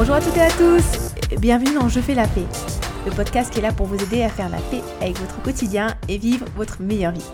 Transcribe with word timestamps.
Bonjour 0.00 0.14
à 0.14 0.20
toutes 0.22 0.38
et 0.38 0.40
à 0.40 0.50
tous, 0.50 1.14
bienvenue 1.40 1.74
dans 1.74 1.90
Je 1.90 2.00
fais 2.00 2.14
la 2.14 2.26
paix, 2.26 2.46
le 3.04 3.12
podcast 3.12 3.52
qui 3.52 3.58
est 3.58 3.62
là 3.62 3.70
pour 3.70 3.84
vous 3.84 4.02
aider 4.02 4.22
à 4.22 4.30
faire 4.30 4.48
la 4.48 4.56
paix 4.56 4.80
avec 4.98 5.18
votre 5.18 5.42
quotidien 5.42 5.94
et 6.08 6.16
vivre 6.16 6.46
votre 6.56 6.80
meilleure 6.80 7.12
vie. 7.12 7.26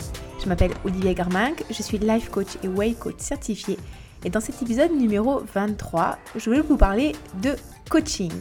Je 0.43 0.49
m'appelle 0.49 0.73
Olivier 0.85 1.15
Garminck, 1.15 1.63
je 1.71 1.81
suis 1.81 1.99
life 1.99 2.29
coach 2.29 2.59
et 2.65 2.67
way 2.67 2.95
coach 2.95 3.19
certifié 3.19 3.79
et 4.25 4.31
dans 4.31 4.41
cet 4.41 4.61
épisode 4.63 4.91
numéro 4.91 5.45
23, 5.55 6.19
je 6.35 6.45
voulais 6.51 6.61
vous 6.61 6.77
parler 6.77 7.15
de 7.41 7.55
coaching. 7.89 8.33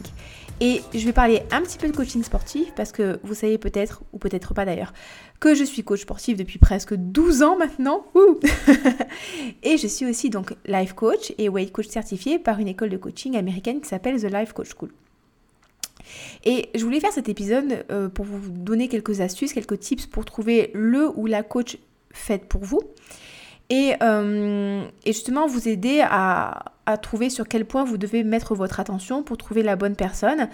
Et 0.60 0.80
je 0.94 1.04
vais 1.04 1.12
parler 1.12 1.42
un 1.50 1.60
petit 1.60 1.76
peu 1.76 1.86
de 1.86 1.94
coaching 1.94 2.22
sportif 2.22 2.72
parce 2.74 2.90
que 2.90 3.20
vous 3.22 3.34
savez 3.34 3.58
peut-être, 3.58 4.02
ou 4.12 4.18
peut-être 4.18 4.54
pas 4.54 4.64
d'ailleurs, 4.64 4.94
que 5.38 5.54
je 5.54 5.64
suis 5.64 5.82
coach 5.84 6.00
sportif 6.00 6.38
depuis 6.38 6.58
presque 6.58 6.94
12 6.94 7.42
ans 7.42 7.56
maintenant. 7.58 8.06
et 9.62 9.76
je 9.76 9.86
suis 9.86 10.06
aussi 10.06 10.30
donc 10.30 10.54
life 10.66 10.94
coach 10.94 11.32
et 11.36 11.50
weight 11.50 11.72
coach 11.72 11.88
certifié 11.88 12.38
par 12.38 12.58
une 12.58 12.68
école 12.68 12.88
de 12.88 12.96
coaching 12.96 13.36
américaine 13.36 13.80
qui 13.82 13.88
s'appelle 13.88 14.20
The 14.20 14.32
Life 14.32 14.54
Coach 14.54 14.70
School. 14.74 14.90
Et 16.44 16.70
je 16.74 16.84
voulais 16.84 17.00
faire 17.00 17.12
cet 17.12 17.28
épisode 17.28 17.84
euh, 17.90 18.08
pour 18.08 18.24
vous 18.24 18.48
donner 18.50 18.88
quelques 18.88 19.20
astuces, 19.20 19.52
quelques 19.52 19.78
tips 19.78 20.06
pour 20.06 20.24
trouver 20.24 20.70
le 20.72 21.10
ou 21.16 21.26
la 21.26 21.42
coach 21.42 21.76
faite 22.12 22.48
pour 22.48 22.64
vous. 22.64 22.80
Euh, 23.72 24.84
et, 25.04 25.12
justement 25.12 25.46
vous 25.46 25.68
aider 25.68 26.00
à, 26.02 26.75
trouver 26.96 27.30
sur 27.30 27.48
quel 27.48 27.64
point 27.64 27.84
vous 27.84 27.98
devez 27.98 28.22
mettre 28.24 28.54
votre 28.54 28.80
attention 28.80 29.22
pour 29.22 29.36
trouver 29.36 29.62
la 29.62 29.76
bonne 29.76 29.96
personne, 29.96 30.48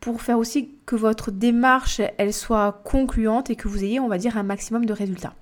pour 0.00 0.20
faire 0.20 0.38
aussi 0.38 0.70
que 0.86 0.96
votre 0.96 1.30
démarche 1.30 2.00
elle 2.18 2.34
soit 2.34 2.82
concluante 2.84 3.50
et 3.50 3.56
que 3.56 3.68
vous 3.68 3.82
ayez 3.82 4.00
on 4.00 4.08
va 4.08 4.18
dire 4.18 4.36
un 4.36 4.42
maximum 4.42 4.84
de 4.84 4.92
résultats. 4.92 5.34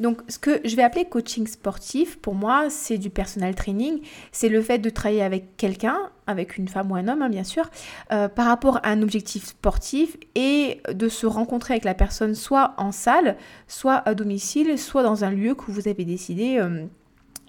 Donc, 0.00 0.22
ce 0.28 0.38
que 0.38 0.60
je 0.64 0.74
vais 0.76 0.82
appeler 0.82 1.04
coaching 1.04 1.46
sportif, 1.46 2.16
pour 2.16 2.34
moi, 2.34 2.70
c'est 2.70 2.96
du 2.96 3.10
personal 3.10 3.54
training. 3.54 4.00
C'est 4.32 4.48
le 4.48 4.62
fait 4.62 4.78
de 4.78 4.88
travailler 4.88 5.22
avec 5.22 5.58
quelqu'un, 5.58 5.98
avec 6.26 6.56
une 6.56 6.68
femme 6.68 6.90
ou 6.90 6.96
un 6.96 7.06
homme, 7.06 7.20
hein, 7.20 7.28
bien 7.28 7.44
sûr, 7.44 7.70
euh, 8.10 8.26
par 8.26 8.46
rapport 8.46 8.78
à 8.78 8.88
un 8.88 9.02
objectif 9.02 9.44
sportif 9.44 10.16
et 10.34 10.80
de 10.90 11.10
se 11.10 11.26
rencontrer 11.26 11.74
avec 11.74 11.84
la 11.84 11.92
personne 11.92 12.34
soit 12.34 12.72
en 12.78 12.92
salle, 12.92 13.36
soit 13.68 13.96
à 14.08 14.14
domicile, 14.14 14.78
soit 14.78 15.02
dans 15.02 15.22
un 15.22 15.30
lieu 15.30 15.54
que 15.54 15.70
vous 15.70 15.86
avez 15.86 16.06
décidé 16.06 16.56
euh, 16.58 16.86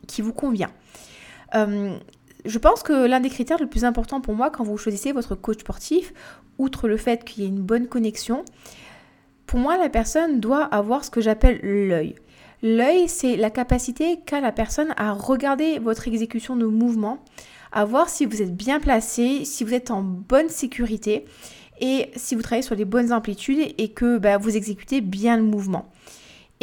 qui 0.06 0.22
vous 0.22 0.34
convient. 0.34 0.72
Euh, 1.56 1.98
je 2.46 2.58
pense 2.58 2.84
que 2.84 3.06
l'un 3.06 3.20
des 3.20 3.30
critères 3.30 3.60
le 3.60 3.68
plus 3.68 3.86
important 3.86 4.22
pour 4.22 4.34
moi 4.34 4.50
quand 4.50 4.64
vous 4.64 4.78
choisissez 4.78 5.12
votre 5.12 5.36
coach 5.36 5.60
sportif, 5.60 6.14
outre 6.58 6.88
le 6.88 6.98
fait 6.98 7.24
qu'il 7.24 7.44
y 7.44 7.46
ait 7.46 7.50
une 7.50 7.62
bonne 7.62 7.88
connexion, 7.88 8.44
pour 9.52 9.60
moi, 9.60 9.78
la 9.78 9.90
personne 9.90 10.40
doit 10.40 10.64
avoir 10.64 11.04
ce 11.04 11.12
que 11.12 11.20
j'appelle 11.20 11.60
l'œil. 11.62 12.16
L'œil, 12.64 13.10
c'est 13.10 13.36
la 13.36 13.50
capacité 13.50 14.22
qu'a 14.26 14.40
la 14.40 14.54
personne 14.54 14.94
à 14.96 15.12
regarder 15.12 15.78
votre 15.78 16.08
exécution 16.08 16.56
de 16.56 16.66
mouvement, 16.66 17.18
à 17.74 17.84
voir 17.84 18.08
si 18.08 18.26
vous 18.26 18.42
êtes 18.42 18.56
bien 18.56 18.80
placé, 18.80 19.44
si 19.44 19.66
vous 19.66 19.74
êtes 19.74 19.92
en 19.92 20.04
bonne 20.04 20.48
sécurité 20.48 21.26
et 21.82 22.12
si 22.16 22.36
vous 22.36 22.42
travaillez 22.42 22.62
sur 22.62 22.76
les 22.76 22.86
bonnes 22.86 23.12
amplitudes 23.12 23.74
et 23.78 23.90
que 23.90 24.20
bah, 24.20 24.38
vous 24.38 24.56
exécutez 24.56 25.02
bien 25.02 25.36
le 25.36 25.44
mouvement. 25.44 25.91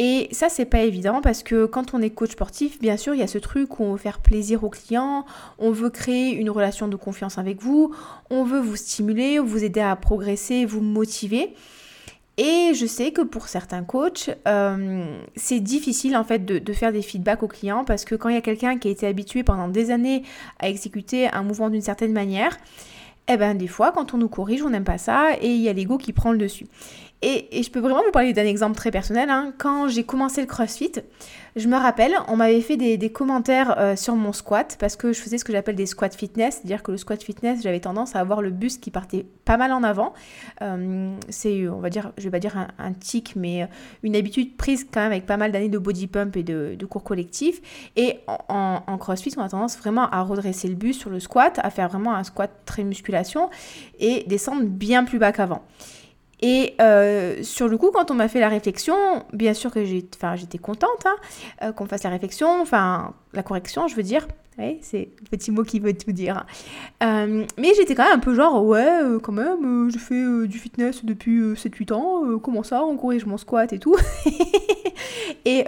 Et 0.01 0.29
ça, 0.31 0.47
c'est 0.47 0.65
pas 0.65 0.83
évident 0.83 1.19
parce 1.21 1.43
que 1.43 1.65
quand 1.65 1.93
on 1.93 2.01
est 2.01 2.09
coach 2.09 2.31
sportif, 2.31 2.79
bien 2.79 2.95
sûr, 2.95 3.13
il 3.13 3.19
y 3.19 3.23
a 3.23 3.27
ce 3.27 3.37
truc 3.37 3.79
où 3.79 3.83
on 3.83 3.91
veut 3.91 3.97
faire 3.97 4.19
plaisir 4.19 4.63
aux 4.63 4.69
clients, 4.69 5.25
on 5.59 5.71
veut 5.71 5.89
créer 5.89 6.31
une 6.31 6.49
relation 6.49 6.87
de 6.87 6.95
confiance 6.95 7.37
avec 7.37 7.61
vous, 7.61 7.93
on 8.29 8.45
veut 8.45 8.61
vous 8.61 8.77
stimuler, 8.77 9.39
vous 9.39 9.61
aider 9.61 9.81
à 9.81 9.93
progresser, 9.97 10.65
vous 10.65 10.79
motiver. 10.79 11.53
Et 12.37 12.73
je 12.73 12.85
sais 12.85 13.11
que 13.11 13.21
pour 13.21 13.49
certains 13.49 13.83
coachs, 13.83 14.29
euh, 14.47 15.03
c'est 15.35 15.59
difficile 15.59 16.15
en 16.15 16.23
fait 16.23 16.45
de, 16.45 16.73
faire 16.73 16.93
des 16.93 17.01
feedbacks 17.01 17.43
aux 17.43 17.49
clients 17.49 17.83
parce 17.83 18.05
que 18.05 18.15
quand 18.15 18.29
il 18.29 18.35
y 18.35 18.37
a 18.37 18.41
quelqu'un 18.41 18.77
qui 18.77 18.87
a 18.87 18.91
été 18.91 19.05
habitué 19.05 19.43
pendant 19.43 19.67
des 19.67 19.91
années 19.91 20.23
à 20.59 20.69
exécuter 20.69 21.27
un 21.27 21.43
mouvement 21.43 21.69
d'une 21.69 21.81
certaine 21.81 22.13
manière, 22.13 22.57
eh 23.27 23.35
ben 23.35 23.55
des 23.55 23.67
fois 23.67 23.91
quand 23.91 24.13
on 24.13 24.17
nous 24.17 24.29
corrige, 24.29 24.63
on 24.63 24.69
n'aime 24.69 24.85
pas 24.85 24.97
ça 24.97 25.33
et 25.41 25.49
il 25.49 25.59
y 25.59 25.67
a 25.67 25.73
l'ego 25.73 25.97
qui 25.97 26.13
prend 26.13 26.31
le 26.31 26.37
dessus. 26.37 26.67
Et, 27.21 27.61
je 27.61 27.69
peux 27.69 27.79
vraiment 27.79 28.01
vous 28.05 28.11
parler 28.11 28.31
d'un 28.31 28.45
exemple 28.45 28.77
très 28.77 28.91
personnel. 28.91 29.29
Hein. 29.29 29.53
Quand 29.57 29.89
j'ai 29.89 30.03
commencé 30.03 30.39
le 30.39 30.47
CrossFit, 30.47 30.93
je 31.57 31.67
me 31.67 31.75
rappelle, 31.75 32.13
on 32.29 32.37
m'avait 32.37 32.61
fait 32.61 32.77
des, 32.77 33.11
commentaires 33.11 33.77
euh, 33.77 33.95
sur 33.97 34.15
mon 34.15 34.31
squat 34.31 34.77
parce 34.79 34.95
que 34.95 35.11
je 35.11 35.19
faisais 35.19 35.37
ce 35.37 35.43
que 35.43 35.51
j'appelle 35.51 35.75
des 35.75 35.85
squats 35.85 36.09
fitness, 36.09 36.55
c'est-à-dire 36.55 36.81
que 36.81 36.91
le 36.91 36.97
squat 36.97 37.21
fitness, 37.21 37.61
j'avais 37.61 37.81
tendance 37.81 38.15
à 38.15 38.19
avoir 38.19 38.41
le 38.41 38.51
buste 38.51 38.81
qui 38.81 38.89
partait 38.89 39.25
pas 39.43 39.57
mal 39.57 39.73
en 39.73 39.83
avant. 39.83 40.13
Euh, 40.61 41.13
c'est, 41.27 41.67
on 41.67 41.79
va 41.79 41.89
dire, 41.89 42.13
je 42.17 42.23
vais 42.23 42.31
pas 42.31 42.39
dire 42.39 42.55
un, 42.77 42.93
tic, 42.93 43.35
mais 43.35 43.63
euh, 43.63 43.67
une 44.03 44.15
habitude 44.15 44.55
prise 44.55 44.87
quand 44.89 45.01
même 45.01 45.11
avec 45.11 45.25
pas 45.25 45.37
mal 45.37 45.51
d'années 45.51 45.69
de 45.69 45.77
body 45.77 46.07
pump 46.07 46.37
et 46.37 46.43
de, 46.43 46.77
cours 46.85 47.03
collectifs. 47.03 47.61
Et 47.97 48.19
en, 48.27 48.81
en, 48.87 48.97
CrossFit, 48.97 49.33
on 49.35 49.41
a 49.41 49.49
tendance 49.49 49.77
vraiment 49.77 50.09
à 50.09 50.21
redresser 50.21 50.69
le 50.69 50.75
buste 50.75 51.01
sur 51.01 51.09
le 51.09 51.19
squat, 51.19 51.59
à 51.61 51.69
faire 51.69 51.89
vraiment 51.89 52.15
un 52.15 52.23
squat 52.23 52.49
très 52.65 52.83
musculation 52.83 53.49
et 53.99 54.23
descendre 54.27 54.63
bien 54.63 55.03
plus 55.03 55.19
bas 55.19 55.33
qu'avant. 55.33 55.63
Et 56.41 56.75
euh, 56.79 57.43
sur 57.43 57.67
le 57.67 57.77
coup, 57.77 57.91
quand 57.93 58.11
on 58.11 58.13
m'a 58.13 58.27
fait 58.27 58.39
la 58.39 58.49
réflexion, 58.49 58.95
bien 59.33 59.53
sûr 59.53 59.71
que 59.71 59.83
j'étais 59.83 60.57
contente 60.57 61.05
hein, 61.05 61.15
euh, 61.63 61.71
qu'on 61.71 61.85
fasse 61.85 62.03
la 62.03 62.09
réflexion, 62.09 62.61
enfin 62.61 63.13
la 63.33 63.43
correction, 63.43 63.87
je 63.87 63.95
veux 63.95 64.03
dire. 64.03 64.27
Oui, 64.57 64.77
c'est 64.81 65.09
le 65.21 65.37
petit 65.37 65.51
mot 65.51 65.63
qui 65.63 65.79
veut 65.79 65.93
tout 65.93 66.11
dire. 66.11 66.45
Euh, 67.01 67.45
mais 67.57 67.73
j'étais 67.75 67.95
quand 67.95 68.03
même 68.03 68.17
un 68.17 68.19
peu 68.19 68.33
genre, 68.35 68.65
ouais, 68.65 68.99
quand 69.23 69.31
même, 69.31 69.89
je 69.89 69.97
fais 69.97 70.47
du 70.47 70.59
fitness 70.59 71.05
depuis 71.05 71.53
7-8 71.53 71.93
ans, 71.93 72.39
comment 72.39 72.63
ça, 72.63 72.83
on 72.83 72.97
corrige 72.97 73.25
mon 73.25 73.37
squat 73.37 73.71
et 73.71 73.79
tout. 73.79 73.95
et 75.45 75.65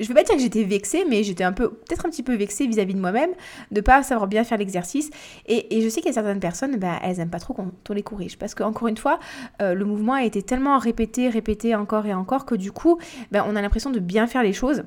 je 0.00 0.08
vais 0.08 0.14
pas 0.14 0.22
dire 0.22 0.34
que 0.34 0.40
j'étais 0.40 0.64
vexée, 0.64 1.04
mais 1.08 1.22
j'étais 1.22 1.44
un 1.44 1.52
peu, 1.52 1.70
peut-être 1.70 2.06
un 2.06 2.10
petit 2.10 2.22
peu 2.22 2.34
vexée 2.34 2.66
vis-à-vis 2.66 2.94
de 2.94 3.00
moi-même, 3.00 3.30
de 3.70 3.80
pas 3.80 4.02
savoir 4.02 4.28
bien 4.28 4.44
faire 4.44 4.58
l'exercice. 4.58 5.10
Et, 5.46 5.80
je 5.80 5.88
sais 5.88 6.00
qu'il 6.00 6.08
y 6.08 6.10
a 6.10 6.14
certaines 6.14 6.40
personnes, 6.40 6.76
ben, 6.76 6.98
elles 7.02 7.20
aiment 7.20 7.30
pas 7.30 7.38
trop 7.38 7.54
qu'on 7.54 7.70
les 7.92 8.02
corrige. 8.02 8.38
Parce 8.38 8.54
qu'encore 8.54 8.88
une 8.88 8.96
fois, 8.96 9.20
euh, 9.60 9.74
le 9.74 9.84
mouvement 9.84 10.14
a 10.14 10.24
été 10.24 10.42
tellement 10.42 10.78
répété, 10.78 11.28
répété 11.28 11.74
encore 11.74 12.06
et 12.06 12.14
encore, 12.14 12.46
que 12.46 12.54
du 12.54 12.72
coup, 12.72 12.98
ben, 13.30 13.44
on 13.46 13.56
a 13.56 13.62
l'impression 13.62 13.90
de 13.90 14.00
bien 14.00 14.26
faire 14.26 14.42
les 14.42 14.52
choses. 14.52 14.84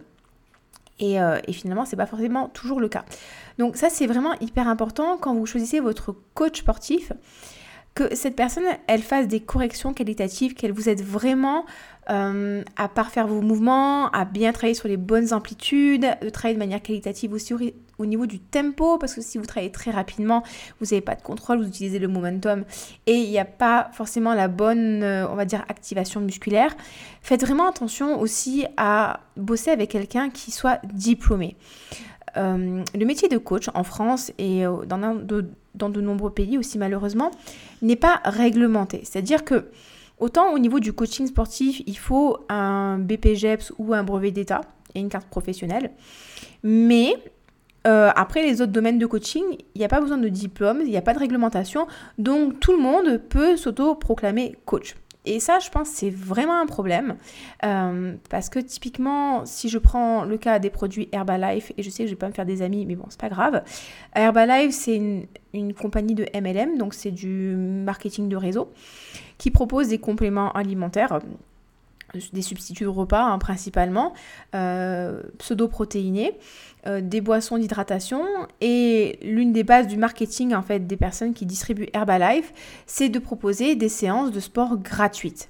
Et, 1.00 1.20
euh, 1.22 1.40
et 1.48 1.54
finalement, 1.54 1.86
c'est 1.86 1.96
pas 1.96 2.06
forcément 2.06 2.50
toujours 2.50 2.80
le 2.80 2.88
cas. 2.88 3.06
Donc 3.58 3.78
ça, 3.78 3.90
c'est 3.90 4.08
vraiment 4.08 4.34
hyper 4.42 4.68
important 4.68 5.18
quand 5.18 5.34
vous 5.34 5.46
choisissez 5.46 5.80
votre 5.80 6.16
coach 6.34 6.60
sportif 6.60 7.12
que 7.96 8.16
cette 8.16 8.36
personne, 8.36 8.64
elle 8.88 9.02
fasse 9.02 9.28
des 9.28 9.40
corrections 9.40 9.94
qualitatives, 9.94 10.56
qu'elle 10.56 10.72
vous 10.72 10.90
aide 10.90 11.02
vraiment 11.02 11.66
euh, 12.10 12.64
à 12.76 12.90
parfaire 12.90 13.28
vos 13.28 13.42
mouvements, 13.42 14.10
à 14.10 14.26
bien 14.26 14.52
travailler 14.52 14.74
sur 14.74 14.90
les 14.90 14.98
bonnes 14.98 15.34
amplitudes, 15.34 16.06
de 16.22 16.30
travailler 16.30 16.56
de 16.56 16.60
manière 16.60 16.82
qualitative 16.82 17.32
aussi 17.34 17.54
au, 17.54 18.06
niveau 18.06 18.26
du 18.26 18.40
tempo, 18.40 18.98
parce 18.98 19.14
que 19.14 19.22
si 19.22 19.38
vous 19.38 19.46
travaillez 19.46 19.72
très 19.72 19.92
rapidement, 19.92 20.44
vous 20.82 20.88
n'avez 20.88 21.00
pas 21.00 21.16
de 21.16 21.22
contrôle, 21.22 21.60
vous 21.60 21.68
utilisez 21.68 22.00
le 22.00 22.10
momentum 22.10 22.66
et 23.08 23.14
il 23.14 23.30
n'y 23.30 23.40
a 23.40 23.46
pas 23.46 23.90
forcément 23.94 24.34
la 24.34 24.50
bonne, 24.50 25.02
euh, 25.04 25.26
on 25.30 25.36
va 25.36 25.46
dire, 25.46 25.64
activation 25.70 26.20
musculaire. 26.20 26.76
Faites 27.22 27.46
vraiment 27.46 27.70
attention 27.70 28.20
aussi 28.20 28.66
à 28.76 29.22
bosser 29.38 29.72
avec 29.72 29.92
quelqu'un 29.92 30.30
qui 30.30 30.52
soit 30.52 30.82
diplômé. 30.92 31.56
Euh, 32.36 32.84
le 32.94 33.06
métier 33.06 33.30
de 33.30 33.38
coach 33.38 33.70
en 33.74 33.84
France 33.84 34.34
et 34.38 34.64
dans 34.64 34.98
de 35.20 36.02
nombreux 36.02 36.32
pays 36.32 36.58
aussi 36.58 36.78
malheureusement 36.78 37.32
n'est 37.82 37.96
pas 37.96 38.22
réglementé. 38.26 39.02
C'est-à-dire 39.06 39.46
que 39.46 39.70
autant 40.24 40.54
au 40.54 40.60
niveau 40.60 40.80
du 40.80 40.94
coaching 40.94 41.28
sportif, 41.28 41.82
il 41.86 41.98
faut 41.98 42.38
un 42.48 42.98
BPGEPS 42.98 43.74
ou 43.78 43.94
un 43.94 44.04
brevet 44.04 44.32
d'État 44.32 44.62
et 44.96 45.00
une 45.02 45.10
carte 45.10 45.28
professionnelle. 45.28 45.92
Mais 46.64 47.14
euh, 47.86 48.10
après 48.16 48.42
les 48.42 48.62
autres 48.62 48.72
domaines 48.72 49.00
de 49.00 49.06
coaching, 49.06 49.44
il 49.76 49.80
n'y 49.80 49.84
a 49.84 49.90
pas 49.90 50.00
besoin 50.00 50.18
de 50.18 50.30
diplôme, 50.30 50.80
il 50.82 50.90
n'y 50.90 50.98
a 50.98 51.02
pas 51.02 51.14
de 51.14 51.20
réglementation, 51.20 51.88
donc 52.18 52.62
tout 52.62 52.72
le 52.72 52.82
monde 52.82 53.18
peut 53.18 53.58
s'auto-proclamer 53.58 54.56
coach. 54.66 54.96
Et 55.26 55.40
ça, 55.40 55.60
je 55.60 55.70
pense, 55.70 55.88
c'est 55.88 56.10
vraiment 56.10 56.60
un 56.60 56.66
problème. 56.66 57.16
Euh, 57.64 58.16
parce 58.30 58.50
que 58.50 58.60
typiquement, 58.60 59.46
si 59.46 59.70
je 59.70 59.78
prends 59.78 60.26
le 60.26 60.38
cas 60.38 60.60
des 60.60 60.70
produits 60.70 61.08
Herbalife, 61.14 61.72
et 61.78 61.84
je 61.84 61.90
sais 61.90 62.04
que 62.04 62.10
je 62.10 62.14
vais 62.14 62.20
pas 62.20 62.28
me 62.28 62.34
faire 62.34 62.46
des 62.46 62.62
amis, 62.62 62.86
mais 62.86 62.96
bon, 62.96 63.06
c'est 63.10 63.20
pas 63.20 63.30
grave. 63.30 63.64
Herbalife, 64.16 64.74
c'est 64.74 65.26
une, 65.54 65.74
compagnie 65.74 66.16
de 66.16 66.26
MLM, 66.38 66.78
donc 66.78 66.94
c'est 66.94 67.12
du 67.12 67.56
marketing 67.56 68.28
de 68.28 68.36
réseau, 68.36 68.72
qui 69.38 69.52
propose 69.52 69.90
des 69.90 70.00
compléments 70.00 70.52
alimentaires 70.54 71.20
des 72.32 72.42
substituts 72.42 72.84
de 72.84 72.90
repas 72.90 73.24
hein, 73.24 73.40
principalement, 73.40 74.14
euh, 74.56 75.22
pseudo-protéinés, 75.40 76.38
euh, 76.86 77.02
des 77.02 77.22
boissons 77.22 77.58
d'hydratation 77.58 78.24
et 78.62 79.20
l'une 79.24 79.54
des 79.54 79.64
bases 79.64 79.88
du 79.88 79.98
marketing 79.98 80.54
en 80.54 80.62
fait 80.62 80.86
des 80.86 80.98
personnes 80.98 81.34
qui 81.34 81.46
distribuent 81.46 81.90
Herbalife, 81.94 82.54
c'est 82.86 83.10
de 83.10 83.20
proposer 83.20 83.76
des 83.76 83.90
séances 83.90 84.32
de 84.32 84.40
sport 84.40 84.78
gratuites. 84.78 85.50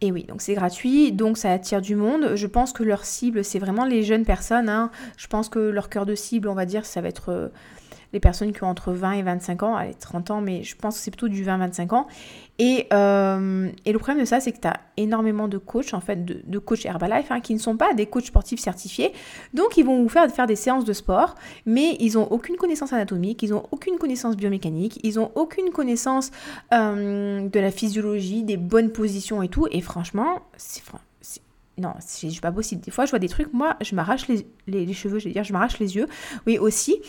Et 0.00 0.12
oui, 0.12 0.24
donc 0.24 0.42
c'est 0.42 0.54
gratuit, 0.54 1.12
donc 1.12 1.38
ça 1.38 1.52
attire 1.52 1.80
du 1.80 1.94
monde. 1.94 2.32
Je 2.34 2.46
pense 2.46 2.72
que 2.72 2.82
leur 2.82 3.04
cible, 3.04 3.44
c'est 3.44 3.58
vraiment 3.58 3.86
les 3.86 4.02
jeunes 4.02 4.24
personnes. 4.24 4.68
Hein. 4.68 4.90
Je 5.16 5.28
pense 5.28 5.48
que 5.48 5.58
leur 5.58 5.88
cœur 5.88 6.04
de 6.04 6.14
cible, 6.14 6.48
on 6.48 6.54
va 6.54 6.66
dire, 6.66 6.84
ça 6.84 7.00
va 7.00 7.08
être 7.08 7.30
euh, 7.30 7.48
les 8.14 8.20
personnes 8.20 8.52
qui 8.52 8.62
ont 8.62 8.68
entre 8.68 8.92
20 8.92 9.12
et 9.12 9.22
25 9.22 9.62
ans, 9.64 9.76
allez 9.76 9.92
30 9.92 10.30
ans, 10.30 10.40
mais 10.40 10.62
je 10.62 10.76
pense 10.76 10.96
que 10.96 11.02
c'est 11.02 11.10
plutôt 11.10 11.28
du 11.28 11.44
20-25 11.44 11.94
ans. 11.94 12.06
Et, 12.60 12.86
euh, 12.92 13.68
et, 13.84 13.92
le 13.92 13.98
problème 13.98 14.20
de 14.20 14.24
ça, 14.24 14.38
c'est 14.38 14.52
que 14.52 14.60
tu 14.60 14.68
as 14.68 14.78
énormément 14.96 15.48
de 15.48 15.58
coachs, 15.58 15.92
en 15.92 16.00
fait, 16.00 16.24
de, 16.24 16.58
coachs 16.60 16.86
Herbalife, 16.86 17.32
hein, 17.32 17.40
qui 17.40 17.52
ne 17.52 17.58
sont 17.58 17.76
pas 17.76 17.92
des 17.92 18.06
coachs 18.06 18.26
sportifs 18.26 18.60
certifiés. 18.60 19.12
Donc, 19.52 19.76
ils 19.76 19.84
vont 19.84 20.00
vous 20.00 20.08
faire 20.08 20.30
faire 20.30 20.46
des 20.46 20.54
séances 20.54 20.84
de 20.84 20.92
sport, 20.92 21.34
mais 21.66 21.96
ils 21.98 22.14
n'ont 22.14 22.28
aucune 22.30 22.54
connaissance 22.54 22.92
anatomique, 22.92 23.42
ils 23.42 23.50
n'ont 23.50 23.64
aucune 23.72 23.98
connaissance 23.98 24.36
biomécanique, 24.36 25.00
ils 25.02 25.16
n'ont 25.16 25.32
aucune 25.34 25.70
connaissance 25.70 26.30
euh, 26.72 27.48
de 27.48 27.60
la 27.60 27.72
physiologie, 27.72 28.44
des 28.44 28.56
bonnes 28.56 28.92
positions 28.92 29.42
et 29.42 29.48
tout. 29.48 29.66
Et 29.72 29.80
franchement, 29.80 30.38
c'est 30.56 30.84
non, 31.76 31.92
c'est 31.98 32.40
pas 32.40 32.52
possible. 32.52 32.82
Des 32.82 32.90
fois, 32.90 33.04
je 33.04 33.10
vois 33.10 33.18
des 33.18 33.28
trucs, 33.28 33.52
moi, 33.52 33.76
je 33.80 33.94
m'arrache 33.96 34.28
les, 34.28 34.92
cheveux, 34.92 35.18
je 35.18 35.26
veux 35.26 35.32
dire, 35.32 35.42
je 35.42 35.52
m'arrache 35.52 35.78
les 35.80 35.96
yeux, 35.96 36.06
oui, 36.46 36.58
aussi. 36.58 37.00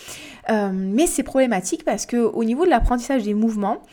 Euh, 0.50 0.71
mais 0.73 1.06
c'est 1.06 1.23
problématique 1.23 1.85
parce 1.85 2.06
que 2.06 2.17
au 2.17 2.44
niveau 2.44 2.65
de 2.65 2.69
l'apprentissage 2.71 3.23
des 3.23 3.35
mouvements, 3.35 3.83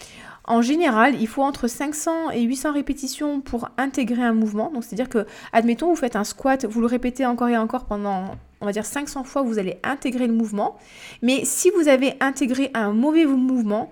en 0.45 0.61
général, 0.61 1.21
il 1.21 1.29
faut 1.29 1.43
entre 1.43 1.69
500 1.69 2.31
et 2.31 2.43
800 2.43 2.73
répétitions 2.73 3.41
pour 3.41 3.69
intégrer 3.79 4.23
un 4.23 4.33
mouvement. 4.33 4.71
Donc, 4.71 4.83
c'est-à-dire 4.83 5.09
que, 5.09 5.27
admettons, 5.53 5.89
vous 5.89 5.97
faites 5.97 6.17
un 6.17 6.25
squat, 6.25 6.65
vous 6.65 6.81
le 6.81 6.87
répétez 6.87 7.27
encore 7.27 7.49
et 7.49 7.57
encore 7.57 7.85
pendant, 7.85 8.25
on 8.61 8.67
va 8.67 8.73
dire, 8.73 8.85
500 8.85 9.25
fois, 9.25 9.43
vous 9.43 9.59
allez 9.59 9.79
intégrer 9.85 10.27
le 10.27 10.33
mouvement. 10.33 10.79
Mais 11.21 11.45
si 11.45 11.71
vous 11.71 11.87
avez 11.87 12.15
intégré 12.21 12.71
un 12.75 12.93
mauvais 12.93 13.25
mouvement, 13.25 13.89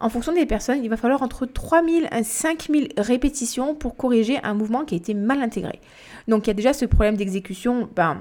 en 0.00 0.08
fonction 0.08 0.32
des 0.32 0.46
personnes, 0.46 0.82
il 0.82 0.90
va 0.90 0.96
falloir 0.96 1.22
entre 1.22 1.46
3000 1.46 2.08
et 2.10 2.24
5000 2.24 2.92
répétitions 2.96 3.74
pour 3.74 3.96
corriger 3.96 4.38
un 4.42 4.54
mouvement 4.54 4.84
qui 4.84 4.94
a 4.94 4.98
été 4.98 5.14
mal 5.14 5.42
intégré. 5.42 5.80
Donc, 6.28 6.46
il 6.46 6.48
y 6.48 6.50
a 6.50 6.54
déjà 6.54 6.72
ce 6.72 6.84
problème 6.86 7.16
d'exécution. 7.16 7.88
Ben, 7.94 8.18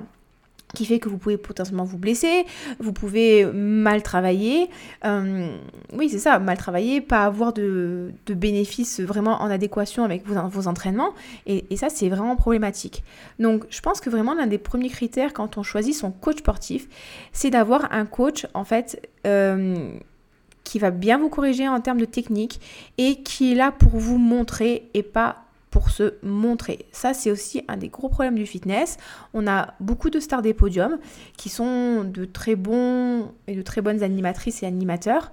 qui 0.75 0.85
fait 0.85 0.99
que 0.99 1.09
vous 1.09 1.17
pouvez 1.17 1.37
potentiellement 1.37 1.83
vous 1.83 1.97
blesser, 1.97 2.45
vous 2.79 2.93
pouvez 2.93 3.45
mal 3.45 4.03
travailler. 4.03 4.69
Euh, 5.03 5.49
oui, 5.93 6.09
c'est 6.09 6.19
ça, 6.19 6.37
mal 6.39 6.57
travailler, 6.57 7.01
pas 7.01 7.25
avoir 7.25 7.53
de, 7.53 8.11
bénéfices 8.27 8.99
vraiment 8.99 9.41
en 9.41 9.49
adéquation 9.49 10.03
avec 10.03 10.27
vos, 10.27 10.67
entraînements. 10.67 11.13
Et, 11.47 11.75
ça, 11.75 11.89
c'est 11.89 12.09
vraiment 12.09 12.35
problématique. 12.35 13.03
Donc, 13.39 13.65
je 13.69 13.79
pense 13.81 13.99
que 13.99 14.09
vraiment 14.09 14.35
l'un 14.35 14.47
des 14.47 14.57
premiers 14.57 14.89
critères 14.89 15.33
quand 15.33 15.57
on 15.57 15.63
choisit 15.63 15.95
son 15.95 16.11
coach 16.11 16.37
sportif, 16.37 16.87
c'est 17.31 17.49
d'avoir 17.49 17.91
un 17.91 18.05
coach, 18.05 18.45
en 18.53 18.63
fait, 18.63 19.09
euh, 19.25 19.93
qui 20.69 20.77
va 20.77 20.91
bien 20.91 21.17
vous 21.17 21.29
corriger 21.29 21.67
en 21.67 21.81
termes 21.81 21.99
de 21.99 22.05
technique 22.05 22.61
et 22.99 23.23
qui 23.23 23.53
est 23.53 23.55
là 23.55 23.71
pour 23.71 23.97
vous 23.97 24.19
montrer 24.19 24.87
et 24.93 25.01
pas 25.01 25.45
pour 25.71 25.89
se 25.89 26.13
montrer. 26.21 26.85
Ça, 26.91 27.15
c'est 27.15 27.31
aussi 27.31 27.63
un 27.67 27.77
des 27.77 27.89
gros 27.89 28.07
problèmes 28.07 28.35
du 28.35 28.45
fitness. 28.45 28.97
On 29.33 29.47
a 29.47 29.73
beaucoup 29.79 30.11
de 30.11 30.19
stars 30.19 30.43
des 30.43 30.53
podiums 30.53 30.99
qui 31.37 31.49
sont 31.49 32.03
de 32.03 32.23
très 32.23 32.55
bons 32.55 33.31
et 33.47 33.55
de 33.55 33.63
très 33.63 33.81
bonnes 33.81 34.03
animatrices 34.03 34.61
et 34.61 34.67
animateurs. 34.67 35.31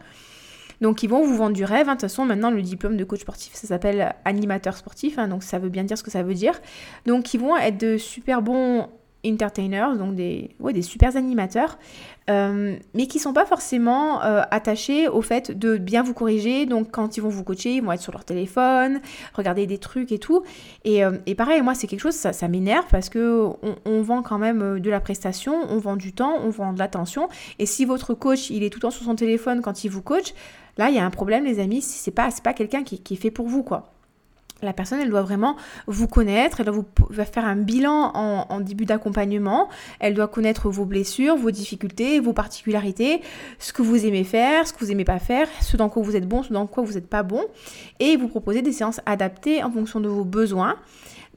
Donc, 0.81 1.03
ils 1.03 1.09
vont 1.09 1.23
vous 1.23 1.37
vendre 1.37 1.55
du 1.55 1.65
rêve. 1.65 1.89
Hein. 1.91 1.97
De 1.97 2.01
toute 2.01 2.09
façon, 2.09 2.25
maintenant, 2.25 2.51
le 2.51 2.63
diplôme 2.63 2.97
de 2.97 3.05
coach 3.05 3.21
sportif, 3.21 3.55
ça 3.55 3.67
s'appelle 3.67 4.15
animateur 4.25 4.75
sportif. 4.77 5.19
Hein. 5.19 5.29
donc, 5.29 5.43
ça 5.43 5.59
veut 5.59 5.69
bien 5.69 5.85
dire 5.85 5.99
ce 5.99 6.03
que 6.03 6.11
ça 6.11 6.23
veut 6.23 6.35
dire. 6.35 6.59
Donc, 7.05 7.35
ils 7.35 7.41
vont 7.41 7.57
être 7.59 7.79
de 7.79 7.99
super 7.99 8.41
bons 8.41 8.89
entertainers, 9.25 9.97
donc 9.97 10.15
des, 10.15 10.51
ouais, 10.61 10.73
des 10.73 10.83
super 10.83 11.17
animateurs, 11.17 11.79
euh, 12.29 12.77
mais 12.95 13.07
qui 13.07 13.19
sont 13.19 13.33
pas 13.33 13.47
forcément 13.47 14.23
euh, 14.23 14.43
attachés 14.51 15.09
au 15.09 15.23
fait 15.23 15.57
de 15.57 15.77
bien 15.77 16.03
vous 16.03 16.15
corriger. 16.15 16.67
Donc 16.67 16.91
quand 16.91 17.17
ils 17.17 17.21
vont 17.21 17.29
vous 17.29 17.45
coacher, 17.45 17.75
ils 17.75 17.83
vont 17.83 17.93
être 17.93 18.01
sur 18.01 18.13
leur 18.13 18.25
téléphone, 18.25 19.01
regarder 19.35 19.67
des 19.67 19.79
trucs 19.79 20.13
et 20.13 20.19
tout. 20.19 20.43
Et, 20.85 21.05
euh, 21.05 21.19
et 21.27 21.35
pareil, 21.35 21.63
moi 21.63 21.75
c'est 21.75 21.87
quelque 21.87 22.01
chose, 22.01 22.15
ça, 22.15 22.49
m'énerve 22.49 22.87
parce 22.91 23.09
que 23.09 23.49
on, 23.85 24.03
vend 24.03 24.23
quand 24.23 24.39
même 24.39 24.79
de 24.79 24.91
la 24.91 25.01
prestation, 25.01 25.55
on 25.69 25.79
vend 25.79 25.97
du 25.97 26.13
temps, 26.13 26.39
on 26.45 26.51
vend 26.51 26.73
de 26.73 26.79
l'attention. 26.79 27.29
Et 27.59 27.67
si 27.67 27.85
votre 27.85 28.15
coach 28.15 28.51
il 28.51 28.63
est 28.63 28.71
tout 28.71 28.79
le 28.79 28.83
temps 28.83 28.91
sur 28.91 29.05
son 29.05 29.17
téléphone 29.17 29.63
quand 29.63 29.85
il 29.85 29.89
vous 29.89 30.03
coach, 30.03 30.35
là 30.79 30.91
il 30.91 30.97
y 30.97 30.99
a 30.99 31.05
un 31.05 31.11
problème 31.11 31.45
les 31.45 31.59
amis, 31.59 31.83
c'est 31.83 32.11
pas, 32.11 32.29
pas 32.43 32.53
quelqu'un 32.53 32.85
qui 32.85 33.01
est 33.11 33.17
fait 33.17 33.31
pour 33.31 33.49
vous 33.49 33.63
quoi. 33.63 33.96
La 34.63 34.73
personne, 34.73 35.01
elle 35.01 35.11
doit 35.11 35.23
vraiment 35.23 35.57
vous 35.87 36.09
connaître, 36.09 36.61
elle 36.61 36.67
doit 36.67 36.77
vous 36.77 37.25
faire 37.25 37.45
un 37.45 37.57
bilan 37.57 38.13
en, 38.15 38.61
début 38.61 38.87
d'accompagnement, 38.87 39.69
elle 40.01 40.15
doit 40.15 40.29
connaître 40.29 40.71
vos 40.71 40.87
blessures, 40.87 41.37
vos 41.37 41.51
difficultés, 41.51 42.21
vos 42.21 42.33
particularités, 42.33 43.21
ce 43.59 43.75
que 43.75 43.83
vous 43.83 44.07
aimez 44.07 44.25
faire, 44.25 44.67
ce 44.67 44.73
que 44.73 44.79
vous 44.79 44.91
aimez 44.91 45.05
pas 45.05 45.19
faire, 45.19 45.47
ce 45.61 45.77
dans 45.77 45.91
quoi 45.91 46.03
vous 46.03 46.17
êtes 46.17 46.27
bon, 46.27 46.43
ce 46.43 46.55
dans 46.55 46.67
quoi 46.67 46.83
vous 46.85 46.95
n'êtes 46.95 47.09
pas 47.09 47.23
bon, 47.23 47.45
et 48.01 48.17
vous 48.17 48.29
proposer 48.29 48.63
des 48.63 48.73
séances 48.73 49.01
adaptées 49.05 49.63
en 49.63 49.71
fonction 49.71 50.01
de 50.01 50.09
vos 50.09 50.25
besoins, 50.25 50.77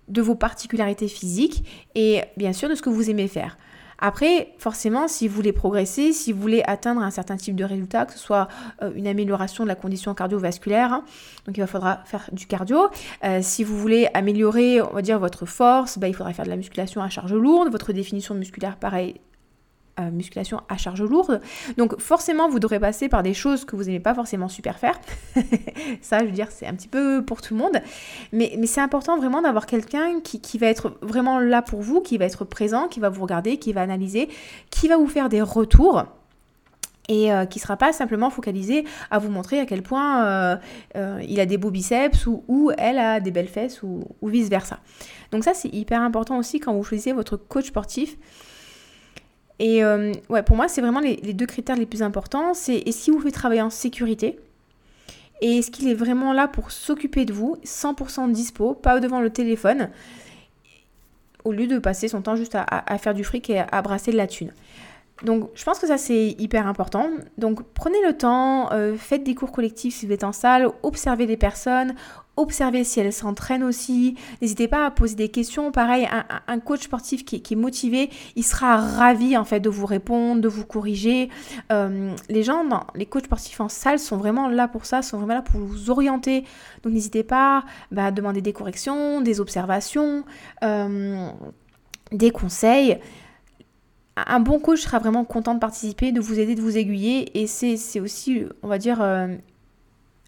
de 0.07 0.21
vos 0.21 0.35
particularités 0.35 1.09
physiques 1.09 1.65
et 1.95 2.21
bien 2.37 2.53
sûr 2.53 2.69
de 2.69 2.75
ce 2.75 2.81
que 2.81 2.89
vous 2.89 3.09
aimez 3.09 3.27
faire. 3.27 3.57
Après, 3.99 4.53
forcément, 4.57 5.07
si 5.07 5.27
vous 5.27 5.35
voulez 5.35 5.53
progresser, 5.53 6.13
si 6.13 6.31
vous 6.31 6.41
voulez 6.41 6.63
atteindre 6.65 7.01
un 7.01 7.11
certain 7.11 7.37
type 7.37 7.55
de 7.55 7.63
résultat, 7.63 8.05
que 8.05 8.13
ce 8.13 8.19
soit 8.19 8.47
euh, 8.81 8.91
une 8.95 9.07
amélioration 9.07 9.63
de 9.63 9.67
la 9.67 9.75
condition 9.75 10.13
cardiovasculaire, 10.13 10.93
hein, 10.93 11.03
donc 11.45 11.57
il 11.57 11.67
faudra 11.67 12.01
faire 12.05 12.29
du 12.31 12.47
cardio. 12.47 12.89
Euh, 13.23 13.39
si 13.41 13.63
vous 13.63 13.77
voulez 13.77 14.07
améliorer, 14.13 14.81
on 14.81 14.93
va 14.93 15.01
dire, 15.01 15.19
votre 15.19 15.45
force, 15.45 15.97
bah, 15.97 16.07
il 16.07 16.15
faudra 16.15 16.33
faire 16.33 16.45
de 16.45 16.49
la 16.49 16.57
musculation 16.57 17.01
à 17.01 17.09
charge 17.09 17.33
lourde. 17.33 17.69
Votre 17.69 17.93
définition 17.93 18.35
musculaire, 18.35 18.77
pareil, 18.77 19.15
musculation 20.11 20.61
à 20.69 20.77
charge 20.77 21.01
lourde. 21.01 21.41
Donc 21.77 21.99
forcément, 21.99 22.49
vous 22.49 22.59
devrez 22.59 22.79
passer 22.79 23.09
par 23.09 23.23
des 23.23 23.33
choses 23.33 23.65
que 23.65 23.75
vous 23.75 23.83
n'aimez 23.83 23.99
pas 23.99 24.13
forcément 24.13 24.47
super 24.47 24.77
faire. 24.77 24.99
ça, 26.01 26.19
je 26.19 26.25
veux 26.25 26.31
dire, 26.31 26.47
c'est 26.49 26.67
un 26.67 26.73
petit 26.73 26.87
peu 26.87 27.23
pour 27.23 27.41
tout 27.41 27.53
le 27.53 27.59
monde. 27.59 27.81
Mais, 28.31 28.53
mais 28.57 28.67
c'est 28.67 28.81
important 28.81 29.17
vraiment 29.17 29.41
d'avoir 29.41 29.65
quelqu'un 29.65 30.19
qui, 30.21 30.57
va 30.57 30.67
être 30.67 30.97
vraiment 31.01 31.39
là 31.39 31.61
pour 31.61 31.81
vous, 31.81 32.01
qui 32.01 32.17
va 32.17 32.25
être 32.25 32.45
présent, 32.45 32.87
qui 32.87 32.99
va 32.99 33.09
vous 33.09 33.21
regarder, 33.21 33.57
qui 33.57 33.73
va 33.73 33.81
analyser, 33.81 34.29
qui 34.69 34.87
va 34.87 34.97
vous 34.97 35.07
faire 35.07 35.29
des 35.29 35.41
retours 35.41 36.05
et 37.07 37.33
euh, 37.33 37.45
qui 37.45 37.57
ne 37.57 37.61
sera 37.61 37.75
pas 37.75 37.91
simplement 37.91 38.29
focalisé 38.29 38.85
à 39.09 39.17
vous 39.17 39.29
montrer 39.29 39.59
à 39.59 39.65
quel 39.65 39.81
point 39.81 40.25
euh, 40.25 40.55
euh, 40.95 41.21
il 41.27 41.39
a 41.39 41.45
des 41.45 41.57
beaux 41.57 41.71
biceps 41.71 42.27
ou, 42.27 42.43
ou, 42.47 42.71
elle 42.77 42.99
a 42.99 43.19
des 43.19 43.31
belles 43.31 43.47
fesses 43.47 43.81
ou, 43.81 44.03
ou 44.21 44.27
vice-versa. 44.27 44.79
Donc 45.31 45.43
ça, 45.43 45.53
c'est 45.53 45.73
hyper 45.73 46.01
important 46.01 46.37
aussi 46.37 46.59
quand 46.59 46.73
vous 46.73 46.83
choisissez 46.83 47.11
votre 47.11 47.35
coach 47.35 47.67
sportif. 47.67 48.15
Et 49.59 49.83
euh, 49.83 50.13
ouais, 50.29 50.41
pour 50.41 50.55
moi, 50.55 50.67
c'est 50.67 50.81
vraiment 50.81 51.01
les, 51.01 51.17
deux 51.17 51.45
critères 51.45 51.75
les 51.75 51.85
plus 51.85 52.01
importants. 52.01 52.53
C'est 52.53 52.77
est-ce 52.77 53.11
vous 53.11 53.19
fait 53.19 53.31
travailler 53.31 53.61
en 53.61 53.69
sécurité? 53.69 54.39
Et 55.41 55.57
est-ce 55.57 55.69
qu'il 55.71 55.87
est 55.87 55.93
vraiment 55.93 56.33
là 56.33 56.47
pour 56.47 56.71
s'occuper 56.71 57.25
de 57.25 57.33
vous, 57.33 57.57
100% 57.63 58.31
dispo, 58.31 58.73
pas 58.73 58.99
devant 58.99 59.21
le 59.21 59.29
téléphone, 59.29 59.89
au 61.45 61.51
lieu 61.53 61.67
de 61.67 61.77
passer 61.79 62.07
son 62.07 62.21
temps 62.21 62.35
juste 62.35 62.55
à, 62.55 62.97
faire 62.97 63.13
du 63.13 63.23
fric 63.23 63.49
et 63.49 63.59
à, 63.59 63.81
brasser 63.81 64.11
de 64.11 64.17
la 64.17 64.27
thune? 64.27 64.51
Donc 65.23 65.49
je 65.53 65.63
pense 65.65 65.79
que 65.79 65.87
ça 65.87 65.97
c'est 65.97 66.35
hyper 66.39 66.65
important. 66.67 67.09
Donc 67.37 67.61
prenez 67.73 68.01
le 68.05 68.17
temps, 68.17 68.71
euh, 68.71 68.95
faites 68.97 69.23
des 69.23 69.35
cours 69.35 69.51
collectifs 69.51 69.95
si 69.95 70.05
vous 70.05 70.13
êtes 70.13 70.23
en 70.23 70.31
salle, 70.31 70.69
observez 70.81 71.25
les 71.25 71.35
personnes, 71.35 71.93
observez 72.39 72.83
si 72.83 72.99
elles 72.99 73.13
s'entraînent 73.13 73.63
aussi. 73.63 74.15
N'hésitez 74.41 74.67
pas 74.67 74.85
à 74.85 74.91
poser 74.91 75.15
des 75.15 75.29
questions. 75.29 75.71
Pareil, 75.71 76.07
un, 76.47 76.59
coach 76.59 76.83
sportif 76.83 77.25
qui, 77.25 77.35
est 77.35 77.55
motivé, 77.55 78.09
il 78.35 78.43
sera 78.43 78.77
ravi 78.77 79.37
en 79.37 79.45
fait 79.45 79.59
de 79.59 79.69
vous 79.69 79.85
répondre, 79.85 80.41
de 80.41 80.47
vous 80.47 80.65
corriger. 80.65 81.29
Euh, 81.71 82.13
les 82.29 82.43
gens, 82.43 82.63
les 82.95 83.05
coachs 83.05 83.25
sportifs 83.25 83.59
en 83.59 83.69
salle 83.69 83.99
sont 83.99 84.17
vraiment 84.17 84.47
là 84.47 84.67
pour 84.67 84.85
ça, 84.85 85.01
sont 85.01 85.17
vraiment 85.17 85.35
là 85.35 85.41
pour 85.41 85.59
vous 85.59 85.89
orienter. 85.89 86.45
Donc 86.83 86.93
n'hésitez 86.93 87.23
pas 87.23 87.63
bah, 87.91 88.07
à 88.07 88.11
demander 88.11 88.41
des 88.41 88.53
corrections, 88.53 89.21
des 89.21 89.39
observations, 89.39 90.23
euh, 90.63 91.29
des 92.11 92.31
conseils 92.31 92.99
un 94.27 94.39
bon 94.39 94.59
coach 94.59 94.81
sera 94.81 94.99
vraiment 94.99 95.23
content 95.23 95.53
de 95.53 95.59
participer, 95.59 96.11
de 96.11 96.19
vous 96.19 96.39
aider, 96.39 96.55
de 96.55 96.61
vous 96.61 96.77
aiguiller. 96.77 97.39
Et 97.39 97.47
c'est 97.47 97.99
aussi, 97.99 98.45
on 98.63 98.67
va 98.67 98.77
dire, 98.77 99.01
euh, 99.01 99.35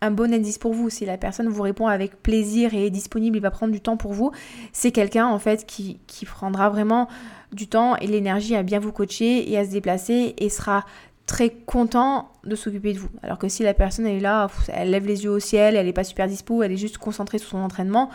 un 0.01 0.11
bon 0.11 0.33
indice 0.33 0.57
pour 0.57 0.73
vous. 0.73 0.89
Si 0.89 1.05
la 1.05 1.17
personne 1.17 1.47
vous 1.47 1.61
répond 1.61 1.87
avec 1.87 2.21
plaisir 2.21 2.73
et 2.73 2.87
est 2.87 2.89
disponible, 2.89 3.37
il 3.37 3.41
va 3.41 3.51
prendre 3.51 3.71
du 3.71 3.81
temps 3.81 3.97
pour 3.97 4.13
vous, 4.13 4.31
c'est 4.73 4.91
quelqu'un 4.91 5.27
en 5.27 5.39
fait 5.39 5.65
qui, 5.65 5.99
prendra 6.25 6.69
vraiment 6.69 7.07
du 7.51 7.67
temps 7.67 7.95
et 7.97 8.07
l'énergie 8.07 8.55
à 8.55 8.63
bien 8.63 8.79
vous 8.79 8.91
coacher 8.91 9.51
et 9.51 9.57
à 9.57 9.65
se 9.65 9.71
déplacer 9.71 10.33
et 10.37 10.49
sera 10.49 10.85
très 11.25 11.49
content 11.49 12.29
de 12.43 12.55
s'occuper 12.55 12.93
de 12.93 12.99
vous. 12.99 13.09
Alors 13.21 13.37
que 13.37 13.47
si 13.47 13.63
la 13.63 13.73
personne 13.73 14.05
est 14.05 14.19
là, 14.19 14.49
elle 14.73 14.89
lève 14.89 15.05
les 15.05 15.23
yeux 15.23 15.29
au 15.29 15.39
ciel, 15.39 15.75
elle 15.75 15.85
n'est 15.85 15.93
pas 15.93 16.03
super 16.03 16.27
dispo, 16.27 16.63
elle 16.63 16.71
est 16.71 16.77
juste 16.77 16.97
concentrée 16.97 17.37
sur 17.37 17.49
son 17.49 17.59
entraînement, 17.59 18.09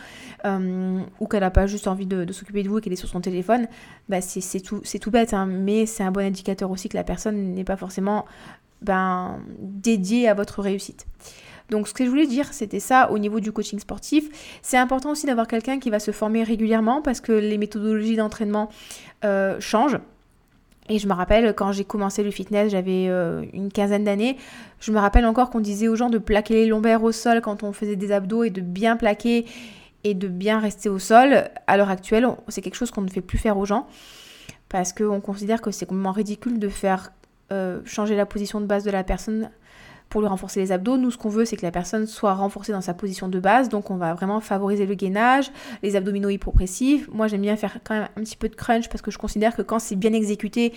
euh, 0.45 1.00
ou 1.21 1.26
qu'elle 1.26 1.40
n'a 1.40 1.50
pas 1.50 1.66
juste 1.66 1.88
envie 1.88 2.07
de, 2.07 2.31
s'occuper 2.33 2.62
de 2.62 2.69
vous 2.69 2.78
et 2.78 2.81
qu'elle 2.81 2.93
est 2.93 2.97
sur 2.97 3.09
son 3.09 3.21
téléphone, 3.21 3.69
bah 4.09 4.21
c'est 4.21 4.61
tout, 4.61 4.83
tout 5.00 5.11
bête, 5.11 5.33
hein. 5.33 5.47
mais 5.47 5.87
c'est 5.87 6.02
un 6.02 6.11
bon 6.11 6.26
indicateur 6.26 6.71
aussi 6.71 6.88
que 6.88 6.97
la 6.97 7.05
personne 7.05 7.55
n'est 7.55 7.64
pas 7.64 7.76
forcément 7.76 8.26
ben, 8.83 9.38
dédiée 9.61 10.28
à 10.28 10.35
votre 10.35 10.61
réussite. 10.61 11.07
Donc 11.70 11.88
ce 11.88 11.94
que 11.94 12.04
je 12.04 12.11
voulais 12.11 12.26
dire, 12.26 12.52
c'était 12.52 12.80
ça 12.80 13.11
au 13.11 13.18
niveau 13.18 13.40
du 13.40 13.52
coaching 13.52 13.78
sportif. 13.78 14.28
C'est 14.62 14.76
important 14.76 15.11
aussi 15.11 15.26
d'avoir 15.26 15.46
quelqu'un 15.49 15.78
qui 15.78 15.90
va 15.90 15.99
se 15.99 16.11
former 16.11 16.42
régulièrement 16.42 17.02
parce 17.02 17.20
que 17.20 17.32
les 17.32 17.58
méthodologies 17.58 18.16
d'entraînement 18.16 18.70
euh, 19.25 19.58
changent. 19.61 19.99
Et 20.88 21.00
je 21.00 21.08
me 21.08 21.14
rappelle 21.14 21.52
quand 21.54 21.73
j'ai 21.73 21.85
commencé 21.85 22.23
le 22.23 22.30
fitness, 22.30 22.70
j'avais 22.70 23.06
euh, 23.08 23.44
une 23.52 23.73
quinzaine 23.73 24.04
d'années. 24.04 24.37
Je 24.78 24.92
me 24.92 24.99
rappelle 24.99 25.26
encore 25.26 25.50
qu'on 25.50 25.61
disait 25.61 25.88
aux 25.88 25.96
gens 25.96 26.11
de 26.11 26.18
plaquer 26.18 26.54
les 26.54 26.66
lombaires 26.66 27.02
au 27.02 27.11
sol 27.11 27.40
quand 27.40 27.64
on 27.64 27.73
faisait 27.73 27.96
des 27.96 28.12
abdos 28.12 28.44
et 28.44 28.50
de 28.50 28.61
bien 28.61 28.96
plaquer 28.96 29.46
et 30.04 30.14
de 30.14 30.28
bien 30.28 30.61
rester 30.61 30.88
au 30.88 31.00
sol. 31.00 31.49
À 31.66 31.76
l'heure 31.76 31.90
actuelle, 31.90 32.28
c'est 32.46 32.61
quelque 32.61 32.76
chose 32.76 32.92
qu'on 32.92 33.00
ne 33.00 33.11
fait 33.11 33.20
plus 33.20 33.38
faire 33.38 33.58
aux 33.58 33.64
gens 33.64 33.88
parce 34.68 34.92
qu'on 34.92 35.20
considère 35.20 35.61
que 35.61 35.73
c'est 35.73 35.87
complètement 35.87 36.12
ridicule 36.12 36.61
de 36.61 36.68
faire 36.68 37.11
changer 37.85 38.16
la 38.16 38.26
position 38.26 38.61
de 38.61 38.66
base 38.66 38.82
de 38.82 38.90
la 38.90 39.04
personne 39.04 39.50
pour 40.08 40.20
lui 40.20 40.28
renforcer 40.28 40.60
les 40.60 40.72
abdos. 40.72 40.96
Nous, 40.96 41.10
ce 41.10 41.18
qu'on 41.18 41.28
veut, 41.28 41.44
c'est 41.44 41.56
que 41.56 41.66
la 41.66 41.72
personne 41.72 42.06
soit 42.06 42.34
renforcée 42.34 42.72
dans 42.72 42.80
sa 42.80 42.94
position 42.94 43.28
de 43.28 43.40
base. 43.40 43.68
Donc, 43.68 43.90
on 43.90 43.96
va 43.96 44.14
vraiment 44.14 44.40
favoriser 44.40 44.86
le 44.86 44.94
gainage, 44.94 45.50
les 45.82 45.96
abdominaux 45.96 46.28
hypopressifs. 46.28 47.08
Moi, 47.08 47.26
j'aime 47.26 47.42
bien 47.42 47.56
faire 47.56 47.78
quand 47.84 47.94
même 47.94 48.08
un 48.16 48.20
petit 48.22 48.36
peu 48.36 48.48
de 48.48 48.54
crunch 48.54 48.88
parce 48.88 49.02
que 49.02 49.10
je 49.10 49.18
considère 49.18 49.56
que 49.56 49.62
quand 49.62 49.78
c'est 49.78 49.96
bien 49.96 50.12
exécuté, 50.12 50.72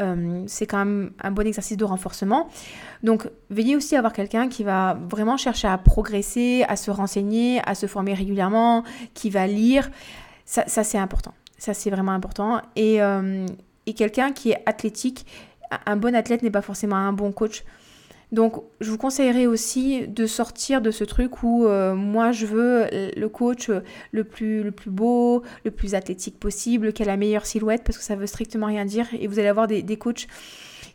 euh, 0.00 0.42
c'est 0.46 0.66
quand 0.66 0.78
même 0.78 1.12
un 1.22 1.30
bon 1.30 1.46
exercice 1.46 1.76
de 1.76 1.84
renforcement. 1.84 2.48
Donc, 3.02 3.28
veillez 3.50 3.76
aussi 3.76 3.94
à 3.94 3.98
avoir 3.98 4.12
quelqu'un 4.12 4.48
qui 4.48 4.64
va 4.64 4.98
vraiment 5.10 5.36
chercher 5.36 5.68
à 5.68 5.78
progresser, 5.78 6.64
à 6.68 6.76
se 6.76 6.90
renseigner, 6.90 7.60
à 7.66 7.74
se 7.74 7.86
former 7.86 8.14
régulièrement, 8.14 8.84
qui 9.14 9.30
va 9.30 9.46
lire. 9.46 9.90
Ça, 10.44 10.64
c'est 10.66 10.98
important. 10.98 11.32
Ça, 11.56 11.72
c'est 11.72 11.90
vraiment 11.90 12.12
important. 12.12 12.60
Euh, 12.78 13.46
et 13.86 13.94
quelqu'un 13.94 14.32
qui 14.32 14.50
est 14.50 14.62
athlétique, 14.66 15.26
un 15.86 15.96
bon 15.96 16.14
athlète 16.14 16.42
n'est 16.42 16.50
pas 16.50 16.62
forcément 16.62 16.96
un 16.96 17.12
bon 17.12 17.32
coach. 17.32 17.64
Donc, 18.34 18.56
je 18.80 18.90
vous 18.90 18.98
conseillerais 18.98 19.46
aussi 19.46 20.08
de 20.08 20.26
sortir 20.26 20.82
de 20.82 20.90
ce 20.90 21.04
truc 21.04 21.44
où 21.44 21.66
euh, 21.66 21.94
moi 21.94 22.32
je 22.32 22.46
veux 22.46 22.88
le 22.90 23.28
coach 23.28 23.70
le 24.10 24.24
plus, 24.24 24.72
beau, 24.86 25.44
le 25.64 25.70
plus 25.70 25.94
athlétique 25.94 26.40
possible, 26.40 26.92
qui 26.92 27.04
a 27.04 27.06
la 27.06 27.16
meilleure 27.16 27.46
silhouette, 27.46 27.84
parce 27.84 27.96
que 27.96 28.02
ça 28.02 28.16
veut 28.16 28.26
strictement 28.26 28.66
rien 28.66 28.84
dire. 28.86 29.06
Et 29.20 29.28
vous 29.28 29.38
allez 29.38 29.46
avoir 29.46 29.68
des, 29.68 29.96
coachs 29.96 30.26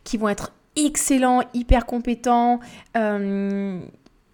qui 0.04 0.18
vont 0.18 0.28
être 0.28 0.52
excellents, 0.76 1.40
hyper 1.54 1.86
compétents, 1.86 2.60
euh, 2.98 3.80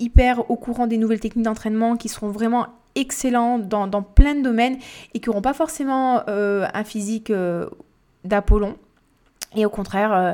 hyper 0.01 0.51
au 0.51 0.57
courant 0.57 0.89
des 0.89 0.99
nouvelles 0.99 1.21
techniques 1.21 1.45
d'entraînement, 1.45 1.97
qui 1.97 2.09
seront 2.09 2.31
vraiment 2.31 2.67
excellents 2.97 3.61
dans, 3.61 4.03
plein 4.03 4.35
de 4.35 4.43
domaines 4.43 4.79
et 5.15 5.21
qui 5.21 5.29
n'auront 5.29 5.43
pas 5.43 5.55
forcément 5.55 6.23
euh, 6.29 6.67
un 6.75 6.83
physique 6.83 7.33
d'Apollon. 8.25 8.75
Et 9.57 9.65
au 9.65 9.71
contraire, 9.71 10.13
euh, 10.13 10.33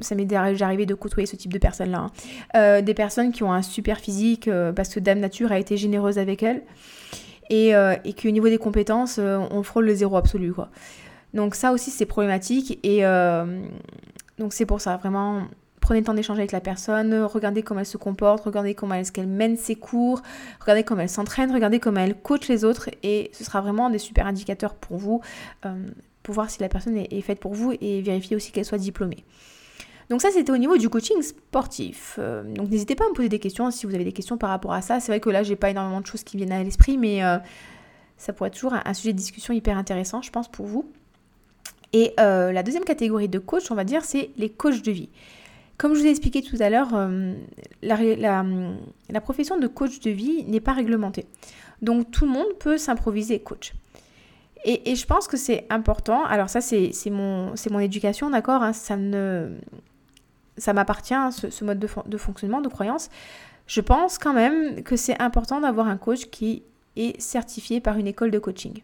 ça 0.00 0.14
m'est 0.14 0.32
arrivé 0.32 0.86
de 0.86 0.94
côtoyer 0.94 1.26
ce 1.26 1.36
type 1.36 1.52
de 1.52 1.58
personnes-là. 1.58 1.98
Hein. 1.98 2.10
Euh, 2.56 2.80
des 2.80 2.94
personnes 2.94 3.32
qui 3.32 3.42
ont 3.42 3.52
un 3.52 3.62
super 3.62 3.98
physique 3.98 4.48
euh, 4.48 4.72
parce 4.72 4.88
que 4.94 5.00
Dame 5.00 5.18
Nature 5.18 5.50
a 5.50 5.58
été 5.58 5.76
généreuse 5.76 6.18
avec 6.18 6.42
elles. 6.42 6.62
Et, 7.50 7.72
et 7.72 8.14
qu'au 8.14 8.30
niveau 8.30 8.48
des 8.48 8.56
compétences, 8.56 9.18
on 9.18 9.62
frôle 9.62 9.84
le 9.84 9.94
zéro 9.94 10.16
absolu. 10.16 10.54
Quoi. 10.54 10.70
Donc 11.34 11.54
ça 11.54 11.72
aussi, 11.72 11.90
c'est 11.90 12.06
problématique. 12.06 12.78
Et 12.82 13.02
donc 14.38 14.54
c'est 14.54 14.64
pour 14.64 14.80
ça, 14.80 14.96
vraiment, 14.96 15.42
prenez 15.82 16.00
le 16.00 16.06
temps 16.06 16.14
d'échanger 16.14 16.40
avec 16.40 16.52
la 16.52 16.62
personne, 16.62 17.12
regardez 17.24 17.62
comment 17.62 17.80
elle 17.80 17.86
se 17.86 17.98
comporte, 17.98 18.44
regardez 18.44 18.74
comment 18.74 18.94
est-ce 18.94 19.12
qu'elle 19.12 19.26
mène 19.26 19.58
ses 19.58 19.74
cours, 19.74 20.22
regardez 20.60 20.82
comment 20.82 21.02
elle 21.02 21.10
s'entraîne, 21.10 21.52
regardez 21.52 21.78
comment 21.78 22.00
elle 22.00 22.14
coach 22.14 22.48
les 22.48 22.64
autres. 22.64 22.88
Et 23.02 23.30
ce 23.34 23.44
sera 23.44 23.60
vraiment 23.60 23.90
des 23.90 23.98
super 23.98 24.26
indicateurs 24.26 24.72
pour 24.72 24.96
vous 24.96 25.20
pour 26.22 26.34
voir 26.34 26.50
si 26.50 26.60
la 26.60 26.68
personne 26.68 26.96
est, 26.96 27.20
faite 27.20 27.40
pour 27.40 27.54
vous 27.54 27.72
et 27.80 28.00
vérifier 28.00 28.36
aussi 28.36 28.52
qu'elle 28.52 28.64
soit 28.64 28.78
diplômée. 28.78 29.24
Donc 30.10 30.20
ça, 30.20 30.30
c'était 30.30 30.52
au 30.52 30.58
niveau 30.58 30.76
du 30.76 30.88
coaching 30.88 31.22
sportif. 31.22 32.16
Euh, 32.18 32.42
donc 32.42 32.70
n'hésitez 32.70 32.94
pas 32.94 33.04
à 33.04 33.08
me 33.08 33.14
poser 33.14 33.28
des 33.28 33.38
questions 33.38 33.70
si 33.70 33.86
vous 33.86 33.94
avez 33.94 34.04
des 34.04 34.12
questions 34.12 34.36
par 34.36 34.50
rapport 34.50 34.72
à 34.72 34.82
ça. 34.82 35.00
C'est 35.00 35.10
vrai 35.10 35.20
que 35.20 35.30
là, 35.30 35.42
j'ai 35.42 35.56
pas 35.56 35.70
énormément 35.70 36.00
de 36.00 36.06
choses 36.06 36.22
qui 36.22 36.36
viennent 36.36 36.52
à 36.52 36.62
l'esprit, 36.62 36.98
mais 36.98 37.24
euh, 37.24 37.38
ça 38.16 38.32
pourrait 38.32 38.48
être 38.48 38.54
toujours 38.54 38.74
un, 38.74 38.94
sujet 38.94 39.12
de 39.12 39.18
discussion 39.18 39.54
hyper 39.54 39.78
intéressant, 39.78 40.22
je 40.22 40.30
pense, 40.30 40.48
pour 40.48 40.66
vous. 40.66 40.90
Et 41.92 42.12
euh, 42.20 42.52
la 42.52 42.62
deuxième 42.62 42.84
catégorie 42.84 43.28
de 43.28 43.38
coach, 43.38 43.70
on 43.70 43.74
va 43.74 43.84
dire, 43.84 44.04
c'est 44.04 44.30
les 44.36 44.50
coachs 44.50 44.82
de 44.82 44.92
vie. 44.92 45.08
Comme 45.78 45.94
je 45.94 46.00
vous 46.00 46.06
ai 46.06 46.10
expliqué 46.10 46.42
tout 46.42 46.56
à 46.60 46.70
l'heure, 46.70 46.90
la, 47.82 48.44
la 49.08 49.20
profession 49.20 49.58
de 49.58 49.66
coach 49.66 49.98
de 50.00 50.10
vie 50.10 50.44
n'est 50.44 50.60
pas 50.60 50.74
réglementée. 50.74 51.26
Donc 51.80 52.10
tout 52.10 52.24
le 52.24 52.30
monde 52.30 52.46
peut 52.60 52.78
s'improviser 52.78 53.40
coach. 53.40 53.72
Et, 54.64 54.94
je 54.94 55.06
pense 55.06 55.26
que 55.26 55.36
c'est 55.36 55.66
important. 55.70 56.24
Alors 56.24 56.48
ça, 56.48 56.60
c'est 56.60 56.92
mon, 57.10 57.54
éducation, 57.80 58.30
d'accord 58.30 58.62
hein, 58.62 58.72
Ça 58.72 58.96
m'appartient, 60.72 61.14
hein, 61.14 61.30
ce, 61.30 61.64
mode 61.64 61.78
de, 61.78 61.88
de, 62.06 62.16
fonctionnement, 62.16 62.60
de 62.60 62.68
croyance. 62.68 63.08
Je 63.66 63.80
pense 63.80 64.18
quand 64.18 64.32
même 64.32 64.82
que 64.82 64.96
c'est 64.96 65.20
important 65.20 65.60
d'avoir 65.60 65.88
un 65.88 65.96
coach 65.96 66.26
qui 66.26 66.62
est 66.96 67.20
certifié 67.20 67.80
par 67.80 67.96
une 67.96 68.06
école 68.06 68.30
de 68.30 68.38
coaching. 68.38 68.82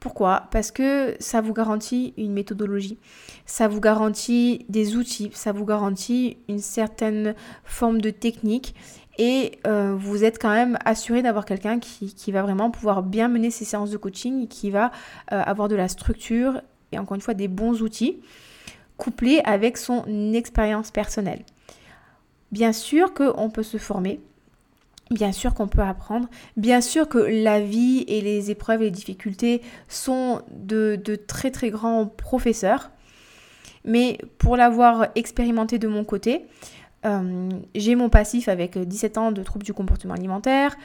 Pourquoi? 0.00 0.44
Parce 0.52 0.70
que 0.70 1.16
ça 1.18 1.40
vous 1.40 1.52
garantit 1.52 2.14
une 2.16 2.32
méthodologie, 2.32 2.98
ça 3.46 3.66
vous 3.66 3.80
garantit 3.80 4.64
des 4.68 4.96
outils, 4.96 5.30
ça 5.34 5.50
vous 5.50 5.64
garantit 5.64 6.36
une 6.48 6.60
certaine 6.60 7.34
forme 7.64 8.00
de 8.00 8.10
technique 8.10 8.76
et 9.18 9.58
euh, 9.66 9.94
vous 9.98 10.24
êtes 10.24 10.40
quand 10.40 10.52
même 10.52 10.78
assuré 10.84 11.22
d'avoir 11.22 11.44
quelqu'un 11.44 11.80
qui, 11.80 12.32
va 12.32 12.42
vraiment 12.42 12.70
pouvoir 12.70 13.02
bien 13.02 13.28
mener 13.28 13.50
ses 13.50 13.64
séances 13.64 13.90
de 13.90 13.96
coaching 13.96 14.46
qui 14.46 14.70
va 14.70 14.92
euh, 15.32 15.42
avoir 15.44 15.68
de 15.68 15.74
la 15.74 15.88
structure 15.88 16.62
et 16.92 16.98
encore 16.98 17.16
une 17.16 17.20
fois 17.20 17.34
des 17.34 17.48
bons 17.48 17.82
outils 17.82 18.18
couplés 18.96 19.40
avec 19.44 19.76
son 19.76 20.32
expérience 20.32 20.90
personnelle. 20.90 21.44
Bien 22.52 22.72
sûr 22.72 23.12
qu'on 23.12 23.50
peut 23.50 23.62
se 23.62 23.76
former, 23.76 24.20
bien 25.10 25.32
sûr 25.32 25.54
qu'on 25.54 25.68
peut 25.68 25.82
apprendre, 25.82 26.28
bien 26.56 26.80
sûr 26.80 27.08
que 27.08 27.18
la 27.18 27.60
vie 27.60 28.04
et 28.08 28.20
les 28.20 28.50
épreuves 28.50 28.82
et 28.82 28.86
les 28.86 28.90
difficultés 28.90 29.62
sont 29.88 30.42
de, 30.50 30.98
de 31.02 31.16
très 31.16 31.50
très 31.50 31.70
grands 31.70 32.06
professeurs, 32.06 32.90
mais 33.84 34.18
pour 34.38 34.56
l'avoir 34.56 35.08
expérimenté 35.14 35.78
de 35.78 35.88
mon 35.88 36.04
côté, 36.04 36.46
euh, 37.06 37.50
j'ai 37.74 37.94
mon 37.94 38.08
passif 38.08 38.48
avec 38.48 38.76
17 38.76 39.18
ans 39.18 39.32
de 39.32 39.42
troubles 39.42 39.64
du 39.64 39.72
comportement 39.72 40.14
alimentaire. 40.14 40.76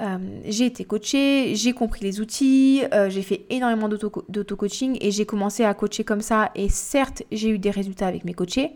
Euh, 0.00 0.18
j'ai 0.44 0.66
été 0.66 0.84
coachée, 0.84 1.54
j'ai 1.56 1.72
compris 1.72 2.04
les 2.04 2.20
outils, 2.20 2.82
euh, 2.94 3.10
j'ai 3.10 3.22
fait 3.22 3.44
énormément 3.50 3.88
d'auto-coaching 3.88 4.96
et 5.00 5.10
j'ai 5.10 5.26
commencé 5.26 5.64
à 5.64 5.74
coacher 5.74 6.04
comme 6.04 6.20
ça. 6.20 6.50
Et 6.54 6.68
certes, 6.68 7.22
j'ai 7.32 7.50
eu 7.50 7.58
des 7.58 7.70
résultats 7.70 8.06
avec 8.06 8.24
mes 8.24 8.34
coachés. 8.34 8.72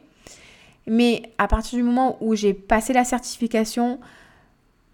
Mais 0.86 1.22
à 1.38 1.46
partir 1.46 1.76
du 1.76 1.84
moment 1.84 2.18
où 2.20 2.34
j'ai 2.34 2.54
passé 2.54 2.92
la 2.92 3.04
certification, 3.04 4.00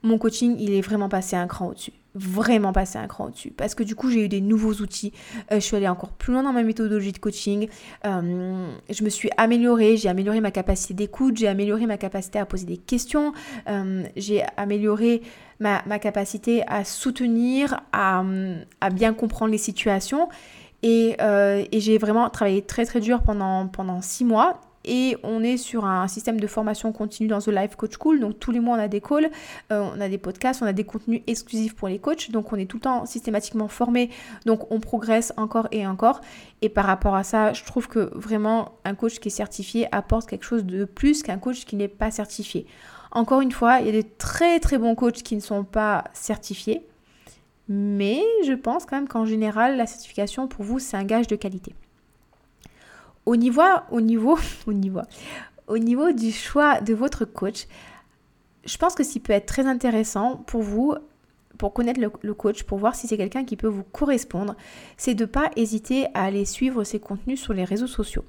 mon 0.03 0.19
coaching, 0.19 0.55
il 0.59 0.73
est 0.73 0.83
vraiment 0.83 1.09
passé 1.09 1.35
un 1.35 1.47
cran 1.47 1.69
au-dessus 1.69 1.93
vraiment 2.15 2.73
passer 2.73 2.99
un 2.99 3.07
cran 3.07 3.27
au-dessus. 3.27 3.51
Parce 3.51 3.75
que 3.75 3.83
du 3.83 3.95
coup, 3.95 4.11
j'ai 4.11 4.25
eu 4.25 4.29
des 4.29 4.41
nouveaux 4.41 4.75
outils. 4.75 5.13
Euh, 5.53 5.57
je 5.57 5.61
suis 5.61 5.77
allée 5.77 5.89
encore 5.89 6.11
plus 6.11 6.33
loin 6.33 6.43
dans 6.43 6.53
ma 6.53 6.63
méthodologie 6.63 7.13
de 7.13 7.19
coaching. 7.19 7.69
Euh, 8.05 8.67
je 8.91 9.05
me 9.05 9.09
suis 9.09 9.31
améliorée. 9.37 9.97
J'ai 9.97 10.09
amélioré 10.09 10.41
ma 10.41 10.51
capacité 10.51 10.95
d'écoute. 10.95 11.37
J'ai 11.37 11.49
amélioré 11.49 11.87
ma 11.87 11.99
capacité 11.99 12.39
à 12.39 12.47
poser 12.47 12.67
des 12.67 12.77
questions. 12.77 13.33
Euh, 13.69 14.05
j'ai 14.17 14.43
amélioré 14.57 15.23
ma, 15.61 15.81
capacité 15.99 16.63
à 16.67 16.85
soutenir, 16.85 17.81
à, 17.93 18.23
bien 18.93 19.13
comprendre 19.13 19.53
les 19.53 19.59
situations. 19.59 20.29
Et, 20.83 21.17
et 21.21 21.81
j'ai 21.81 21.99
vraiment 21.99 22.31
travaillé 22.31 22.63
très 22.63 22.87
très 22.87 23.01
dur 23.01 23.23
pendant, 23.23 23.67
pendant 23.67 24.01
six 24.01 24.25
mois 24.25 24.61
et 24.89 25.17
on 25.23 25.43
est 25.43 25.59
sur 25.59 25.85
un 25.85 26.09
système 26.09 26.41
de 26.41 26.47
formation 26.47 26.93
continue 26.93 27.29
dans 27.29 27.41
The 27.41 27.49
Life 27.49 27.77
Coach 27.77 27.93
School. 28.01 28.21
Donc 28.21 28.41
tous 28.41 28.51
les 28.51 28.61
mois 28.61 28.77
on 28.77 28.81
a 28.81 28.89
des 28.89 29.01
calls, 29.01 29.31
euh, 29.71 29.89
on 29.95 30.01
a 30.01 30.09
des 30.09 30.19
podcasts, 30.19 30.63
on 30.63 30.67
a 30.67 30.73
des 30.73 30.85
contenus 30.85 31.23
exclusifs 31.27 31.77
pour 31.77 31.89
les 31.89 31.99
coachs. 31.99 32.31
Donc 32.31 32.53
on 32.53 32.57
est 32.57 32.67
tout 32.67 32.79
le 32.79 32.83
temps 32.83 33.07
systématiquement 33.07 33.69
formé. 33.69 34.11
Donc 34.47 34.71
on 34.73 34.81
progresse 34.81 35.33
encore 35.37 35.69
et 35.71 35.87
encore. 35.87 36.21
Et 36.63 36.69
par 36.69 36.87
rapport 36.87 37.15
à 37.15 37.23
ça, 37.23 37.53
je 37.53 37.63
trouve 37.65 37.87
que 37.87 38.11
vraiment 38.15 38.73
un 38.85 38.95
coach 38.95 39.19
qui 39.21 39.29
est 39.29 39.31
certifié 39.31 39.87
apporte 39.95 40.29
quelque 40.29 40.45
chose 40.45 40.65
de 40.65 40.85
plus 40.85 41.23
qu'un 41.23 41.39
coach 41.39 41.65
qui 41.65 41.77
n'est 41.77 41.89
pas 41.89 42.11
certifié. 42.11 42.67
Encore 43.13 43.41
une 43.41 43.53
fois, 43.53 43.81
il 43.81 43.87
y 43.87 43.89
a 43.91 43.93
des 43.93 44.05
très 44.05 44.59
très 44.61 44.79
bons 44.79 44.95
coachs 44.95 45.23
qui 45.23 45.37
ne 45.37 45.41
sont 45.41 45.65
pas 45.65 46.05
certifiés. 46.13 46.83
Mais 47.69 48.23
je 48.47 48.55
pense 48.55 48.87
quand 48.87 48.97
même 48.97 49.09
qu'en 49.09 49.27
général, 49.27 49.77
la 49.77 49.87
certification 49.87 50.49
pour 50.49 50.65
vous, 50.65 50.79
c'est 50.79 50.97
un 50.97 51.05
gage 51.05 51.27
de 51.27 51.37
qualité. 51.37 51.75
Au 53.29 53.37
niveau, 53.37 53.61
au 53.91 53.97
au 54.67 54.73
niveau, 54.73 55.01
au 55.67 55.77
niveau 55.77 56.13
du 56.13 56.33
choix 56.33 56.81
de 56.81 56.95
votre 56.95 57.27
coach, 57.27 57.67
je 58.65 58.79
pense 58.79 58.95
que 58.95 59.05
ce 59.05 59.19
peut 59.19 59.35
être 59.35 59.45
très 59.45 59.67
intéressant 59.67 60.37
pour 60.47 60.63
vous, 60.63 60.95
pour 61.59 61.75
connaître 61.75 62.01
le, 62.01 62.35
coach, 62.35 62.63
pour 62.63 62.79
voir 62.79 62.95
si 62.95 63.07
c'est 63.07 63.19
quelqu'un 63.19 63.45
qui 63.45 63.57
peut 63.59 63.69
vous 63.69 63.83
correspondre, 63.83 64.57
c'est 64.97 65.13
de 65.13 65.25
ne 65.25 65.27
pas 65.27 65.51
hésiter 65.57 66.07
à 66.15 66.25
aller 66.25 66.47
suivre 66.47 66.85
ses 66.85 67.01
contenus 67.01 67.39
sur 67.39 67.53
les 67.53 67.65
réseaux 67.65 67.87
sociaux. 67.87 68.25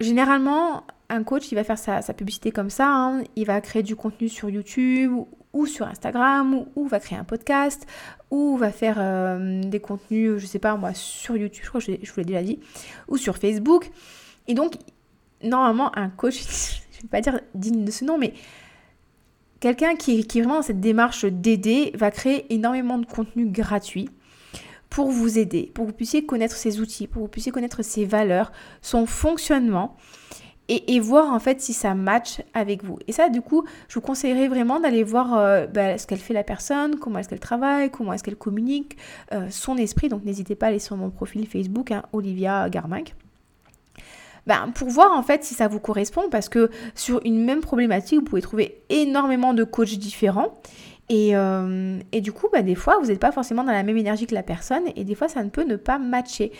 Généralement, 0.00 0.82
un 1.08 1.22
coach, 1.22 1.52
il 1.52 1.54
va 1.54 1.62
faire 1.62 1.78
sa, 1.78 2.02
publicité 2.14 2.50
comme 2.50 2.70
ça, 2.70 2.88
hein. 2.88 3.22
il 3.36 3.46
va 3.46 3.60
créer 3.60 3.84
du 3.84 3.94
contenu 3.94 4.28
sur 4.28 4.50
YouTube 4.50 5.12
ou 5.52 5.66
sur 5.66 5.86
Instagram, 5.86 6.66
ou, 6.76 6.86
va 6.86 7.00
créer 7.00 7.18
un 7.18 7.24
podcast, 7.24 7.86
ou 8.30 8.56
va 8.56 8.70
faire 8.70 8.96
euh, 8.98 9.62
des 9.62 9.80
contenus, 9.80 10.38
je 10.38 10.46
sais 10.46 10.58
pas 10.58 10.76
moi, 10.76 10.92
sur 10.94 11.36
YouTube, 11.36 11.62
je 11.64 11.68
crois 11.68 11.80
que 11.80 11.86
je, 11.86 12.12
vous 12.12 12.18
l'ai 12.18 12.24
déjà 12.24 12.42
dit, 12.42 12.60
ou 13.08 13.16
sur 13.16 13.38
Facebook. 13.38 13.90
Et 14.46 14.54
donc, 14.54 14.74
normalement, 15.42 15.96
un 15.96 16.10
coach, 16.10 16.34
je 16.92 17.02
vais 17.02 17.08
pas 17.08 17.20
dire 17.20 17.40
digne 17.54 17.84
de 17.84 17.90
ce 17.90 18.04
nom, 18.04 18.18
mais 18.18 18.34
quelqu'un 19.60 19.96
qui, 19.96 20.26
qui 20.26 20.38
est 20.38 20.42
vraiment 20.42 20.56
dans 20.56 20.62
cette 20.62 20.80
démarche 20.80 21.24
d'aider 21.24 21.92
va 21.94 22.10
créer 22.10 22.52
énormément 22.52 22.98
de 22.98 23.06
contenu 23.06 23.46
gratuit 23.46 24.10
pour 24.90 25.10
vous 25.10 25.38
aider, 25.38 25.70
pour 25.74 25.84
que 25.84 25.90
vous 25.90 25.96
puissiez 25.96 26.24
connaître 26.24 26.56
ses 26.56 26.80
outils, 26.80 27.06
pour 27.06 27.20
que 27.20 27.24
vous 27.24 27.28
puissiez 27.28 27.52
connaître 27.52 27.82
ses 27.82 28.04
valeurs, 28.04 28.52
son 28.80 29.06
fonctionnement 29.06 29.96
et, 30.68 31.00
voir 31.00 31.32
en 31.32 31.38
fait 31.38 31.60
si 31.60 31.72
ça 31.72 31.94
match 31.94 32.42
avec 32.52 32.84
vous. 32.84 32.98
Et 33.06 33.12
ça, 33.12 33.30
du 33.30 33.40
coup, 33.40 33.64
je 33.88 33.94
vous 33.94 34.00
conseillerais 34.00 34.48
vraiment 34.48 34.80
d'aller 34.80 35.02
voir 35.02 35.36
euh, 35.36 35.66
bah, 35.66 35.96
ce 35.96 36.06
qu'elle 36.06 36.18
fait 36.18 36.34
la 36.34 36.44
personne, 36.44 36.98
comment 36.98 37.18
est-ce 37.18 37.28
qu'elle 37.28 37.40
travaille, 37.40 37.90
comment 37.90 38.12
est-ce 38.12 38.22
qu'elle 38.22 38.36
communique, 38.36 38.96
euh, 39.32 39.46
son 39.50 39.76
esprit. 39.78 40.08
Donc 40.08 40.24
n'hésitez 40.24 40.54
pas 40.54 40.66
à 40.66 40.68
aller 40.68 40.78
sur 40.78 40.96
mon 40.96 41.10
profil 41.10 41.46
Facebook, 41.46 41.90
hein, 41.90 42.02
Olivia 42.12 42.68
Garminck. 42.68 43.14
ben, 44.46 44.70
pour 44.74 44.88
voir 44.88 45.16
en 45.16 45.22
fait 45.22 45.42
si 45.42 45.54
ça 45.54 45.68
vous 45.68 45.80
correspond 45.80 46.28
parce 46.30 46.50
que 46.50 46.70
sur 46.94 47.20
une 47.24 47.42
même 47.44 47.60
problématique, 47.60 48.18
vous 48.18 48.24
pouvez 48.24 48.42
trouver 48.42 48.82
énormément 48.90 49.54
de 49.54 49.64
coachs 49.64 49.96
différents. 49.96 50.60
Et, 51.10 51.34
euh, 51.34 51.98
du 52.12 52.32
coup, 52.32 52.48
ben, 52.52 52.62
des 52.62 52.74
fois, 52.74 52.98
vous 53.00 53.06
n'êtes 53.06 53.20
pas 53.20 53.32
forcément 53.32 53.64
dans 53.64 53.72
la 53.72 53.82
même 53.82 53.96
énergie 53.96 54.26
que 54.26 54.34
la 54.34 54.42
personne 54.42 54.82
et 54.94 55.04
des 55.04 55.14
fois, 55.14 55.28
ça 55.28 55.42
ne 55.42 55.48
peut 55.48 55.64
ne 55.64 55.76
pas 55.76 55.98
matcher. 55.98 56.52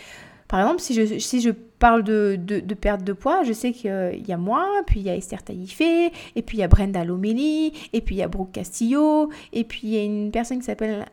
Par 0.49 0.61
exemple, 0.61 0.81
si 0.81 1.39
je, 1.41 1.51
parle 1.51 2.03
de, 2.03 2.37
de, 2.37 2.73
perte 2.73 3.03
de 3.03 3.13
poids, 3.13 3.43
je 3.43 3.53
sais 3.53 3.71
qu'il 3.71 4.25
y 4.27 4.33
a 4.33 4.37
moi, 4.37 4.67
puis 4.87 4.99
il 4.99 5.05
y 5.05 5.09
a 5.09 5.15
Esther 5.15 5.43
Taïfé, 5.43 6.11
et 6.35 6.41
puis 6.41 6.57
il 6.57 6.59
y 6.59 6.63
a 6.63 6.67
Brenda 6.67 7.05
Lomeli, 7.05 7.71
et 7.93 8.01
puis 8.01 8.15
il 8.15 8.17
y 8.17 8.23
a 8.23 8.27
Brooke 8.27 8.51
Castillo, 8.51 9.29
et 9.53 9.63
puis 9.63 9.81
il 9.83 9.89
y 9.91 9.97
a 9.97 10.03
une 10.03 10.31
personne 10.31 10.57
qui 10.57 10.65
s'appelle 10.65 11.05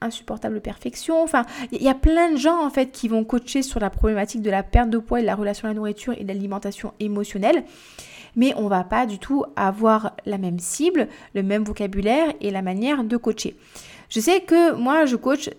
insupportable 0.00 0.62
perfection. 0.62 1.22
Enfin, 1.22 1.44
il 1.72 1.82
y 1.82 1.88
a 1.88 1.94
plein 1.94 2.32
de 2.32 2.36
gens 2.36 2.64
en 2.64 2.70
fait 2.70 2.90
qui 2.90 3.08
vont 3.08 3.22
coacher 3.22 3.62
sur 3.62 3.80
la 3.80 3.90
problématique 3.90 4.40
de 4.40 4.50
la 4.50 4.62
perte 4.62 4.88
de 4.88 4.98
poids 4.98 5.18
et 5.18 5.22
de 5.22 5.26
la 5.26 5.34
relation 5.34 5.66
à 5.66 5.72
la 5.72 5.74
nourriture 5.74 6.14
et 6.16 6.22
de 6.22 6.28
l'alimentation 6.28 6.94
émotionnelle. 7.00 7.64
Mais 8.34 8.54
on 8.56 8.68
va 8.68 8.82
pas 8.82 9.04
du 9.04 9.18
tout 9.18 9.44
avoir 9.56 10.14
la 10.24 10.38
même 10.38 10.58
cible, 10.58 11.08
le 11.34 11.42
même 11.42 11.64
vocabulaire 11.64 12.32
et 12.40 12.50
la 12.50 12.62
manière 12.62 13.04
de 13.04 13.16
coacher. 13.18 13.56
Je 14.08 14.20
sais 14.20 14.40
que 14.40 14.72
moi 14.74 15.04
je 15.04 15.16
coach 15.16 15.50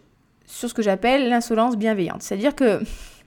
sur 0.50 0.68
ce 0.68 0.74
que 0.74 0.82
j'appelle 0.82 1.29
l'insolence 1.29 1.77
bienveillante. 1.77 2.24
C'est-à-dire 2.24 2.56
que 2.56 2.82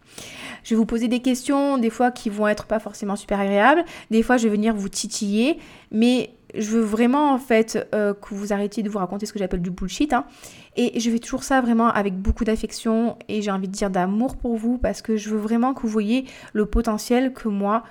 je 0.64 0.70
vais 0.70 0.76
vous 0.76 0.86
poser 0.86 1.08
des 1.08 1.20
questions, 1.20 1.78
des 1.78 1.88
fois 1.88 2.10
qui 2.10 2.28
vont 2.28 2.48
être 2.48 2.66
pas 2.66 2.80
forcément 2.80 3.16
super 3.16 3.40
agréables, 3.40 3.84
des 4.10 4.22
fois 4.22 4.36
je 4.36 4.48
vais 4.48 4.54
venir 4.54 4.74
vous 4.74 4.88
titiller, 4.88 5.58
mais 5.90 6.30
je 6.54 6.68
veux 6.68 6.82
vraiment 6.82 7.32
en 7.32 7.38
fait 7.38 7.88
euh, 7.94 8.12
que 8.12 8.34
vous 8.34 8.52
arrêtiez 8.52 8.82
de 8.82 8.90
vous 8.90 8.98
raconter 8.98 9.24
ce 9.24 9.32
que 9.32 9.38
j'appelle 9.38 9.62
du 9.62 9.70
bullshit. 9.70 10.12
Hein. 10.12 10.24
Et 10.76 10.98
je 10.98 11.10
fais 11.10 11.18
toujours 11.18 11.44
ça 11.44 11.60
vraiment 11.60 11.88
avec 11.88 12.14
beaucoup 12.14 12.44
d'affection 12.44 13.16
et 13.28 13.40
j'ai 13.40 13.50
envie 13.50 13.68
de 13.68 13.72
dire 13.72 13.88
d'amour 13.88 14.36
pour 14.36 14.56
vous 14.56 14.76
parce 14.76 15.00
que 15.00 15.16
je 15.16 15.30
veux 15.30 15.38
vraiment 15.38 15.74
que 15.74 15.82
vous 15.82 15.88
voyez 15.88 16.26
le 16.52 16.66
potentiel 16.66 17.32
que 17.32 17.48
moi 17.48 17.84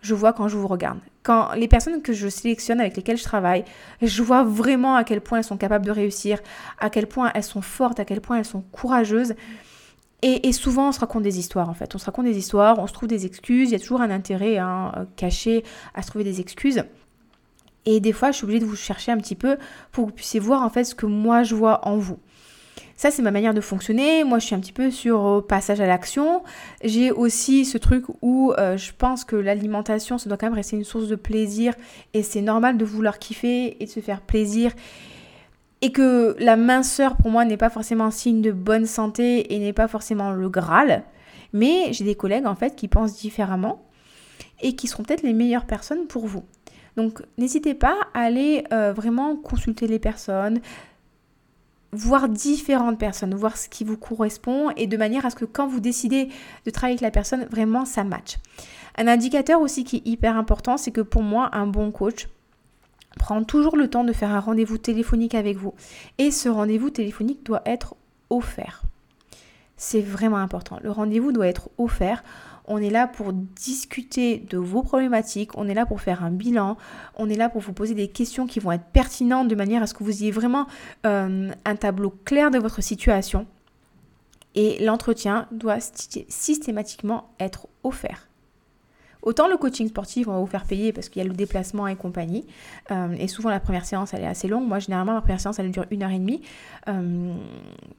je 0.00 0.14
vois 0.14 0.32
quand 0.32 0.48
je 0.48 0.56
vous 0.56 0.66
regarde. 0.66 0.98
Quand 1.22 1.52
les 1.52 1.68
personnes 1.68 2.02
que 2.02 2.12
je 2.12 2.28
sélectionne 2.28 2.80
avec 2.80 2.96
lesquelles 2.96 3.18
je 3.18 3.24
travaille, 3.24 3.64
je 4.00 4.22
vois 4.22 4.42
vraiment 4.42 4.94
à 4.96 5.04
quel 5.04 5.20
point 5.20 5.38
elles 5.38 5.44
sont 5.44 5.56
capables 5.56 5.84
de 5.84 5.90
réussir, 5.90 6.38
à 6.78 6.90
quel 6.90 7.06
point 7.06 7.30
elles 7.34 7.44
sont 7.44 7.62
fortes, 7.62 8.00
à 8.00 8.04
quel 8.04 8.20
point 8.20 8.38
elles 8.38 8.44
sont 8.44 8.62
courageuses. 8.72 9.34
Et, 10.22 10.52
souvent, 10.52 10.88
on 10.88 10.92
se 10.92 11.00
raconte 11.00 11.22
des 11.22 11.38
histoires, 11.38 11.70
en 11.70 11.74
fait. 11.74 11.94
On 11.94 11.98
se 11.98 12.04
raconte 12.04 12.26
des 12.26 12.36
histoires, 12.36 12.78
on 12.78 12.86
se 12.86 12.92
trouve 12.92 13.08
des 13.08 13.24
excuses. 13.24 13.70
Il 13.70 13.72
y 13.72 13.76
a 13.76 13.78
toujours 13.78 14.02
un 14.02 14.10
intérêt 14.10 14.58
hein, 14.58 15.06
caché 15.16 15.64
à 15.94 16.02
se 16.02 16.08
trouver 16.08 16.24
des 16.24 16.40
excuses. 16.40 16.84
Et 17.86 18.00
des 18.00 18.12
fois, 18.12 18.30
je 18.30 18.36
suis 18.36 18.44
obligée 18.44 18.60
de 18.60 18.66
vous 18.66 18.76
chercher 18.76 19.12
un 19.12 19.16
petit 19.16 19.34
peu 19.34 19.56
pour 19.92 20.04
que 20.04 20.10
vous 20.10 20.14
puissiez 20.14 20.38
voir, 20.38 20.62
en 20.62 20.68
fait, 20.68 20.84
ce 20.84 20.94
que 20.94 21.06
moi, 21.06 21.42
je 21.42 21.54
vois 21.54 21.88
en 21.88 21.96
vous. 21.96 22.18
Ça, 23.00 23.10
c'est 23.10 23.22
ma 23.22 23.30
manière 23.30 23.54
de 23.54 23.62
fonctionner. 23.62 24.24
Moi, 24.24 24.40
je 24.40 24.44
suis 24.44 24.54
un 24.54 24.60
petit 24.60 24.74
peu 24.74 24.90
sur 24.90 25.26
euh, 25.26 25.40
passage 25.40 25.80
à 25.80 25.86
l'action. 25.86 26.42
J'ai 26.84 27.10
aussi 27.10 27.64
ce 27.64 27.78
truc 27.78 28.04
où 28.20 28.52
euh, 28.58 28.76
je 28.76 28.92
pense 28.92 29.24
que 29.24 29.36
l'alimentation, 29.36 30.18
ça 30.18 30.28
doit 30.28 30.36
quand 30.36 30.48
même 30.48 30.54
rester 30.54 30.76
une 30.76 30.84
source 30.84 31.08
de 31.08 31.16
plaisir. 31.16 31.72
Et 32.12 32.22
c'est 32.22 32.42
normal 32.42 32.76
de 32.76 32.84
vouloir 32.84 33.18
kiffer 33.18 33.82
et 33.82 33.86
de 33.86 33.90
se 33.90 34.00
faire 34.00 34.20
plaisir 34.20 34.72
et 35.80 35.92
que 35.92 36.36
la 36.40 36.56
minceur 36.56 37.16
pour 37.16 37.30
moi 37.30 37.46
n'est 37.46 37.56
pas 37.56 37.70
forcément 37.70 38.04
un 38.04 38.10
signe 38.10 38.42
de 38.42 38.52
bonne 38.52 38.84
santé 38.84 39.54
et 39.54 39.58
n'est 39.60 39.72
pas 39.72 39.88
forcément 39.88 40.32
le 40.32 40.50
Graal. 40.50 41.02
Mais 41.54 41.94
j'ai 41.94 42.04
des 42.04 42.16
collègues 42.16 42.44
en 42.44 42.54
fait 42.54 42.76
qui 42.76 42.86
pensent 42.86 43.16
différemment 43.16 43.82
et 44.60 44.76
qui 44.76 44.88
seront 44.88 45.04
peut-être 45.04 45.22
les 45.22 45.32
meilleures 45.32 45.64
personnes 45.64 46.06
pour 46.06 46.26
vous. 46.26 46.44
Donc 46.98 47.22
n'hésitez 47.38 47.72
pas 47.72 47.96
à 48.12 48.20
aller 48.20 48.64
euh, 48.74 48.92
vraiment 48.92 49.36
consulter 49.36 49.86
les 49.86 49.98
personnes, 49.98 50.60
voir 51.92 52.28
différentes 52.28 52.98
personnes, 52.98 53.34
voir 53.34 53.56
ce 53.56 53.68
qui 53.68 53.84
vous 53.84 53.96
correspond 53.96 54.70
et 54.76 54.86
de 54.86 54.96
manière 54.96 55.26
à 55.26 55.30
ce 55.30 55.36
que 55.36 55.44
quand 55.44 55.66
vous 55.66 55.80
décidez 55.80 56.28
de 56.64 56.70
travailler 56.70 56.94
avec 56.94 57.00
la 57.00 57.10
personne, 57.10 57.46
vraiment 57.50 57.84
ça 57.84 58.04
match. 58.04 58.36
Un 58.96 59.08
indicateur 59.08 59.60
aussi 59.60 59.84
qui 59.84 59.96
est 59.96 60.06
hyper 60.06 60.36
important, 60.36 60.76
c'est 60.76 60.90
que 60.90 61.00
pour 61.00 61.22
moi, 61.22 61.50
un 61.52 61.66
bon 61.66 61.90
coach, 61.90 62.28
prend 63.18 63.42
toujours 63.42 63.76
le 63.76 63.88
temps 63.88 64.04
de 64.04 64.12
faire 64.12 64.30
un 64.30 64.40
rendez-vous 64.40 64.78
téléphonique 64.78 65.34
avec 65.34 65.56
vous. 65.56 65.74
Et 66.18 66.30
ce 66.30 66.48
rendez-vous 66.48 66.90
téléphonique 66.90 67.44
doit 67.44 67.62
être 67.66 67.94
offert. 68.30 68.82
C'est 69.76 70.02
vraiment 70.02 70.36
important. 70.36 70.78
Le 70.82 70.90
rendez-vous 70.90 71.32
doit 71.32 71.46
être 71.46 71.70
offert. 71.78 72.22
On 72.72 72.78
est 72.78 72.88
là 72.88 73.08
pour 73.08 73.32
discuter 73.32 74.38
de 74.48 74.56
vos 74.56 74.84
problématiques, 74.84 75.58
on 75.58 75.68
est 75.68 75.74
là 75.74 75.86
pour 75.86 76.00
faire 76.00 76.22
un 76.22 76.30
bilan, 76.30 76.76
on 77.16 77.28
est 77.28 77.34
là 77.34 77.48
pour 77.48 77.60
vous 77.60 77.72
poser 77.72 77.94
des 77.94 78.06
questions 78.06 78.46
qui 78.46 78.60
vont 78.60 78.70
être 78.70 78.84
pertinentes 78.92 79.48
de 79.48 79.56
manière 79.56 79.82
à 79.82 79.88
ce 79.88 79.92
que 79.92 80.04
vous 80.04 80.22
ayez 80.22 80.30
vraiment 80.30 80.68
euh, 81.04 81.50
un 81.64 81.76
tableau 81.76 82.14
clair 82.24 82.52
de 82.52 82.60
votre 82.60 82.80
situation. 82.80 83.48
Et 84.54 84.84
l'entretien 84.84 85.48
doit 85.50 85.78
systématiquement 85.80 87.30
être 87.40 87.66
offert. 87.82 88.29
Autant 89.22 89.48
le 89.48 89.56
coaching 89.56 89.88
sportif, 89.88 90.28
on 90.28 90.32
va 90.32 90.38
vous 90.38 90.46
faire 90.46 90.64
payer 90.64 90.92
parce 90.92 91.08
qu'il 91.08 91.22
y 91.22 91.24
a 91.24 91.28
le 91.28 91.34
déplacement 91.34 91.86
et 91.86 91.96
compagnie. 91.96 92.46
Euh, 92.90 93.14
et 93.18 93.28
souvent, 93.28 93.50
la 93.50 93.60
première 93.60 93.84
séance, 93.84 94.14
elle 94.14 94.22
est 94.22 94.26
assez 94.26 94.48
longue. 94.48 94.66
Moi, 94.66 94.78
généralement, 94.78 95.12
ma 95.12 95.20
première 95.20 95.40
séance, 95.40 95.58
elle 95.58 95.70
dure 95.70 95.84
une 95.90 96.02
heure 96.02 96.10
et 96.10 96.18
demie 96.18 96.42
euh, 96.88 97.34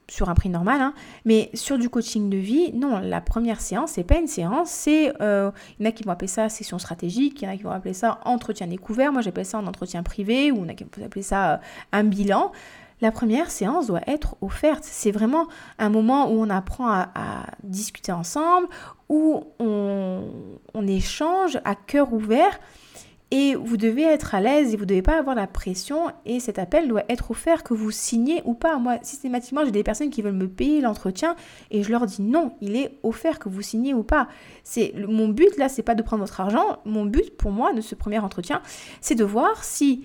sur 0.08 0.28
un 0.28 0.34
prix 0.34 0.48
normal. 0.48 0.80
Hein. 0.80 0.94
Mais 1.24 1.50
sur 1.54 1.78
du 1.78 1.88
coaching 1.88 2.28
de 2.28 2.36
vie, 2.36 2.72
non, 2.72 2.98
la 2.98 3.20
première 3.20 3.60
séance, 3.60 3.92
c'est 3.92 4.04
pas 4.04 4.18
une 4.18 4.26
séance. 4.26 4.70
C'est, 4.70 5.12
euh, 5.20 5.50
il 5.78 5.84
y 5.84 5.86
en 5.86 5.90
a 5.90 5.92
qui 5.92 6.02
vont 6.02 6.12
appeler 6.12 6.28
ça 6.28 6.48
session 6.48 6.78
stratégique, 6.78 7.40
il 7.42 7.44
y 7.44 7.48
en 7.48 7.52
a 7.52 7.56
qui 7.56 7.62
vont 7.62 7.70
appeler 7.70 7.94
ça 7.94 8.20
entretien 8.24 8.66
découvert. 8.66 9.12
Moi, 9.12 9.22
j'appelle 9.22 9.46
ça 9.46 9.58
un 9.58 9.66
entretien 9.66 10.02
privé 10.02 10.50
ou 10.50 10.64
il 10.64 10.68
y 10.68 10.70
a 10.70 10.74
qui 10.74 10.84
vont 10.84 11.04
appeler 11.04 11.22
ça 11.22 11.60
un 11.92 12.04
bilan 12.04 12.52
la 13.02 13.10
première 13.10 13.50
séance 13.50 13.88
doit 13.88 14.00
être 14.06 14.36
offerte. 14.40 14.84
C'est 14.84 15.10
vraiment 15.10 15.48
un 15.78 15.90
moment 15.90 16.30
où 16.30 16.40
on 16.40 16.48
apprend 16.48 16.88
à, 16.88 17.46
discuter 17.64 18.12
ensemble, 18.12 18.68
où 19.08 19.44
on, 19.58 20.86
échange 20.86 21.58
à 21.64 21.74
cœur 21.74 22.12
ouvert. 22.12 22.58
Et 23.32 23.54
vous 23.54 23.78
devez 23.78 24.02
être 24.02 24.34
à 24.34 24.40
l'aise 24.40 24.74
et 24.74 24.76
vous 24.76 24.82
ne 24.82 24.88
devez 24.88 25.02
pas 25.02 25.18
avoir 25.18 25.34
la 25.34 25.46
pression. 25.46 26.12
Et 26.26 26.38
cet 26.38 26.58
appel 26.58 26.86
doit 26.86 27.02
être 27.08 27.30
offert, 27.30 27.64
que 27.64 27.74
vous 27.74 27.90
signez 27.90 28.42
ou 28.44 28.54
pas. 28.54 28.76
Moi, 28.78 28.98
systématiquement, 29.02 29.64
j'ai 29.64 29.70
des 29.70 29.82
personnes 29.82 30.10
qui 30.10 30.22
veulent 30.22 30.32
me 30.32 30.48
payer 30.48 30.80
l'entretien 30.80 31.34
et 31.70 31.82
je 31.82 31.90
leur 31.90 32.06
dis 32.06 32.22
non, 32.22 32.52
il 32.60 32.76
est 32.76 32.98
offert 33.02 33.38
que 33.38 33.48
vous 33.48 33.62
signez 33.62 33.94
ou 33.94 34.02
pas. 34.02 34.28
C'est 34.64 34.94
mon 35.08 35.28
but 35.28 35.56
là, 35.56 35.68
c'est 35.68 35.82
pas 35.82 35.94
de 35.94 36.02
prendre 36.02 36.22
votre 36.22 36.40
argent. 36.40 36.78
Mon 36.84 37.06
but 37.06 37.36
pour 37.36 37.50
moi 37.50 37.72
de 37.72 37.80
ce 37.80 37.94
premier 37.94 38.18
entretien, 38.18 38.60
c'est 39.00 39.14
de 39.14 39.24
voir 39.24 39.64
si 39.64 40.04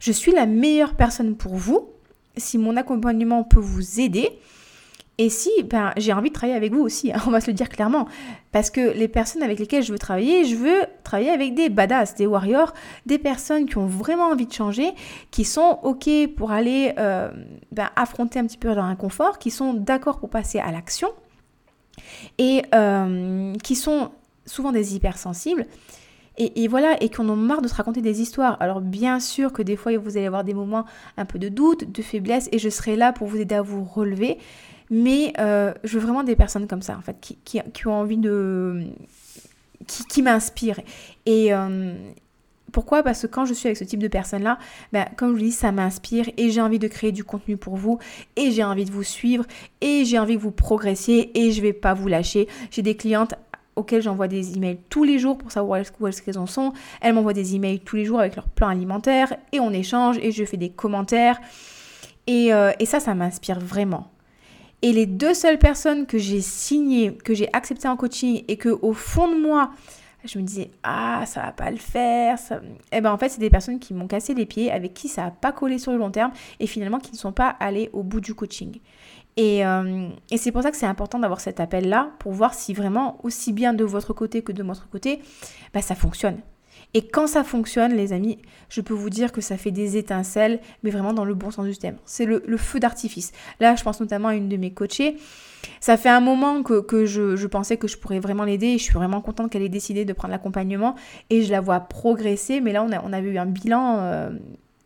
je 0.00 0.12
suis 0.12 0.32
la 0.32 0.44
meilleure 0.44 0.94
personne 0.94 1.36
pour 1.36 1.54
vous 1.54 1.94
si 2.36 2.58
mon 2.58 2.76
accompagnement 2.76 3.44
peut 3.44 3.60
vous 3.60 4.00
aider. 4.00 4.30
Et 5.16 5.30
si 5.30 5.50
ben, 5.62 5.92
j'ai 5.96 6.12
envie 6.12 6.30
de 6.30 6.34
travailler 6.34 6.56
avec 6.56 6.72
vous 6.72 6.80
aussi, 6.80 7.12
hein, 7.12 7.20
on 7.26 7.30
va 7.30 7.40
se 7.40 7.46
le 7.46 7.52
dire 7.52 7.68
clairement. 7.68 8.08
Parce 8.50 8.70
que 8.70 8.92
les 8.96 9.08
personnes 9.08 9.42
avec 9.42 9.58
lesquelles 9.58 9.82
je 9.82 9.92
veux 9.92 9.98
travailler, 9.98 10.44
je 10.44 10.56
veux 10.56 10.80
travailler 11.04 11.30
avec 11.30 11.54
des 11.54 11.68
badass, 11.68 12.16
des 12.16 12.26
warriors, 12.26 12.74
des 13.06 13.18
personnes 13.18 13.66
qui 13.66 13.78
ont 13.78 13.86
vraiment 13.86 14.30
envie 14.30 14.46
de 14.46 14.52
changer, 14.52 14.92
qui 15.30 15.44
sont 15.44 15.78
OK 15.82 16.08
pour 16.36 16.50
aller 16.50 16.94
euh, 16.98 17.30
ben, 17.70 17.90
affronter 17.94 18.40
un 18.40 18.46
petit 18.46 18.58
peu 18.58 18.74
leur 18.74 18.84
inconfort, 18.84 19.38
qui 19.38 19.50
sont 19.50 19.74
d'accord 19.74 20.18
pour 20.18 20.30
passer 20.30 20.58
à 20.58 20.72
l'action 20.72 21.08
et 22.38 22.62
euh, 22.74 23.54
qui 23.62 23.76
sont 23.76 24.10
souvent 24.46 24.72
des 24.72 24.96
hypersensibles 24.96 25.66
et, 26.36 26.66
voilà, 26.66 27.00
et 27.00 27.10
qu'on 27.10 27.28
a 27.28 27.36
marre 27.36 27.62
de 27.62 27.68
se 27.68 27.74
raconter 27.74 28.02
des 28.02 28.20
histoires. 28.20 28.56
Alors 28.60 28.80
bien 28.80 29.20
sûr 29.20 29.52
que 29.52 29.62
des 29.62 29.76
fois, 29.76 29.96
vous 29.96 30.16
allez 30.16 30.26
avoir 30.26 30.44
des 30.44 30.54
moments 30.54 30.84
un 31.16 31.24
peu 31.24 31.38
de 31.38 31.48
doute, 31.48 31.92
de 31.92 32.02
faiblesse, 32.02 32.48
et 32.50 32.58
je 32.58 32.68
serai 32.68 32.96
là 32.96 33.12
pour 33.12 33.28
vous 33.28 33.36
aider 33.36 33.54
à 33.54 33.62
vous 33.62 33.84
relever. 33.84 34.38
Mais 34.90 35.32
euh, 35.38 35.72
je 35.84 35.98
veux 35.98 36.04
vraiment 36.04 36.24
des 36.24 36.36
personnes 36.36 36.66
comme 36.66 36.82
ça, 36.82 36.96
en 36.96 37.00
fait, 37.00 37.16
qui, 37.20 37.38
qui, 37.72 37.86
ont 37.86 37.92
envie 37.92 38.18
de... 38.18 38.82
qui, 39.86 40.04
qui 40.04 40.22
m'inspirent. 40.22 40.80
Et, 41.24 41.54
euh, 41.54 41.94
pourquoi? 42.74 43.04
Parce 43.04 43.22
que 43.22 43.28
quand 43.28 43.44
je 43.44 43.54
suis 43.54 43.68
avec 43.68 43.76
ce 43.76 43.84
type 43.84 44.00
de 44.00 44.08
personnes-là, 44.08 44.58
ben, 44.92 45.06
comme 45.16 45.28
je 45.28 45.34
vous 45.34 45.44
dis, 45.44 45.52
ça 45.52 45.70
m'inspire 45.70 46.28
et 46.36 46.50
j'ai 46.50 46.60
envie 46.60 46.80
de 46.80 46.88
créer 46.88 47.12
du 47.12 47.22
contenu 47.22 47.56
pour 47.56 47.76
vous 47.76 48.00
et 48.34 48.50
j'ai 48.50 48.64
envie 48.64 48.84
de 48.84 48.90
vous 48.90 49.04
suivre 49.04 49.44
et 49.80 50.04
j'ai 50.04 50.18
envie 50.18 50.34
que 50.34 50.40
vous 50.40 50.50
progressiez 50.50 51.30
et 51.38 51.52
je 51.52 51.62
vais 51.62 51.72
pas 51.72 51.94
vous 51.94 52.08
lâcher. 52.08 52.48
J'ai 52.72 52.82
des 52.82 52.96
clientes 52.96 53.34
auxquelles 53.76 54.02
j'envoie 54.02 54.28
des 54.28 54.56
emails 54.56 54.78
tous 54.88 55.04
les 55.04 55.18
jours 55.18 55.38
pour 55.38 55.50
savoir 55.50 55.82
où 56.00 56.06
est-ce 56.06 56.22
qu'elles 56.22 56.38
en 56.38 56.46
sont. 56.46 56.72
Elles 57.00 57.14
m'envoient 57.14 57.32
des 57.32 57.54
emails 57.54 57.80
tous 57.80 57.96
les 57.96 58.04
jours 58.04 58.20
avec 58.20 58.36
leur 58.36 58.48
plan 58.48 58.68
alimentaire 58.68 59.34
et 59.52 59.60
on 59.60 59.70
échange 59.70 60.18
et 60.18 60.32
je 60.32 60.44
fais 60.44 60.56
des 60.56 60.70
commentaires. 60.70 61.40
Et, 62.26 62.52
euh, 62.54 62.72
et 62.78 62.86
ça, 62.86 63.00
ça 63.00 63.14
m'inspire 63.14 63.60
vraiment. 63.60 64.10
Et 64.82 64.92
les 64.92 65.06
deux 65.06 65.34
seules 65.34 65.58
personnes 65.58 66.06
que 66.06 66.18
j'ai 66.18 66.40
signées, 66.40 67.14
que 67.14 67.34
j'ai 67.34 67.48
acceptées 67.52 67.88
en 67.88 67.96
coaching 67.96 68.44
et 68.48 68.56
que 68.56 68.68
au 68.68 68.92
fond 68.92 69.28
de 69.28 69.40
moi, 69.40 69.70
je 70.24 70.38
me 70.38 70.44
disais 70.44 70.70
ah 70.82 71.24
ça 71.26 71.42
va 71.42 71.52
pas 71.52 71.70
le 71.70 71.76
faire 71.76 72.38
ça... 72.38 72.60
eh 72.92 73.00
ben 73.00 73.12
en 73.12 73.18
fait 73.18 73.28
c'est 73.28 73.40
des 73.40 73.50
personnes 73.50 73.78
qui 73.78 73.94
m'ont 73.94 74.06
cassé 74.06 74.34
les 74.34 74.46
pieds 74.46 74.70
avec 74.70 74.94
qui 74.94 75.08
ça 75.08 75.26
a 75.26 75.30
pas 75.30 75.52
collé 75.52 75.78
sur 75.78 75.92
le 75.92 75.98
long 75.98 76.10
terme 76.10 76.32
et 76.60 76.66
finalement 76.66 76.98
qui 76.98 77.12
ne 77.12 77.16
sont 77.16 77.32
pas 77.32 77.48
allées 77.60 77.90
au 77.92 78.02
bout 78.02 78.20
du 78.20 78.34
coaching 78.34 78.78
euh, 79.38 80.08
et, 80.30 80.38
c'est 80.38 80.52
pour 80.52 80.62
ça 80.62 80.70
que 80.70 80.76
c'est 80.76 80.86
important 80.86 81.18
d'avoir 81.18 81.40
cet 81.40 81.60
appel-là 81.60 82.10
pour 82.18 82.32
voir 82.32 82.54
si 82.54 82.72
vraiment, 82.72 83.18
aussi 83.24 83.52
bien 83.52 83.74
de 83.74 83.84
votre 83.84 84.12
côté 84.12 84.42
que 84.42 84.52
de 84.52 84.62
notre 84.62 84.88
côté, 84.88 85.20
bah, 85.72 85.82
ça 85.82 85.94
fonctionne. 85.94 86.38
Et 86.92 87.08
quand 87.08 87.26
ça 87.26 87.42
fonctionne, 87.42 87.94
les 87.94 88.12
amis, 88.12 88.38
je 88.68 88.80
peux 88.80 88.94
vous 88.94 89.10
dire 89.10 89.32
que 89.32 89.40
ça 89.40 89.56
fait 89.56 89.72
des 89.72 89.96
étincelles, 89.96 90.60
mais 90.84 90.90
vraiment 90.90 91.12
dans 91.12 91.24
le 91.24 91.34
bon 91.34 91.50
sens 91.50 91.66
du 91.66 91.76
thème. 91.76 91.96
C'est 92.04 92.24
le, 92.24 92.40
feu 92.56 92.78
d'artifice. 92.78 93.32
Là, 93.58 93.74
je 93.74 93.82
pense 93.82 94.00
notamment 94.00 94.28
à 94.28 94.34
une 94.36 94.48
de 94.48 94.56
mes 94.56 94.72
coachées. 94.72 95.16
Ça 95.80 95.96
fait 95.96 96.08
un 96.08 96.20
moment 96.20 96.62
que, 96.62 97.04
je, 97.04 97.46
pensais 97.46 97.78
que 97.78 97.88
je 97.88 97.96
pourrais 97.96 98.20
vraiment 98.20 98.44
l'aider 98.44 98.68
et 98.68 98.78
je 98.78 98.84
suis 98.84 98.94
vraiment 98.94 99.20
contente 99.20 99.50
qu'elle 99.50 99.62
ait 99.62 99.68
décidé 99.68 100.04
de 100.04 100.12
prendre 100.12 100.30
l'accompagnement 100.30 100.94
et 101.30 101.42
je 101.42 101.50
la 101.50 101.60
vois 101.60 101.80
progresser. 101.80 102.60
Mais 102.60 102.72
là, 102.72 102.86
on 103.02 103.12
avait 103.12 103.30
eu 103.30 103.38
un 103.38 103.46
bilan 103.46 103.98
euh, 103.98 104.30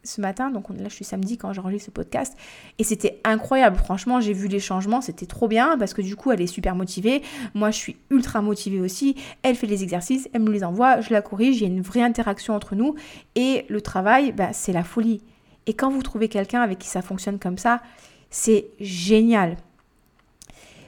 ce 0.05 0.21
matin, 0.21 0.51
donc 0.51 0.69
là 0.71 0.89
je 0.89 0.95
suis 0.95 1.05
samedi 1.05 1.37
quand 1.37 1.53
j'enregistre 1.53 1.87
ce 1.87 1.91
podcast, 1.91 2.37
et 2.79 2.85
c'était 2.85 3.21
incroyable, 3.25 3.77
franchement 3.77 4.21
j'ai 4.21 4.33
vu 4.33 4.49
les 4.49 4.61
changements, 4.61 5.01
c'était 5.01 5.27
trop 5.27 5.49
bien, 5.49 5.77
parce 5.79 5.95
que 5.95 6.03
du 6.03 6.17
coup 6.17 6.33
elle 6.33 6.41
est 6.41 6.47
super 6.47 6.75
motivée, 6.75 7.23
moi 7.55 7.71
je 7.71 7.77
suis 7.77 7.97
ultra 8.11 8.41
motivée 8.41 8.81
aussi, 8.81 9.17
elle 9.43 9.57
fait 9.57 9.67
les 9.67 9.83
exercices, 9.83 10.29
elle 10.33 10.43
me 10.43 10.51
les 10.51 10.65
envoie, 10.65 11.01
je 11.01 11.13
la 11.13 11.23
corrige, 11.23 11.57
il 11.57 11.63
y 11.63 11.65
a 11.65 11.69
une 11.69 11.83
vraie 11.83 12.03
interaction 12.03 12.55
entre 12.55 12.75
nous, 12.75 12.95
et 13.35 13.67
le 13.69 13.81
travail, 13.81 14.33
bah, 14.33 14.53
c'est 14.53 14.73
la 14.73 14.85
folie. 14.85 15.23
Et 15.67 15.75
quand 15.75 15.91
vous 15.91 16.03
trouvez 16.03 16.29
quelqu'un 16.29 16.63
avec 16.63 16.79
qui 16.79 16.89
ça 16.89 17.03
fonctionne 17.03 17.39
comme 17.39 17.59
ça, 17.59 17.83
c'est 18.31 18.71
génial. 18.81 19.57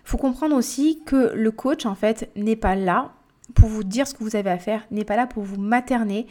Faut 0.04 0.16
comprendre 0.16 0.56
aussi 0.56 1.02
que 1.04 1.32
le 1.34 1.50
coach 1.50 1.84
en 1.86 1.94
fait 1.94 2.30
n'est 2.34 2.56
pas 2.56 2.74
là 2.74 3.12
pour 3.54 3.68
vous 3.68 3.84
dire 3.84 4.06
ce 4.06 4.14
que 4.14 4.24
vous 4.24 4.36
avez 4.36 4.50
à 4.50 4.58
faire, 4.58 4.86
n'est 4.90 5.04
pas 5.04 5.16
là 5.16 5.26
pour 5.26 5.42
vous 5.42 5.60
materner. 5.60 6.26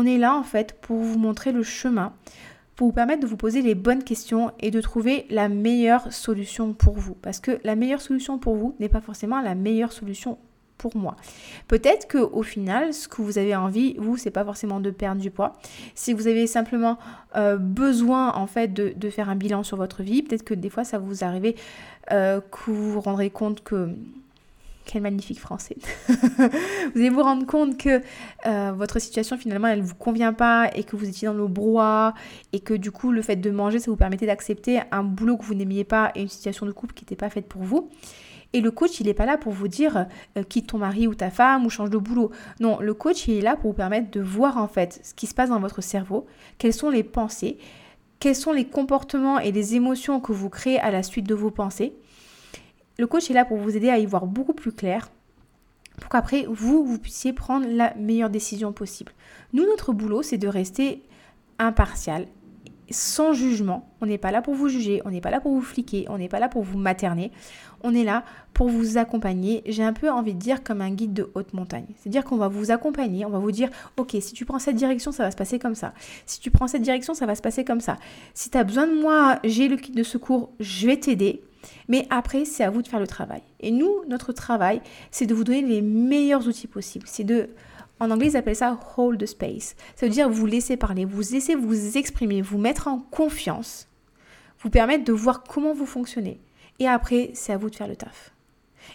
On 0.00 0.06
est 0.06 0.16
là 0.16 0.36
en 0.36 0.44
fait 0.44 0.74
pour 0.80 0.98
vous 0.98 1.18
montrer 1.18 1.50
le 1.50 1.64
chemin, 1.64 2.12
pour 2.76 2.86
vous 2.86 2.92
permettre 2.92 3.20
de 3.20 3.26
vous 3.26 3.36
poser 3.36 3.62
les 3.62 3.74
bonnes 3.74 4.04
questions 4.04 4.52
et 4.60 4.70
de 4.70 4.80
trouver 4.80 5.26
la 5.28 5.48
meilleure 5.48 6.12
solution 6.12 6.72
pour 6.72 6.94
vous. 6.94 7.14
Parce 7.14 7.40
que 7.40 7.58
la 7.64 7.74
meilleure 7.74 8.00
solution 8.00 8.38
pour 8.38 8.54
vous 8.54 8.76
n'est 8.78 8.88
pas 8.88 9.00
forcément 9.00 9.40
la 9.40 9.56
meilleure 9.56 9.90
solution 9.90 10.38
pour 10.76 10.96
moi. 10.96 11.16
Peut-être 11.66 12.06
que 12.06 12.18
au 12.18 12.44
final, 12.44 12.94
ce 12.94 13.08
que 13.08 13.22
vous 13.22 13.38
avez 13.38 13.56
envie, 13.56 13.96
vous, 13.98 14.16
c'est 14.16 14.30
pas 14.30 14.44
forcément 14.44 14.78
de 14.78 14.92
perdre 14.92 15.20
du 15.20 15.32
poids. 15.32 15.54
Si 15.96 16.12
vous 16.12 16.28
avez 16.28 16.46
simplement 16.46 16.96
euh, 17.34 17.56
besoin 17.56 18.32
en 18.34 18.46
fait 18.46 18.72
de, 18.72 19.10
faire 19.10 19.28
un 19.28 19.34
bilan 19.34 19.64
sur 19.64 19.78
votre 19.78 20.04
vie, 20.04 20.22
peut-être 20.22 20.44
que 20.44 20.54
des 20.54 20.70
fois 20.70 20.84
ça 20.84 21.00
vous 21.00 21.24
arrive 21.24 21.54
euh, 22.12 22.40
que 22.40 22.70
vous 22.70 22.92
vous 22.92 23.00
rendrez 23.00 23.30
compte 23.30 23.64
que 23.64 23.88
quel 24.88 25.02
magnifique 25.02 25.38
français. 25.38 25.76
vous 26.08 26.96
allez 26.96 27.10
vous 27.10 27.22
rendre 27.22 27.46
compte 27.46 27.76
que 27.76 28.00
euh, 28.46 28.72
votre 28.74 28.98
situation 28.98 29.36
finalement 29.36 29.68
elle 29.68 29.80
ne 29.80 29.84
vous 29.84 29.94
convient 29.94 30.32
pas 30.32 30.70
et 30.74 30.82
que 30.82 30.96
vous 30.96 31.08
étiez 31.08 31.28
dans 31.28 31.34
le 31.34 31.46
brouhaha 31.46 32.14
et 32.52 32.60
que 32.60 32.74
du 32.74 32.90
coup 32.90 33.12
le 33.12 33.22
fait 33.22 33.36
de 33.36 33.50
manger 33.50 33.78
ça 33.78 33.90
vous 33.90 33.96
permettait 33.96 34.26
d'accepter 34.26 34.80
un 34.90 35.02
boulot 35.02 35.36
que 35.36 35.44
vous 35.44 35.54
n'aimiez 35.54 35.84
pas 35.84 36.10
et 36.14 36.22
une 36.22 36.28
situation 36.28 36.64
de 36.64 36.72
couple 36.72 36.94
qui 36.94 37.04
n'était 37.04 37.16
pas 37.16 37.30
faite 37.30 37.46
pour 37.46 37.62
vous. 37.62 37.90
Et 38.54 38.62
le 38.62 38.70
coach, 38.70 38.98
il 39.00 39.06
n'est 39.06 39.14
pas 39.14 39.26
là 39.26 39.36
pour 39.36 39.52
vous 39.52 39.68
dire 39.68 40.06
euh, 40.38 40.42
quitte 40.42 40.68
ton 40.68 40.78
mari 40.78 41.06
ou 41.06 41.14
ta 41.14 41.30
femme 41.30 41.66
ou 41.66 41.70
change 41.70 41.90
de 41.90 41.98
boulot. 41.98 42.30
Non, 42.60 42.78
le 42.80 42.94
coach, 42.94 43.28
il 43.28 43.36
est 43.36 43.42
là 43.42 43.56
pour 43.56 43.72
vous 43.72 43.76
permettre 43.76 44.10
de 44.10 44.20
voir 44.22 44.56
en 44.56 44.68
fait 44.68 45.00
ce 45.02 45.12
qui 45.12 45.26
se 45.26 45.34
passe 45.34 45.50
dans 45.50 45.60
votre 45.60 45.82
cerveau, 45.82 46.26
quelles 46.56 46.72
sont 46.72 46.88
les 46.88 47.02
pensées, 47.02 47.58
quels 48.20 48.34
sont 48.34 48.52
les 48.52 48.64
comportements 48.64 49.38
et 49.38 49.52
les 49.52 49.74
émotions 49.74 50.20
que 50.20 50.32
vous 50.32 50.48
créez 50.48 50.80
à 50.80 50.90
la 50.90 51.02
suite 51.02 51.28
de 51.28 51.34
vos 51.34 51.50
pensées 51.50 51.92
le 52.98 53.06
coach 53.06 53.30
est 53.30 53.34
là 53.34 53.44
pour 53.44 53.58
vous 53.58 53.76
aider 53.76 53.90
à 53.90 53.98
y 53.98 54.06
voir 54.06 54.26
beaucoup 54.26 54.52
plus 54.52 54.72
clair 54.72 55.08
pour 56.00 56.10
qu'après 56.10 56.46
vous, 56.48 56.84
vous 56.84 56.98
puissiez 56.98 57.32
prendre 57.32 57.66
la 57.68 57.94
meilleure 57.94 58.30
décision 58.30 58.72
possible. 58.72 59.12
Nous, 59.52 59.64
notre 59.66 59.92
boulot, 59.92 60.22
c'est 60.22 60.38
de 60.38 60.48
rester 60.48 61.02
impartial, 61.58 62.26
sans 62.90 63.32
jugement. 63.32 63.88
On 64.00 64.06
n'est 64.06 64.18
pas 64.18 64.30
là 64.30 64.42
pour 64.42 64.54
vous 64.54 64.68
juger, 64.68 65.02
on 65.04 65.10
n'est 65.10 65.20
pas 65.20 65.30
là 65.30 65.40
pour 65.40 65.52
vous 65.52 65.60
fliquer, 65.60 66.06
on 66.08 66.18
n'est 66.18 66.28
pas 66.28 66.38
là 66.38 66.48
pour 66.48 66.62
vous 66.62 66.78
materner. 66.78 67.32
On 67.82 67.94
est 67.94 68.04
là 68.04 68.24
pour 68.54 68.68
vous 68.68 68.96
accompagner. 68.98 69.62
J'ai 69.66 69.84
un 69.84 69.92
peu 69.92 70.10
envie 70.10 70.34
de 70.34 70.38
dire 70.38 70.64
comme 70.64 70.80
un 70.80 70.90
guide 70.90 71.12
de 71.12 71.30
haute 71.34 71.52
montagne. 71.52 71.86
C'est-à-dire 71.96 72.24
qu'on 72.24 72.36
va 72.36 72.48
vous 72.48 72.70
accompagner, 72.72 73.24
on 73.24 73.30
va 73.30 73.38
vous 73.38 73.52
dire, 73.52 73.68
ok, 73.96 74.16
si 74.20 74.32
tu 74.32 74.44
prends 74.44 74.58
cette 74.58 74.76
direction, 74.76 75.12
ça 75.12 75.24
va 75.24 75.30
se 75.30 75.36
passer 75.36 75.58
comme 75.58 75.76
ça. 75.76 75.94
Si 76.26 76.40
tu 76.40 76.50
prends 76.50 76.66
cette 76.66 76.82
direction, 76.82 77.14
ça 77.14 77.26
va 77.26 77.36
se 77.36 77.42
passer 77.42 77.64
comme 77.64 77.80
ça. 77.80 77.96
Si 78.34 78.50
tu 78.50 78.58
as 78.58 78.64
besoin 78.64 78.86
de 78.86 79.00
moi, 79.00 79.38
j'ai 79.44 79.68
le 79.68 79.76
kit 79.76 79.92
de 79.92 80.02
secours, 80.02 80.50
je 80.58 80.86
vais 80.86 80.96
t'aider. 80.96 81.42
Mais 81.88 82.06
après, 82.10 82.44
c'est 82.44 82.64
à 82.64 82.70
vous 82.70 82.82
de 82.82 82.88
faire 82.88 83.00
le 83.00 83.06
travail. 83.06 83.42
Et 83.60 83.70
nous, 83.70 84.04
notre 84.08 84.32
travail, 84.32 84.80
c'est 85.10 85.26
de 85.26 85.34
vous 85.34 85.44
donner 85.44 85.62
les 85.62 85.82
meilleurs 85.82 86.46
outils 86.46 86.66
possibles. 86.66 87.06
C'est 87.08 87.24
de, 87.24 87.48
en 88.00 88.10
anglais, 88.10 88.28
ils 88.28 88.36
appellent 88.36 88.56
ça 88.56 88.78
hold 88.96 89.20
the 89.20 89.26
space. 89.26 89.74
Ça 89.96 90.06
veut 90.06 90.12
dire 90.12 90.28
vous 90.28 90.46
laisser 90.46 90.76
parler, 90.76 91.04
vous 91.04 91.22
laisser 91.32 91.54
vous 91.54 91.96
exprimer, 91.96 92.42
vous 92.42 92.58
mettre 92.58 92.88
en 92.88 92.98
confiance, 92.98 93.88
vous 94.60 94.70
permettre 94.70 95.04
de 95.04 95.12
voir 95.12 95.42
comment 95.42 95.72
vous 95.72 95.86
fonctionnez. 95.86 96.40
Et 96.78 96.86
après, 96.86 97.30
c'est 97.34 97.52
à 97.52 97.56
vous 97.56 97.70
de 97.70 97.76
faire 97.76 97.88
le 97.88 97.96
taf. 97.96 98.32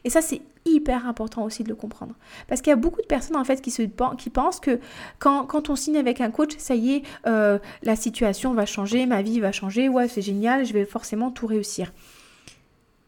Et 0.04 0.10
ça, 0.10 0.22
c'est 0.22 0.42
hyper 0.66 1.08
important 1.08 1.44
aussi 1.44 1.64
de 1.64 1.70
le 1.70 1.76
comprendre. 1.76 2.16
Parce 2.48 2.62
qu'il 2.62 2.72
y 2.72 2.74
a 2.74 2.78
beaucoup 2.78 3.02
de 3.02 3.08
personnes 3.08 3.36
en 3.36 3.44
fait 3.44 3.62
qui, 3.62 3.72
se, 3.72 3.84
qui 4.18 4.30
pensent 4.30 4.60
que 4.60 4.80
quand, 5.20 5.46
quand 5.46 5.70
on 5.70 5.76
signe 5.76 5.98
avec 5.98 6.22
un 6.22 6.32
coach, 6.32 6.52
ça 6.58 6.76
y 6.76 6.96
est, 6.96 7.04
euh, 7.28 7.60
la 7.84 7.96
situation 7.96 8.54
va 8.54 8.66
changer, 8.66 9.06
ma 9.06 9.22
vie 9.22 9.40
va 9.40 9.52
changer, 9.52 9.90
ouais, 9.90 10.08
c'est 10.08 10.22
génial, 10.22 10.66
je 10.66 10.74
vais 10.74 10.86
forcément 10.86 11.32
tout 11.32 11.48
réussir. 11.48 11.92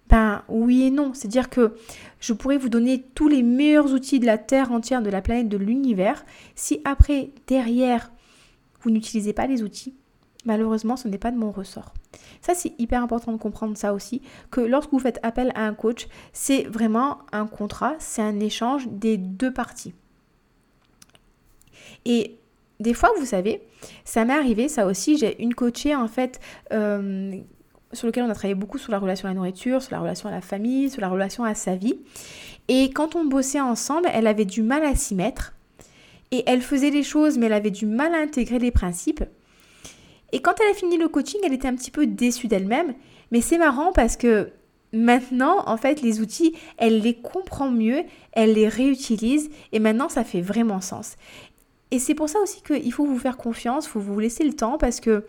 Ben 0.10 0.44
oui 0.50 0.84
et 0.84 0.92
non. 0.92 1.14
C'est-à-dire 1.14 1.50
que 1.50 1.76
je 2.20 2.34
pourrais 2.34 2.58
vous 2.58 2.70
donner 2.70 3.04
tous 3.16 3.28
les 3.28 3.44
meilleurs 3.44 3.92
outils 3.94 4.20
de 4.20 4.26
la 4.26 4.38
Terre 4.38 4.72
entière, 4.72 5.02
de 5.02 5.10
la 5.10 5.22
planète, 5.22 5.50
de 5.50 5.58
l'univers. 5.58 6.26
Si 6.56 6.82
après, 6.86 7.32
derrière, 7.48 8.12
vous 8.82 8.92
n'utilisez 8.92 9.34
pas 9.34 9.48
les 9.48 9.64
outils, 9.64 9.96
malheureusement, 10.46 10.96
ce 10.96 11.08
n'est 11.08 11.18
pas 11.18 11.32
de 11.32 11.38
mon 11.38 11.52
ressort. 11.52 11.94
Ça, 12.42 12.54
c'est 12.54 12.74
hyper 12.80 13.02
important 13.02 13.32
de 13.32 13.38
comprendre 13.38 13.76
ça 13.76 13.94
aussi, 13.94 14.22
que 14.52 14.62
lorsque 14.62 14.92
vous 14.92 15.00
faites 15.00 15.20
appel 15.24 15.52
à 15.56 15.66
un 15.66 15.74
coach, 15.74 16.08
c'est 16.32 16.64
vraiment 16.64 17.20
un 17.32 17.48
contrat, 17.48 17.96
c'est 18.00 18.22
un 18.22 18.40
échange 18.40 18.88
des 18.90 19.18
deux 19.18 19.52
parties. 19.52 19.94
Et 22.06 22.38
des 22.80 22.94
fois, 22.94 23.10
vous 23.18 23.26
savez, 23.26 23.64
ça 24.04 24.26
m'est 24.26 24.34
arrivé, 24.34 24.70
ça 24.70 24.86
aussi, 24.86 25.18
j'ai 25.18 25.42
une 25.42 25.56
coachée 25.56 25.96
en 25.96 26.08
fait 26.08 26.40
euh, 26.72 27.40
sur 27.96 28.08
lequel 28.08 28.24
on 28.24 28.30
a 28.30 28.34
travaillé 28.34 28.56
beaucoup 28.56 28.78
sur 28.78 28.92
la 28.92 29.00
relation 29.00 29.28
à 29.28 29.32
la 29.32 29.36
nourriture, 29.36 29.82
sur 29.82 29.94
la 29.94 30.00
relation 30.00 30.30
à 30.30 30.32
la 30.32 30.42
famille, 30.42 30.90
sur 30.90 31.02
la 31.02 31.10
relation 31.10 31.44
à 31.44 31.56
sa 31.56 31.76
vie. 31.76 31.98
Et 32.68 32.92
quand 32.92 33.16
on 33.16 33.26
bossait 33.26 33.62
ensemble, 33.62 34.10
elle 34.14 34.28
avait 34.28 34.46
du 34.46 34.62
mal 34.62 34.84
à 34.84 34.96
s'y 34.96 35.16
mettre. 35.16 35.54
Et 36.32 36.44
elle 36.48 36.62
faisait 36.62 36.90
les 36.90 37.04
choses, 37.04 37.38
mais 37.38 37.46
elle 37.46 37.54
avait 37.54 37.72
du 37.72 37.86
mal 37.86 38.14
à 38.14 38.18
intégrer 38.18 38.60
les 38.60 38.72
principes. 38.72 39.24
Et 40.32 40.42
quand 40.42 40.54
elle 40.60 40.72
a 40.72 40.74
fini 40.74 40.98
le 40.98 41.08
coaching, 41.08 41.40
elle 41.44 41.54
était 41.54 41.68
un 41.68 41.76
petit 41.76 41.92
peu 41.92 42.08
déçue 42.08 42.48
d'elle-même. 42.48 42.94
Mais 43.32 43.42
c'est 43.42 43.58
marrant 43.58 43.92
parce 43.94 44.18
que 44.18 44.52
maintenant, 44.92 45.64
en 45.68 45.78
fait, 45.78 46.02
les 46.02 46.20
outils, 46.20 46.56
elle 46.78 47.02
les 47.02 47.14
comprend 47.14 47.70
mieux, 47.70 48.04
elle 48.32 48.54
les 48.54 48.68
réutilise 48.68 49.50
et 49.72 49.80
maintenant, 49.80 50.10
ça 50.10 50.24
fait 50.24 50.42
vraiment 50.42 50.82
sens. 50.82 51.16
Et 51.96 52.00
c'est 52.00 52.14
pour 52.14 52.28
ça 52.28 52.42
aussi 52.42 52.62
qu'il 52.62 52.92
faut 52.92 53.06
vous 53.06 53.18
faire 53.18 53.38
confiance, 53.38 53.86
il 53.86 53.90
faut 53.90 54.02
vous 54.02 54.20
laisser 54.20 54.44
le 54.44 54.52
temps 54.52 54.78
parce 54.78 55.00
que 55.00 55.24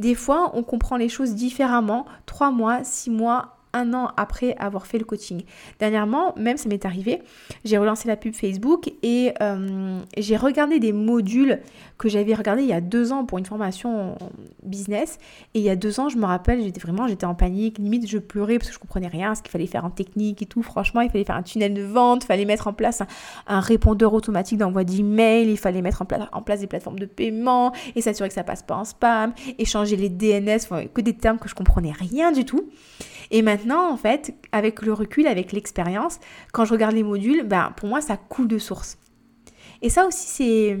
des 0.00 0.16
fois, 0.16 0.50
on 0.54 0.64
comprend 0.64 0.96
les 0.96 1.08
choses 1.08 1.36
différemment, 1.36 2.06
trois 2.26 2.50
mois, 2.50 2.82
six 2.82 3.08
mois, 3.08 3.57
un 3.72 3.94
an 3.94 4.10
après 4.16 4.54
avoir 4.58 4.86
fait 4.86 4.98
le 4.98 5.04
coaching. 5.04 5.42
Dernièrement, 5.78 6.34
même 6.36 6.56
ça 6.56 6.68
m'est 6.68 6.84
arrivé, 6.84 7.22
j'ai 7.64 7.78
relancé 7.78 8.08
la 8.08 8.16
pub 8.16 8.34
Facebook 8.34 8.90
et 9.02 9.32
euh, 9.40 10.00
j'ai 10.16 10.36
regardé 10.36 10.80
des 10.80 10.92
modules 10.92 11.60
que 11.98 12.08
j'avais 12.08 12.34
regardés 12.34 12.62
il 12.62 12.68
y 12.68 12.72
a 12.72 12.80
deux 12.80 13.12
ans 13.12 13.24
pour 13.24 13.38
une 13.38 13.46
formation 13.46 14.16
business. 14.62 15.18
Et 15.54 15.58
il 15.58 15.64
y 15.64 15.70
a 15.70 15.76
deux 15.76 16.00
ans, 16.00 16.08
je 16.08 16.16
me 16.16 16.24
rappelle, 16.24 16.62
j'étais 16.62 16.80
vraiment, 16.80 17.08
j'étais 17.08 17.26
en 17.26 17.34
panique, 17.34 17.78
limite 17.78 18.08
je 18.08 18.18
pleurais 18.18 18.58
parce 18.58 18.68
que 18.68 18.74
je 18.74 18.78
comprenais 18.78 19.08
rien, 19.08 19.34
ce 19.34 19.42
qu'il 19.42 19.50
fallait 19.50 19.66
faire 19.66 19.84
en 19.84 19.90
technique 19.90 20.42
et 20.42 20.46
tout. 20.46 20.62
Franchement, 20.62 21.00
il 21.00 21.10
fallait 21.10 21.24
faire 21.24 21.36
un 21.36 21.42
tunnel 21.42 21.74
de 21.74 21.82
vente, 21.82 22.24
il 22.24 22.26
fallait 22.26 22.44
mettre 22.44 22.68
en 22.68 22.72
place 22.72 23.02
un, 23.46 23.60
répondeur 23.60 24.14
automatique 24.14 24.58
d'envoi 24.58 24.84
d'email, 24.84 25.50
il 25.50 25.58
fallait 25.58 25.82
mettre 25.82 26.02
en, 26.02 26.06
en, 26.32 26.42
place 26.42 26.60
des 26.60 26.66
plateformes 26.66 26.98
de 26.98 27.06
paiement 27.06 27.72
et 27.96 28.00
s'assurer 28.00 28.28
que 28.28 28.34
ça 28.34 28.44
passe 28.44 28.62
pas 28.62 28.76
en 28.76 28.84
spam, 28.84 29.32
échanger 29.58 29.96
les 29.96 30.08
DNS, 30.08 30.88
que 30.94 31.00
des 31.00 31.14
termes 31.14 31.38
que 31.38 31.48
je 31.48 31.54
comprenais 31.54 31.92
rien 31.92 32.32
du 32.32 32.44
tout. 32.44 32.68
Et 33.30 33.42
maintenant, 33.42 33.90
en 33.90 33.96
fait, 33.96 34.34
avec 34.52 34.82
le 34.82 34.92
recul, 34.92 35.26
avec 35.26 35.52
l'expérience, 35.52 36.18
quand 36.52 36.64
je 36.64 36.72
regarde 36.72 36.94
les 36.94 37.02
modules, 37.02 37.42
ben, 37.44 37.72
pour 37.76 37.88
moi, 37.88 38.00
ça 38.00 38.16
coule 38.16 38.48
de 38.48 38.58
source. 38.58 38.98
Et 39.82 39.90
ça 39.90 40.06
aussi, 40.06 40.26
c'est, 40.26 40.78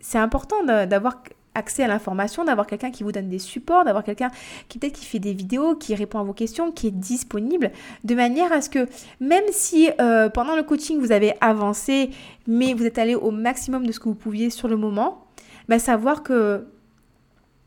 c'est 0.00 0.18
important 0.18 0.64
d'avoir 0.64 1.22
accès 1.54 1.84
à 1.84 1.88
l'information, 1.88 2.44
d'avoir 2.44 2.66
quelqu'un 2.66 2.90
qui 2.90 3.04
vous 3.04 3.12
donne 3.12 3.28
des 3.28 3.38
supports, 3.38 3.84
d'avoir 3.84 4.04
quelqu'un 4.04 4.30
qui 4.68 4.78
peut-être 4.78 4.94
qui 4.94 5.04
fait 5.04 5.18
des 5.18 5.32
vidéos, 5.32 5.76
qui 5.76 5.94
répond 5.94 6.18
à 6.18 6.22
vos 6.22 6.32
questions, 6.32 6.72
qui 6.72 6.88
est 6.88 6.90
disponible, 6.90 7.70
de 8.02 8.14
manière 8.14 8.52
à 8.52 8.60
ce 8.60 8.68
que 8.68 8.88
même 9.20 9.44
si 9.50 9.88
euh, 10.00 10.28
pendant 10.28 10.56
le 10.56 10.62
coaching 10.62 10.98
vous 10.98 11.12
avez 11.12 11.34
avancé, 11.40 12.10
mais 12.46 12.74
vous 12.74 12.84
êtes 12.84 12.98
allé 12.98 13.14
au 13.14 13.30
maximum 13.30 13.86
de 13.86 13.92
ce 13.92 14.00
que 14.00 14.08
vous 14.08 14.14
pouviez 14.14 14.50
sur 14.50 14.68
le 14.68 14.76
moment, 14.76 15.26
ben, 15.68 15.78
savoir 15.78 16.22
que 16.22 16.66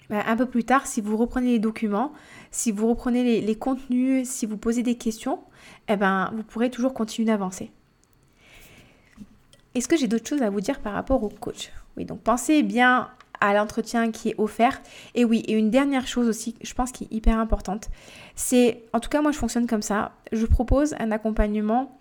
ben, 0.10 0.22
un 0.26 0.36
peu 0.36 0.46
plus 0.46 0.64
tard, 0.64 0.88
si 0.88 1.02
vous 1.02 1.18
reprenez 1.18 1.52
les 1.52 1.60
documents, 1.60 2.12
si 2.52 2.72
vous 2.72 2.88
reprenez 2.88 3.42
les, 3.42 3.56
contenus, 3.56 4.28
si 4.28 4.46
vous 4.46 4.58
posez 4.58 4.84
des 4.84 4.96
questions, 4.96 5.40
eh 5.88 5.96
ben, 5.96 6.32
vous 6.36 6.44
pourrez 6.44 6.70
toujours 6.70 6.94
continuer 6.94 7.28
d'avancer. 7.28 7.72
Est-ce 9.76 9.88
que 9.88 9.98
j'ai 9.98 10.08
d'autres 10.08 10.28
choses 10.28 10.42
à 10.42 10.50
vous 10.50 10.62
dire 10.62 10.80
par 10.80 10.94
rapport 10.94 11.24
au 11.24 11.30
coach? 11.30 11.72
Oui, 11.98 12.06
donc 12.06 12.22
pensez 12.22 12.64
bien 12.64 13.10
à 13.40 13.54
l'entretien 13.54 14.12
qui 14.12 14.30
est 14.30 14.36
offert. 14.38 14.82
Et 15.16 15.26
oui, 15.26 15.44
et 15.48 15.54
une 15.54 15.70
dernière 15.70 16.08
chose 16.08 16.28
aussi, 16.28 16.56
je 16.62 16.74
pense 16.74 16.92
qui 16.92 17.06
est 17.06 17.14
hyper 17.14 17.38
importante, 17.38 17.90
c'est, 18.36 18.84
en 18.94 19.00
tout 19.00 19.10
cas 19.10 19.22
moi 19.22 19.32
je 19.32 19.38
fonctionne 19.38 19.68
comme 19.68 19.82
ça, 19.82 20.14
je 20.32 20.46
propose 20.46 20.96
un 21.00 21.12
accompagnement 21.12 21.98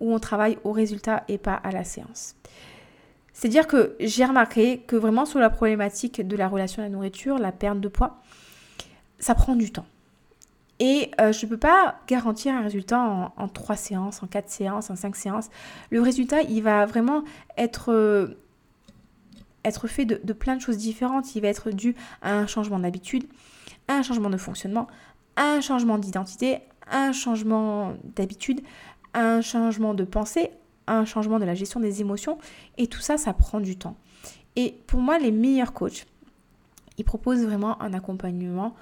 où 0.00 0.12
on 0.12 0.18
travaille 0.18 0.58
au 0.64 0.72
résultat 0.72 1.24
et 1.28 1.38
pas 1.38 1.54
à 1.54 1.70
la 1.70 1.84
séance. 1.84 2.36
C'est-à-dire 3.32 3.66
que 3.66 3.96
j'ai 4.00 4.24
remarqué 4.24 4.78
que 4.86 4.96
vraiment 4.96 5.26
sur 5.26 5.38
la 5.40 5.50
problématique 5.50 6.26
de 6.26 6.36
la 6.36 6.48
relation 6.48 6.82
à 6.82 6.86
la 6.86 6.90
nourriture, 6.90 7.38
la 7.38 7.52
perte 7.52 7.80
de 7.80 7.88
poids, 7.88 8.22
ça 9.18 9.34
prend 9.34 9.56
du 9.56 9.72
temps. 9.72 9.86
Et 10.78 11.10
euh, 11.20 11.32
je 11.32 11.46
ne 11.46 11.50
peux 11.50 11.56
pas 11.56 12.00
garantir 12.06 12.54
un 12.54 12.60
résultat 12.60 13.00
en, 13.00 13.32
en 13.36 13.48
3 13.48 13.76
séances, 13.76 14.22
en 14.22 14.26
4 14.26 14.50
séances, 14.50 14.90
en 14.90 14.96
5 14.96 15.16
séances. 15.16 15.48
Le 15.90 16.02
résultat, 16.02 16.42
il 16.42 16.62
va 16.62 16.84
vraiment 16.84 17.24
être, 17.56 17.92
euh, 17.92 18.38
être 19.64 19.88
fait 19.88 20.04
de, 20.04 20.32
plein 20.32 20.56
de 20.56 20.60
choses 20.60 20.76
différentes. 20.76 21.34
Il 21.34 21.40
va 21.40 21.48
être 21.48 21.70
dû 21.70 21.96
à 22.20 22.34
un 22.34 22.46
changement 22.46 22.78
d'habitude, 22.78 23.24
à 23.88 23.94
un 23.94 24.02
changement 24.02 24.28
de 24.28 24.36
fonctionnement, 24.36 24.86
un 25.36 25.60
changement 25.60 25.96
d'identité, 25.96 26.58
un 26.90 27.12
changement 27.12 27.94
d'habitude, 28.14 28.60
un 29.14 29.40
changement 29.40 29.94
de 29.94 30.04
pensée, 30.04 30.50
un 30.86 31.06
changement 31.06 31.38
de 31.38 31.46
la 31.46 31.54
gestion 31.54 31.80
des 31.80 32.02
émotions. 32.02 32.36
Et 32.76 32.86
tout 32.86 33.00
ça, 33.00 33.16
ça 33.16 33.32
prend 33.32 33.60
du 33.60 33.78
temps. 33.78 33.96
Et 34.56 34.78
pour 34.86 35.00
moi, 35.00 35.18
les 35.18 35.32
meilleurs 35.32 35.72
coachs, 35.72 36.06
ils 36.98 37.04
proposent 37.04 37.44
vraiment 37.44 37.80
un 37.82 37.94
accompagnement 37.94 38.74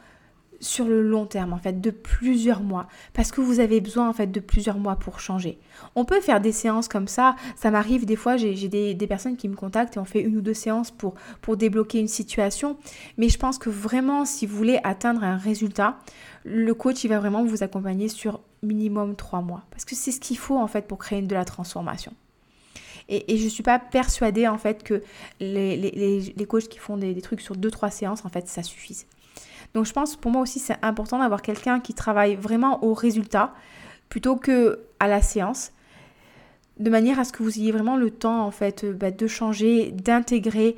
sur 0.65 0.87
le 0.87 1.03
long 1.03 1.27
terme 1.27 1.53
en 1.53 1.59
fait 1.59 1.81
de 1.81 1.91
plusieurs 1.91 2.63
mois 2.63 2.87
parce 3.13 3.31
que 3.31 3.41
vous 3.41 3.61
avez 3.61 3.81
besoin 3.81 4.09
en 4.09 4.13
fait 4.13 4.27
de 4.27 4.41
plusieurs 4.41 4.79
mois 4.79 4.97
pour 4.97 5.21
changer. 5.21 5.59
On 5.95 6.05
peut 6.05 6.21
faire 6.21 6.41
des 6.41 6.53
séances 6.53 6.89
comme 6.89 7.09
ça, 7.09 7.37
ça 7.57 7.71
m'arrive 7.71 8.07
des 8.07 8.17
fois 8.17 8.37
j'ai 8.37 8.69
des, 8.69 8.95
des, 8.95 9.07
personnes 9.07 9.37
qui 9.37 9.49
me 9.49 9.55
contactent 9.55 9.97
et 9.97 10.01
on 10.01 10.05
fait 10.05 10.23
une 10.23 10.37
ou 10.37 10.41
deux 10.41 10.55
séances 10.55 10.91
pour, 10.91 11.15
pour 11.43 11.57
débloquer 11.57 11.99
une 12.01 12.09
situation 12.09 12.77
mais 13.19 13.29
je 13.29 13.39
pense 13.39 13.59
que 13.59 13.71
vraiment 13.71 14.25
si 14.25 14.47
vous 14.47 14.57
voulez 14.57 14.81
atteindre 14.85 15.23
un 15.23 15.37
résultat, 15.37 15.99
le 16.45 16.73
coach 16.75 17.05
il 17.05 17.09
va 17.09 17.19
vraiment 17.19 17.45
vous 17.45 17.63
accompagner 17.63 18.09
sur 18.09 18.41
minimum 18.63 19.17
trois 19.17 19.43
mois 19.43 19.65
parce 19.71 19.85
que 19.85 19.95
c'est 19.95 20.13
ce 20.13 20.21
qu'il 20.21 20.39
faut 20.39 20.59
en 20.59 20.67
fait 20.67 20.87
pour 20.89 20.99
créer 20.99 21.23
de 21.23 21.35
la 21.35 21.45
transformation. 21.45 22.13
Et, 23.11 23.35
et 23.35 23.37
je 23.37 23.45
ne 23.45 23.51
suis 23.51 23.63
pas 23.63 23.79
persuadée 23.79 24.49
en 24.49 24.57
fait 24.57 24.83
que 24.83 25.03
les, 25.39 25.77
les, 25.77 26.21
les 26.35 26.47
coachs 26.47 26.69
qui 26.69 26.79
font 26.79 26.97
des, 26.97 27.13
des 27.13 27.21
trucs 27.21 27.43
sur 27.43 27.55
deux 27.55 27.71
trois 27.71 27.91
séances 27.91 28.25
en 28.25 28.31
fait 28.31 28.49
ça 28.49 28.63
suffise. 28.63 29.07
Donc 29.75 29.87
je 29.87 29.93
pense 29.93 30.17
pour 30.17 30.31
moi 30.31 30.43
aussi 30.43 30.59
c'est 30.59 30.77
important 30.83 31.19
d'avoir 31.19 31.43
quelqu'un 31.43 31.81
qui 31.81 31.95
travaille 31.95 32.37
vraiment 32.37 32.85
au 32.85 32.95
résultat 32.95 33.53
plutôt 34.09 34.37
que 34.37 34.81
à 35.01 35.09
la 35.09 35.21
séance 35.21 35.73
de 36.79 36.91
manière 36.91 37.19
à 37.19 37.25
ce 37.25 37.33
que 37.33 37.43
vous 37.43 37.59
ayez 37.59 37.73
vraiment 37.73 37.97
le 37.97 38.11
temps 38.11 38.45
en 38.45 38.51
fait 38.51 38.85
euh, 38.85 38.93
bah, 38.93 39.11
de 39.11 39.27
changer, 39.27 39.93
d'intégrer, 39.93 40.77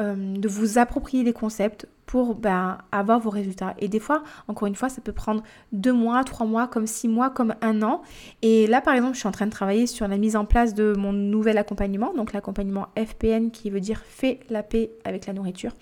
euh, 0.00 0.36
de 0.36 0.48
vous 0.48 0.78
approprier 0.78 1.24
les 1.24 1.32
concepts 1.32 1.86
pour 2.06 2.34
bah, 2.34 2.78
avoir 2.92 3.18
vos 3.20 3.30
résultats. 3.30 3.74
Et 3.78 3.88
des 3.88 4.00
fois, 4.00 4.22
encore 4.46 4.68
une 4.68 4.74
fois, 4.74 4.88
ça 4.88 5.00
peut 5.00 5.12
prendre 5.12 5.42
deux 5.72 5.92
mois, 5.92 6.22
trois 6.24 6.46
mois, 6.46 6.66
comme 6.66 6.86
six 6.86 7.08
mois, 7.08 7.30
comme 7.30 7.54
un 7.62 7.82
an. 7.82 8.02
Et 8.42 8.66
là, 8.66 8.80
par 8.80 8.94
exemple, 8.94 9.14
je 9.14 9.20
suis 9.20 9.28
en 9.28 9.32
train 9.32 9.46
de 9.46 9.50
travailler 9.50 9.86
sur 9.86 10.06
la 10.08 10.18
mise 10.18 10.36
en 10.36 10.44
place 10.44 10.74
de 10.74 10.94
mon 10.96 11.12
nouvel 11.12 11.56
accompagnement, 11.58 12.12
donc 12.14 12.32
l'accompagnement 12.32 12.88
FPN 12.96 13.50
qui 13.50 13.70
veut 13.70 13.80
dire 13.80 14.02
fait 14.06 14.40
la 14.50 14.62
paix 14.62 14.90
avec 15.04 15.26
la 15.26 15.32
nourriture. 15.32 15.72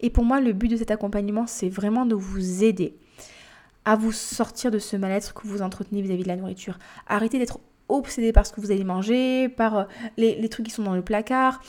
Et 0.00 0.10
pour 0.10 0.24
moi, 0.24 0.40
le 0.40 0.52
but 0.52 0.68
de 0.68 0.76
cet 0.76 0.90
accompagnement, 0.90 1.46
c'est 1.46 1.68
vraiment 1.68 2.06
de 2.06 2.14
vous 2.14 2.64
aider 2.64 2.94
à 3.84 3.96
vous 3.96 4.12
sortir 4.12 4.70
de 4.70 4.78
ce 4.78 4.96
mal-être 4.96 5.34
que 5.34 5.46
vous 5.46 5.62
entretenez 5.62 6.02
vis-à-vis 6.02 6.22
de 6.22 6.28
la 6.28 6.36
nourriture. 6.36 6.78
Arrêtez 7.06 7.38
d'être 7.38 7.60
obsédé 7.88 8.32
par 8.32 8.46
ce 8.46 8.52
que 8.52 8.60
vous 8.60 8.70
allez 8.70 8.84
manger, 8.84 9.48
par 9.48 9.78
euh, 9.78 9.84
les, 10.16 10.48
trucs 10.48 10.66
qui 10.66 10.72
sont 10.72 10.82
dans 10.82 10.94
le 10.94 11.02
placard, 11.02 11.60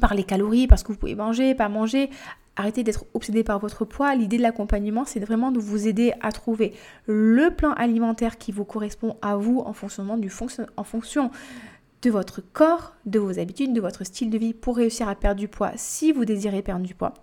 par 0.00 0.14
les 0.14 0.24
calories, 0.24 0.66
par 0.66 0.78
ce 0.78 0.84
que 0.84 0.92
vous 0.92 0.98
pouvez 0.98 1.14
manger, 1.14 1.54
pas 1.54 1.68
manger. 1.68 2.10
Arrêtez 2.56 2.82
d'être 2.82 3.04
obsédé 3.12 3.44
par 3.44 3.58
votre 3.58 3.84
poids. 3.84 4.14
L'idée 4.14 4.38
de 4.38 4.42
l'accompagnement, 4.42 5.04
c'est 5.04 5.20
vraiment 5.20 5.50
de 5.50 5.60
vous 5.60 5.86
aider 5.86 6.14
à 6.22 6.32
trouver 6.32 6.72
le 7.04 7.50
plan 7.50 7.72
alimentaire 7.72 8.38
qui 8.38 8.50
vous 8.50 8.64
correspond 8.64 9.16
à 9.20 9.36
vous 9.36 9.60
en 9.60 9.74
fonction 9.74 10.16
du 10.16 10.30
fonction, 10.30 10.66
en 10.76 10.84
fonction 10.84 11.30
de 12.06 12.10
votre 12.12 12.40
corps, 12.40 12.94
de 13.04 13.18
vos 13.18 13.40
habitudes, 13.40 13.72
de 13.72 13.80
votre 13.80 14.04
style 14.04 14.30
de 14.30 14.38
vie 14.38 14.54
pour 14.54 14.76
réussir 14.76 15.08
à 15.08 15.16
perdre 15.16 15.40
du 15.40 15.48
poids 15.48 15.72
si 15.74 16.12
vous 16.12 16.24
désirez 16.24 16.62
perdre 16.62 16.86
du 16.86 16.94
poids. 16.94 17.14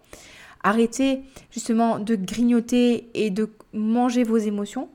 Arrêtez 0.61 1.23
justement 1.51 1.99
de 1.99 2.15
grignoter 2.17 3.09
et 3.13 3.29
de 3.29 3.49
manger 3.71 4.25
vos 4.25 4.35
émotions. 4.35 4.89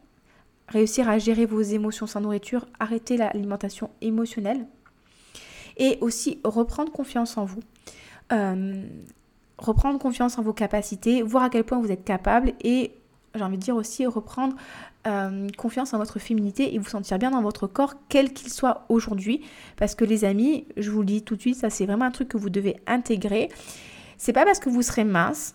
Réussir 0.68 1.08
à 1.08 1.18
gérer 1.18 1.46
vos 1.46 1.62
émotions 1.62 2.06
sans 2.06 2.20
nourriture. 2.20 2.66
Arrêtez 2.78 3.16
l'alimentation 3.16 3.88
émotionnelle. 4.02 4.66
Et 5.78 5.96
aussi 6.02 6.38
reprendre 6.44 6.92
confiance 6.92 7.38
en 7.38 7.46
vous. 7.46 7.60
Euh, 8.30 8.82
reprendre 9.56 9.98
confiance 9.98 10.36
en 10.36 10.42
vos 10.42 10.52
capacités, 10.52 11.22
voir 11.22 11.44
à 11.44 11.48
quel 11.48 11.64
point 11.64 11.80
vous 11.80 11.90
êtes 11.90 12.04
capable 12.04 12.52
et 12.62 12.92
j'ai 13.34 13.42
envie 13.42 13.58
de 13.58 13.62
dire 13.62 13.76
aussi 13.76 14.06
reprendre 14.06 14.56
euh, 15.06 15.48
confiance 15.56 15.94
en 15.94 15.98
votre 15.98 16.18
féminité 16.18 16.74
et 16.74 16.78
vous 16.78 16.88
sentir 16.88 17.18
bien 17.18 17.30
dans 17.30 17.42
votre 17.42 17.66
corps, 17.66 17.94
quel 18.08 18.32
qu'il 18.32 18.50
soit 18.50 18.84
aujourd'hui. 18.88 19.42
Parce 19.76 19.94
que 19.94 20.04
les 20.04 20.24
amis, 20.24 20.66
je 20.76 20.90
vous 20.90 21.00
le 21.00 21.06
dis 21.06 21.22
tout 21.22 21.36
de 21.36 21.40
suite, 21.40 21.56
ça 21.56 21.70
c'est 21.70 21.86
vraiment 21.86 22.04
un 22.04 22.10
truc 22.10 22.28
que 22.28 22.36
vous 22.36 22.50
devez 22.50 22.76
intégrer. 22.86 23.48
C'est 24.16 24.32
pas 24.32 24.44
parce 24.44 24.58
que 24.58 24.68
vous 24.68 24.82
serez 24.82 25.04
mince 25.04 25.54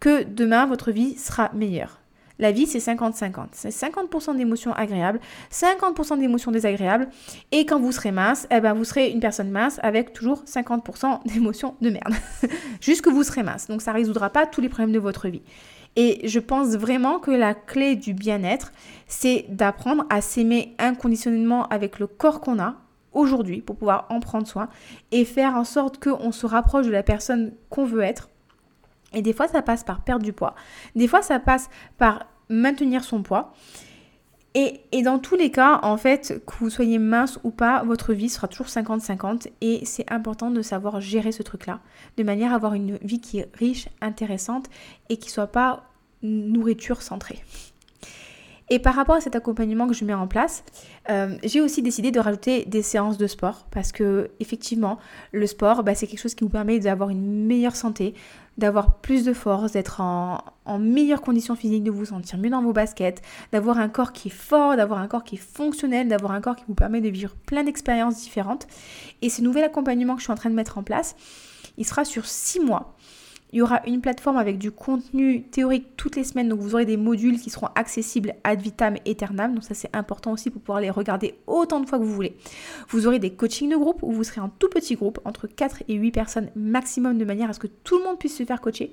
que 0.00 0.22
demain 0.22 0.66
votre 0.66 0.90
vie 0.90 1.16
sera 1.16 1.50
meilleure. 1.54 2.00
La 2.38 2.52
vie, 2.52 2.66
c'est 2.66 2.78
50-50. 2.78 3.48
C'est 3.52 3.70
50%, 3.70 4.36
d'émotions 4.36 4.72
agréables, 4.72 5.20
50% 5.52 6.18
d'émotions 6.20 6.52
désagréables. 6.52 7.08
Et 7.50 7.66
quand 7.66 7.80
vous 7.80 7.90
serez 7.90 8.12
mince, 8.12 8.46
eh 8.50 8.60
ben, 8.60 8.74
vous 8.74 8.84
serez 8.84 9.10
une 9.10 9.20
personne 9.20 9.50
mince 9.50 9.80
avec 9.82 10.12
toujours 10.12 10.44
50% 10.44 11.26
d'émotions 11.26 11.74
de 11.80 11.90
merde. 11.90 12.14
Juste 12.80 13.02
que 13.02 13.10
vous 13.10 13.24
serez 13.24 13.42
mince. 13.42 13.66
Donc 13.66 13.82
ça 13.82 13.92
ne 13.92 13.96
résoudra 13.96 14.30
pas 14.30 14.46
tous 14.46 14.60
les 14.60 14.68
problèmes 14.68 14.92
de 14.92 15.00
votre 15.00 15.28
vie. 15.28 15.42
Et 15.96 16.26
je 16.28 16.38
pense 16.38 16.68
vraiment 16.76 17.18
que 17.18 17.30
la 17.30 17.54
clé 17.54 17.96
du 17.96 18.14
bien-être, 18.14 18.72
c'est 19.06 19.46
d'apprendre 19.48 20.04
à 20.10 20.20
s'aimer 20.20 20.74
inconditionnellement 20.78 21.66
avec 21.68 21.98
le 21.98 22.06
corps 22.06 22.40
qu'on 22.40 22.60
a 22.60 22.76
aujourd'hui 23.12 23.60
pour 23.60 23.76
pouvoir 23.76 24.06
en 24.10 24.20
prendre 24.20 24.46
soin 24.46 24.68
et 25.10 25.24
faire 25.24 25.56
en 25.56 25.64
sorte 25.64 26.02
qu'on 26.02 26.30
se 26.30 26.46
rapproche 26.46 26.86
de 26.86 26.92
la 26.92 27.02
personne 27.02 27.52
qu'on 27.70 27.84
veut 27.84 28.02
être. 28.02 28.28
Et 29.12 29.22
des 29.22 29.32
fois, 29.32 29.48
ça 29.48 29.62
passe 29.62 29.84
par 29.84 30.02
perdre 30.02 30.24
du 30.24 30.32
poids. 30.32 30.54
Des 30.94 31.08
fois, 31.08 31.22
ça 31.22 31.40
passe 31.40 31.68
par 31.96 32.26
maintenir 32.48 33.04
son 33.04 33.22
poids. 33.22 33.52
Et, 34.54 35.02
dans 35.02 35.18
tous 35.18 35.36
les 35.36 35.50
cas, 35.50 35.78
en 35.82 35.96
fait, 35.96 36.42
que 36.46 36.52
vous 36.58 36.70
soyez 36.70 36.98
mince 36.98 37.38
ou 37.44 37.50
pas, 37.50 37.84
votre 37.84 38.12
vie 38.12 38.28
sera 38.28 38.48
toujours 38.48 38.66
50-50 38.66 39.48
et 39.60 39.84
c'est 39.84 40.10
important 40.10 40.50
de 40.50 40.62
savoir 40.62 41.00
gérer 41.00 41.32
ce 41.32 41.42
truc-là, 41.42 41.80
de 42.16 42.22
manière 42.22 42.52
à 42.52 42.56
avoir 42.56 42.74
une 42.74 42.96
vie 43.02 43.20
qui 43.20 43.38
est 43.38 43.48
riche, 43.54 43.88
intéressante 44.00 44.66
et 45.10 45.18
qui 45.18 45.30
soit 45.30 45.48
pas 45.48 45.84
nourriture 46.22 47.02
centrée. 47.02 47.38
Et 48.70 48.78
par 48.78 48.94
rapport 48.94 49.14
à 49.14 49.20
cet 49.20 49.34
accompagnement 49.34 49.86
que 49.86 49.94
je 49.94 50.04
mets 50.04 50.14
en 50.14 50.26
place, 50.26 50.62
euh, 51.08 51.36
j'ai 51.42 51.60
aussi 51.60 51.80
décidé 51.80 52.10
de 52.10 52.20
rajouter 52.20 52.66
des 52.66 52.82
séances 52.82 53.16
de 53.16 53.26
sport 53.26 53.66
parce 53.70 53.92
que 53.92 54.30
effectivement, 54.40 54.98
le 55.32 55.46
sport, 55.46 55.82
bah, 55.82 55.94
c'est 55.94 56.06
quelque 56.06 56.20
chose 56.20 56.34
qui 56.34 56.44
vous 56.44 56.50
permet 56.50 56.78
d'avoir 56.78 57.08
une 57.08 57.46
meilleure 57.46 57.76
santé, 57.76 58.14
d'avoir 58.58 58.96
plus 58.96 59.24
de 59.24 59.32
force, 59.32 59.72
d'être 59.72 60.02
en, 60.02 60.42
en 60.66 60.78
meilleure 60.78 61.22
condition 61.22 61.56
physique, 61.56 61.82
de 61.82 61.90
vous 61.90 62.04
sentir 62.04 62.38
mieux 62.38 62.50
dans 62.50 62.62
vos 62.62 62.74
baskets, 62.74 63.22
d'avoir 63.52 63.78
un 63.78 63.88
corps 63.88 64.12
qui 64.12 64.28
est 64.28 64.32
fort, 64.32 64.76
d'avoir 64.76 65.00
un 65.00 65.08
corps 65.08 65.24
qui 65.24 65.36
est 65.36 65.38
fonctionnel, 65.38 66.08
d'avoir 66.08 66.32
un 66.32 66.42
corps 66.42 66.56
qui 66.56 66.64
vous 66.68 66.74
permet 66.74 67.00
de 67.00 67.08
vivre 67.08 67.34
plein 67.46 67.64
d'expériences 67.64 68.16
différentes. 68.20 68.66
Et 69.22 69.30
ce 69.30 69.40
nouvel 69.40 69.64
accompagnement 69.64 70.14
que 70.14 70.20
je 70.20 70.24
suis 70.24 70.32
en 70.32 70.36
train 70.36 70.50
de 70.50 70.54
mettre 70.54 70.76
en 70.76 70.82
place, 70.82 71.16
il 71.78 71.86
sera 71.86 72.04
sur 72.04 72.26
six 72.26 72.60
mois. 72.60 72.94
Il 73.52 73.58
y 73.58 73.62
aura 73.62 73.80
une 73.86 74.02
plateforme 74.02 74.36
avec 74.36 74.58
du 74.58 74.70
contenu 74.70 75.42
théorique 75.44 75.96
toutes 75.96 76.16
les 76.16 76.24
semaines, 76.24 76.50
donc 76.50 76.60
vous 76.60 76.74
aurez 76.74 76.84
des 76.84 76.98
modules 76.98 77.40
qui 77.40 77.48
seront 77.48 77.68
accessibles 77.74 78.34
ad 78.44 78.60
vitam 78.60 78.96
aeternam, 79.06 79.54
donc 79.54 79.64
ça 79.64 79.74
c'est 79.74 79.94
important 79.96 80.32
aussi 80.32 80.50
pour 80.50 80.60
pouvoir 80.60 80.80
les 80.80 80.90
regarder 80.90 81.34
autant 81.46 81.80
de 81.80 81.88
fois 81.88 81.98
que 81.98 82.04
vous 82.04 82.12
voulez. 82.12 82.36
Vous 82.88 83.06
aurez 83.06 83.18
des 83.18 83.30
coachings 83.30 83.70
de 83.70 83.76
groupe 83.76 84.02
où 84.02 84.12
vous 84.12 84.24
serez 84.24 84.42
en 84.42 84.50
tout 84.50 84.68
petit 84.68 84.96
groupe, 84.96 85.18
entre 85.24 85.46
4 85.46 85.84
et 85.88 85.94
8 85.94 86.10
personnes 86.10 86.50
maximum, 86.56 87.16
de 87.16 87.24
manière 87.24 87.48
à 87.48 87.54
ce 87.54 87.58
que 87.58 87.68
tout 87.68 87.98
le 87.98 88.04
monde 88.04 88.18
puisse 88.18 88.36
se 88.36 88.44
faire 88.44 88.60
coacher. 88.60 88.92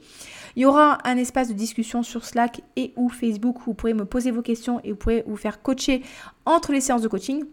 Il 0.55 0.61
y 0.61 0.65
aura 0.65 0.99
un 1.03 1.17
espace 1.17 1.49
de 1.49 1.53
discussion 1.53 2.01
sur 2.01 2.23
Slack 2.23 2.61
et 2.77 2.93
ou 2.95 3.09
Facebook 3.09 3.59
où 3.61 3.63
vous 3.65 3.73
pourrez 3.73 3.93
me 3.93 4.05
poser 4.05 4.31
vos 4.31 4.41
questions 4.41 4.79
et 4.85 4.91
vous 4.91 4.97
pourrez 4.97 5.23
vous 5.27 5.35
faire 5.35 5.61
coacher 5.61 6.01
entre 6.45 6.71
les 6.71 6.79
séances 6.79 7.01
de 7.01 7.09
coaching. 7.09 7.43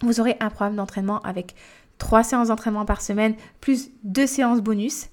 Vous 0.00 0.18
aurez 0.18 0.36
un 0.40 0.48
programme 0.48 0.76
d'entraînement 0.76 1.20
avec 1.20 1.54
3 1.98 2.22
séances 2.22 2.48
d'entraînement 2.48 2.86
par 2.86 3.02
semaine, 3.02 3.34
plus 3.60 3.90
2 4.04 4.26
séances 4.26 4.60
bonus. 4.60 5.08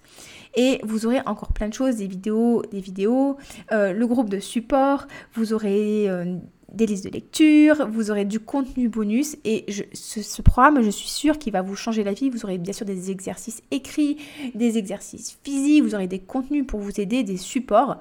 Et 0.56 0.80
vous 0.84 1.06
aurez 1.06 1.22
encore 1.26 1.54
plein 1.54 1.70
de 1.70 1.74
choses, 1.74 1.98
des 1.98 2.08
vidéos, 2.08 2.64
des 2.72 2.82
vidéos, 2.82 3.38
euh, 3.72 3.94
le 3.94 4.08
groupe 4.08 4.30
de 4.30 4.40
support, 4.40 5.08
vous 5.34 5.54
aurez 5.54 6.10
euh, 6.10 6.38
des 6.74 6.86
listes 6.86 7.06
de 7.06 7.10
lecture, 7.10 7.88
vous 7.90 8.12
aurez 8.12 8.26
du 8.26 8.40
contenu 8.40 8.90
bonus 8.90 9.38
et 9.46 9.66
ce, 9.94 10.42
programme, 10.42 10.82
je 10.82 10.90
suis 10.90 11.10
sûre 11.10 11.38
qu'il 11.38 11.54
va 11.54 11.62
vous 11.62 11.76
changer 11.76 12.04
la 12.04 12.14
vie. 12.14 12.30
Vous 12.30 12.44
aurez 12.44 12.58
bien 12.58 12.74
sûr 12.74 12.86
des 12.86 13.12
exercices 13.12 13.62
écrits, 13.72 14.18
des 14.56 14.78
exercices 14.78 15.38
physiques, 15.44 15.84
vous 15.84 15.96
aurez 15.96 16.08
des 16.08 16.20
contenus 16.20 16.66
pour 16.66 16.80
vous 16.80 17.00
aider, 17.00 17.24
des 17.24 17.38
supports. 17.38 17.98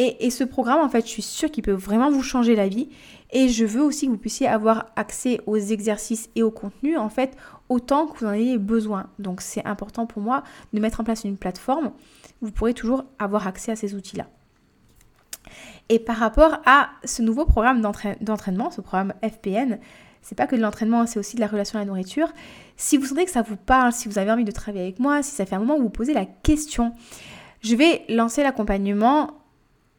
Et, 0.00 0.30
ce 0.30 0.44
programme, 0.44 0.78
en 0.78 0.88
fait, 0.88 1.04
je 1.04 1.10
suis 1.10 1.22
sûre 1.22 1.50
qu'il 1.50 1.64
peut 1.64 1.72
vraiment 1.72 2.08
vous 2.08 2.22
changer 2.22 2.54
la 2.54 2.68
vie. 2.68 2.88
Et 3.32 3.48
je 3.48 3.64
veux 3.64 3.82
aussi 3.82 4.06
que 4.06 4.12
vous 4.12 4.18
puissiez 4.18 4.46
avoir 4.46 4.86
accès 4.94 5.40
aux 5.46 5.56
exercices 5.56 6.30
et 6.36 6.44
au 6.44 6.52
contenu, 6.52 6.96
en 6.96 7.08
fait, 7.08 7.36
autant 7.68 8.06
que 8.06 8.20
vous 8.20 8.26
en 8.26 8.32
ayez 8.32 8.58
besoin. 8.58 9.10
Donc 9.18 9.40
c'est 9.40 9.64
important 9.66 10.06
pour 10.06 10.22
moi 10.22 10.44
de 10.72 10.80
mettre 10.80 11.00
en 11.00 11.04
place 11.04 11.24
une 11.24 11.36
plateforme. 11.36 11.90
Vous 12.40 12.52
pourrez 12.52 12.74
toujours 12.74 13.04
avoir 13.18 13.48
accès 13.48 13.72
à 13.72 13.76
ces 13.76 13.96
outils-là. 13.96 14.26
Et 15.88 15.98
par 15.98 16.16
rapport 16.16 16.60
à 16.64 16.90
ce 17.04 17.22
nouveau 17.22 17.44
programme 17.44 17.80
d'entraînement, 17.80 18.70
ce 18.70 18.80
programme 18.80 19.14
FPN, 19.22 19.78
c'est 20.22 20.36
pas 20.36 20.46
que 20.46 20.54
de 20.54 20.60
l'entraînement, 20.60 21.06
c'est 21.06 21.18
aussi 21.18 21.36
de 21.36 21.40
la 21.40 21.46
relation 21.46 21.78
à 21.78 21.82
la 21.82 21.86
nourriture. 21.86 22.32
Si 22.76 22.96
vous 22.96 23.06
sentez 23.06 23.24
que 23.24 23.30
ça 23.30 23.42
vous 23.42 23.56
parle, 23.56 23.92
si 23.92 24.08
vous 24.08 24.18
avez 24.18 24.30
envie 24.30 24.44
de 24.44 24.52
travailler 24.52 24.84
avec 24.84 25.00
moi, 25.00 25.22
si 25.22 25.34
ça 25.34 25.46
fait 25.46 25.56
un 25.56 25.60
moment 25.60 25.76
où 25.76 25.82
vous 25.82 25.90
posez 25.90 26.12
la 26.12 26.26
question, 26.26 26.94
je 27.62 27.74
vais 27.74 28.04
lancer 28.08 28.42
l'accompagnement 28.42 29.37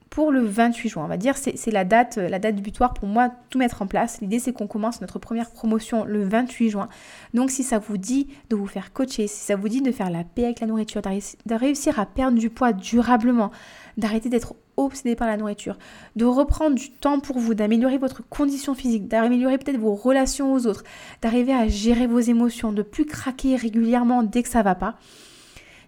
pour 0.10 0.32
le 0.32 0.44
28 0.44 0.90
juin. 0.90 1.04
On 1.06 1.08
va 1.08 1.18
dire 1.18 1.36
c'est 1.38 1.72
la 1.72 1.86
date, 1.86 2.18
la 2.18 2.40
date 2.40 2.56
butoir 2.58 2.94
pour 2.94 3.08
moi, 3.08 3.30
tout 3.50 3.58
mettre 3.58 3.82
en 3.82 3.88
place. 3.88 4.22
L'idée 4.22 4.40
c'est 4.40 4.54
qu'on 4.54 4.68
commence 4.68 5.02
notre 5.02 5.20
première 5.20 5.52
promotion 5.52 6.06
le 6.06 6.24
28 6.24 6.70
juin. 6.70 6.90
Donc 7.34 7.52
si 7.52 7.64
ça 7.64 7.80
vous 7.80 7.98
dit 7.98 8.28
de 8.50 8.56
vous 8.56 8.68
faire 8.68 8.94
coacher, 8.94 9.28
si 9.28 9.46
ça 9.46 9.56
vous 9.56 9.70
dit 9.70 9.82
de 9.82 9.92
faire 9.92 10.10
la 10.10 10.24
paix 10.24 10.46
avec 10.46 10.60
la 10.60 10.68
nourriture, 10.68 11.02
de 11.02 11.56
réussir 11.56 12.00
à 12.00 12.06
perdre 12.06 12.38
du 12.38 12.50
poids 12.50 12.74
durablement, 12.74 13.52
d'arrêter 13.98 14.30
d'être 14.30 14.56
obsédé 14.78 15.16
par 15.16 15.28
la 15.28 15.38
nourriture, 15.38 15.78
de 16.16 16.26
reprendre 16.26 16.76
du 16.76 16.92
temps 16.92 17.20
pour 17.20 17.38
vous, 17.38 17.54
d'améliorer 17.54 17.98
votre 17.98 18.28
condition 18.28 18.74
physique, 18.74 19.08
d'améliorer 19.08 19.58
peut-être 19.58 19.80
vos 19.80 19.94
relations 19.94 20.54
aux 20.54 20.68
autres, 20.68 20.84
d'arriver 21.22 21.54
à 21.54 21.68
gérer 21.68 22.08
vos 22.08 22.20
émotions, 22.20 22.72
de 22.72 22.82
plus 22.82 23.06
craquer 23.06 23.56
régulièrement 23.56 24.24
dès 24.24 24.42
que 24.42 24.50
ça 24.50 24.64
va 24.64 24.76
pas, 24.76 24.96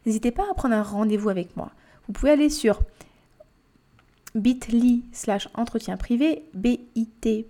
n'hésitez 0.06 0.32
pas 0.32 0.44
à 0.52 0.54
prendre 0.54 0.76
un 0.76 0.84
rendez-vous 0.84 1.30
avec 1.30 1.56
moi. 1.56 1.72
Vous 2.08 2.14
pouvez 2.14 2.32
aller 2.32 2.50
sur 2.50 2.82
bit.ly 4.36 5.06
slash 5.12 5.48
entretien 5.54 5.98
privé, 5.98 6.44
bit.ly 6.54 7.44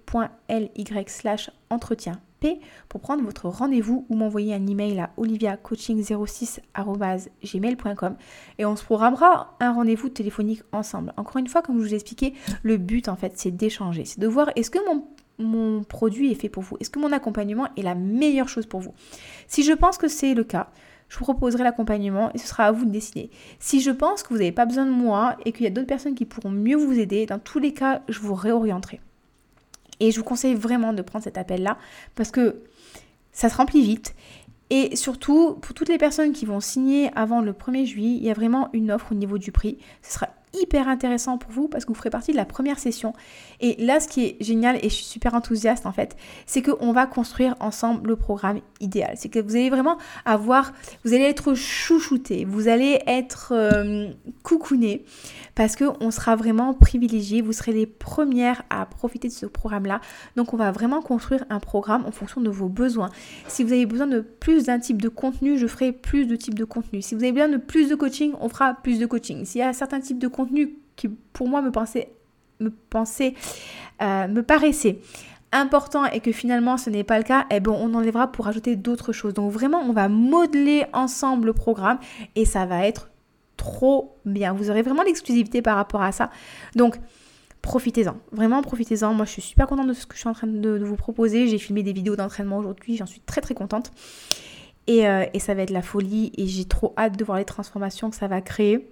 slash 1.08 1.52
entretien 1.70 2.20
P 2.40 2.60
pour 2.90 3.02
prendre 3.02 3.24
votre 3.24 3.48
rendez-vous 3.48 4.06
ou 4.10 4.16
m'envoyer 4.16 4.54
un 4.54 4.68
email 4.68 5.00
à 5.00 5.12
oliviacoaching06.gmail.com 5.18 8.16
et 8.58 8.66
on 8.66 8.76
se 8.76 8.84
programmera 8.84 9.56
un 9.60 9.72
rendez-vous 9.72 10.10
téléphonique 10.10 10.64
ensemble. 10.72 11.14
Encore 11.18 11.38
une 11.38 11.48
fois, 11.48 11.62
comme 11.62 11.78
je 11.78 11.84
vous 11.84 11.94
expliqué, 11.94 12.34
le 12.64 12.78
but 12.78 13.08
en 13.08 13.16
fait 13.16 13.34
c'est 13.36 13.52
d'échanger, 13.52 14.06
c'est 14.06 14.20
de 14.20 14.28
voir 14.28 14.50
est-ce 14.56 14.72
que 14.72 14.80
mon, 14.88 15.06
mon 15.38 15.84
produit 15.84 16.32
est 16.32 16.36
fait 16.36 16.50
pour 16.50 16.64
vous, 16.64 16.78
est-ce 16.80 16.90
que 16.90 16.98
mon 17.00 17.12
accompagnement 17.12 17.68
est 17.78 17.84
la 17.84 17.94
meilleure 17.96 18.50
chose 18.50 18.66
pour 18.66 18.82
vous? 18.82 18.96
Si 19.48 19.64
je 19.64 19.74
pense 19.74 20.00
que 20.00 20.08
c'est 20.08 20.34
le 20.34 20.44
cas, 20.44 20.72
je 21.12 21.18
vous 21.18 21.26
proposerai 21.26 21.64
l'accompagnement 21.64 22.32
et 22.34 22.38
ce 22.38 22.48
sera 22.48 22.64
à 22.64 22.72
vous 22.72 22.86
de 22.86 22.90
décider. 22.90 23.30
Si 23.60 23.82
je 23.82 23.92
pense 23.92 24.24
que 24.24 24.30
vous 24.30 24.38
n'avez 24.38 24.54
pas 24.54 24.66
besoin 24.66 24.86
de 24.86 24.92
moi 24.92 25.36
et 25.44 25.52
qu'il 25.52 25.66
y 25.66 25.68
a 25.68 25.70
d'autres 25.70 25.88
personnes 25.88 26.16
qui 26.16 26.24
pourront 26.24 26.52
mieux 26.52 26.78
vous 26.78 26.98
aider, 26.98 27.26
dans 27.26 27.38
tous 27.38 27.60
les 27.60 27.74
cas, 27.74 28.02
je 28.08 28.20
vous 28.20 28.34
réorienterai. 28.34 29.02
Et 30.00 30.12
je 30.12 30.20
vous 30.20 30.24
conseille 30.24 30.56
vraiment 30.56 30.94
de 30.94 31.02
prendre 31.02 31.26
cet 31.26 31.38
appel-là 31.38 31.78
parce 32.16 32.32
que 32.32 32.62
ça 33.34 33.50
se 33.50 33.58
remplit 33.58 33.82
vite. 33.82 34.16
Et 34.70 34.96
surtout, 34.96 35.56
pour 35.56 35.74
toutes 35.74 35.90
les 35.90 35.98
personnes 35.98 36.32
qui 36.32 36.46
vont 36.46 36.62
signer 36.62 37.12
avant 37.14 37.42
le 37.42 37.52
1er 37.52 37.86
juillet, 37.86 38.16
il 38.16 38.24
y 38.24 38.32
a 38.32 38.34
vraiment 38.34 38.70
une 38.72 38.90
offre 38.90 39.12
au 39.12 39.16
niveau 39.16 39.38
du 39.38 39.52
prix. 39.52 39.80
Ce 40.02 40.14
sera 40.14 40.30
hyper 40.54 40.88
intéressant 40.88 41.38
pour 41.38 41.52
vous 41.52 41.68
parce 41.68 41.86
que 41.86 41.90
vous 41.90 41.96
ferez 41.96 42.10
partie 42.10 42.32
de 42.32 42.38
la 42.38 42.46
première 42.46 42.80
session. 42.80 43.14
Et 43.60 43.76
là, 43.84 44.00
ce 44.00 44.08
qui 44.08 44.26
est 44.26 44.38
génial, 44.42 44.78
et 44.78 44.90
je 44.90 44.96
suis 44.96 45.06
super 45.06 45.34
enthousiaste 45.34 45.86
en 45.86 45.92
fait, 45.92 46.16
c'est 46.46 46.62
qu'on 46.62 46.92
va 46.92 47.06
construire 47.06 47.56
ensemble 47.60 48.10
le 48.10 48.16
programme 48.16 48.60
idéal. 48.80 49.14
C'est 49.16 49.30
que 49.30 49.40
vous 49.40 49.56
allez 49.56 49.70
vraiment 49.70 49.98
avoir, 50.26 50.74
vous 51.06 51.14
allez 51.14 51.24
être 51.24 51.54
chouchouté, 51.54 52.46
vous 52.46 52.68
allez 52.68 53.02
être 53.08 53.54
euh, 53.56 54.10
coucouné 54.44 55.06
parce 55.56 55.76
qu'on 55.76 56.12
sera 56.12 56.36
vraiment 56.36 56.74
privilégié, 56.74 57.42
vous 57.42 57.54
serez 57.54 57.72
les 57.72 57.86
premières 57.86 58.64
à 58.70 58.86
profiter 58.86 59.28
de 59.28 59.34
ce 59.34 59.46
programme-là. 59.46 60.02
Donc 60.36 60.54
on 60.54 60.58
va 60.58 60.72
vraiment 60.72 61.02
construire 61.02 61.46
un 61.50 61.60
programme 61.60 62.06
en 62.06 62.12
fonction 62.12 62.42
de 62.42 62.50
vos 62.50 62.70
besoins. 62.70 63.10
Si 63.48 63.64
vous 63.64 63.72
avez 63.72 63.86
besoin 63.86 64.08
de 64.08 64.22
plus 64.22 64.66
d'un 64.66 64.80
type 64.80 65.02
de 65.02 65.10
contenu, 65.10 65.58
je 65.58 65.68
ferai 65.68 65.92
plus 65.92 66.26
de 66.26 66.36
types 66.36 66.56
de 66.56 66.66
contenu. 66.66 67.02
Si 67.02 67.16
vous 67.16 67.24
avez 67.24 67.32
besoin 67.32 67.50
de 67.50 67.58
plus 67.58 67.90
de 67.90 67.96
coaching, 67.96 68.34
on 68.40 68.50
fera 68.50 68.74
plus 68.74 69.00
de 69.00 69.06
coaching. 69.06 69.46
S'il 69.46 69.60
y 69.60 69.64
a 69.64 69.74
certains 69.74 70.00
types 70.00 70.20
de 70.20 70.28
contenu 70.28 70.41
qui 70.96 71.08
pour 71.34 71.48
moi 71.48 71.62
me 71.62 71.72
pensait 71.72 72.12
me 72.60 72.70
pensait 72.70 73.34
euh, 74.02 74.28
me 74.28 74.44
paraissait 74.44 75.00
important 75.52 76.06
et 76.06 76.20
que 76.20 76.32
finalement 76.32 76.78
ce 76.78 76.90
n'est 76.90 77.04
pas 77.04 77.18
le 77.18 77.24
cas, 77.24 77.46
eh 77.52 77.60
bon, 77.60 77.74
on 77.74 77.94
enlèvera 77.94 78.32
pour 78.32 78.48
ajouter 78.48 78.76
d'autres 78.76 79.12
choses. 79.12 79.34
Donc 79.34 79.52
vraiment, 79.52 79.80
on 79.80 79.94
va 79.94 80.08
modeler 80.08 80.86
ensemble 80.94 81.48
le 81.48 81.54
programme 81.54 82.00
et 82.36 82.46
ça 82.46 82.66
va 82.66 82.86
être 82.86 83.10
trop 83.58 84.18
bien. 84.26 84.54
Vous 84.54 84.70
aurez 84.70 84.82
vraiment 84.82 85.04
l'exclusivité 85.04 85.62
par 85.62 85.76
rapport 85.76 86.02
à 86.02 86.12
ça. 86.12 86.32
Donc, 86.76 87.00
profitez-en. 87.62 88.18
Vraiment, 88.32 88.62
profitez-en. 88.62 89.14
Moi, 89.14 89.26
je 89.26 89.32
suis 89.32 89.42
super 89.42 89.68
contente 89.68 89.88
de 89.88 89.94
ce 89.94 90.08
que 90.08 90.16
je 90.16 90.20
suis 90.20 90.30
en 90.30 90.34
train 90.34 90.48
de, 90.48 90.80
vous 90.84 90.96
proposer. 90.96 91.48
J'ai 91.48 91.60
filmé 91.60 91.84
des 91.84 91.94
vidéos 91.94 92.16
d'entraînement 92.16 92.58
aujourd'hui. 92.58 92.98
J'en 92.98 93.06
suis 93.06 93.22
très, 93.22 93.42
très 93.42 93.54
contente. 93.54 93.92
Euh, 94.90 95.26
et, 95.34 95.40
ça 95.40 95.54
va 95.54 95.62
être 95.62 95.70
la 95.70 95.84
folie. 95.84 96.32
Et 96.38 96.48
j'ai 96.48 96.66
trop 96.66 96.94
hâte 96.98 97.18
de 97.18 97.24
voir 97.24 97.38
les 97.38 97.46
transformations 97.46 98.10
que 98.10 98.16
ça 98.16 98.28
va 98.28 98.42
créer. 98.42 98.90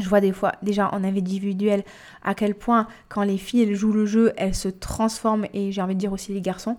Je 0.00 0.08
vois 0.08 0.20
des 0.20 0.32
fois 0.32 0.52
déjà 0.62 0.92
en 0.92 1.04
individuel 1.04 1.84
à 2.22 2.34
quel 2.34 2.54
point 2.54 2.86
quand 3.08 3.22
les 3.22 3.38
filles 3.38 3.74
jouent 3.74 3.92
le 3.92 4.06
jeu, 4.06 4.32
elles 4.36 4.54
se 4.54 4.68
transforment 4.68 5.46
et 5.54 5.72
j'ai 5.72 5.82
envie 5.82 5.94
de 5.94 6.00
dire 6.00 6.12
aussi 6.12 6.32
les 6.32 6.40
garçons. 6.40 6.76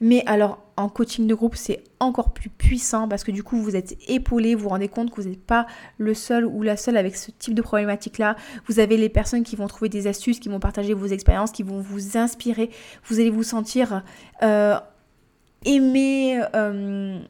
Mais 0.00 0.22
alors 0.26 0.58
en 0.76 0.88
coaching 0.88 1.26
de 1.26 1.34
groupe, 1.34 1.54
c'est 1.54 1.82
encore 2.00 2.32
plus 2.32 2.50
puissant 2.50 3.08
parce 3.08 3.22
que 3.22 3.30
du 3.30 3.42
coup, 3.42 3.56
vous 3.58 3.76
êtes 3.76 3.96
épaulé, 4.08 4.54
vous 4.54 4.64
vous 4.64 4.68
rendez 4.68 4.88
compte 4.88 5.10
que 5.10 5.20
vous 5.20 5.28
n'êtes 5.28 5.44
pas 5.44 5.66
le 5.98 6.14
seul 6.14 6.44
ou 6.44 6.62
la 6.62 6.76
seule 6.76 6.96
avec 6.96 7.16
ce 7.16 7.30
type 7.30 7.54
de 7.54 7.62
problématique-là. 7.62 8.36
Vous 8.66 8.80
avez 8.80 8.96
les 8.96 9.08
personnes 9.08 9.44
qui 9.44 9.56
vont 9.56 9.68
trouver 9.68 9.88
des 9.88 10.06
astuces, 10.06 10.40
qui 10.40 10.48
vont 10.48 10.60
partager 10.60 10.94
vos 10.94 11.06
expériences, 11.06 11.52
qui 11.52 11.62
vont 11.62 11.80
vous 11.80 12.16
inspirer. 12.18 12.70
Vous 13.04 13.20
allez 13.20 13.30
vous 13.30 13.44
sentir 13.44 14.02
euh, 14.42 14.78
aimé, 15.64 16.40
euh, 16.54 17.20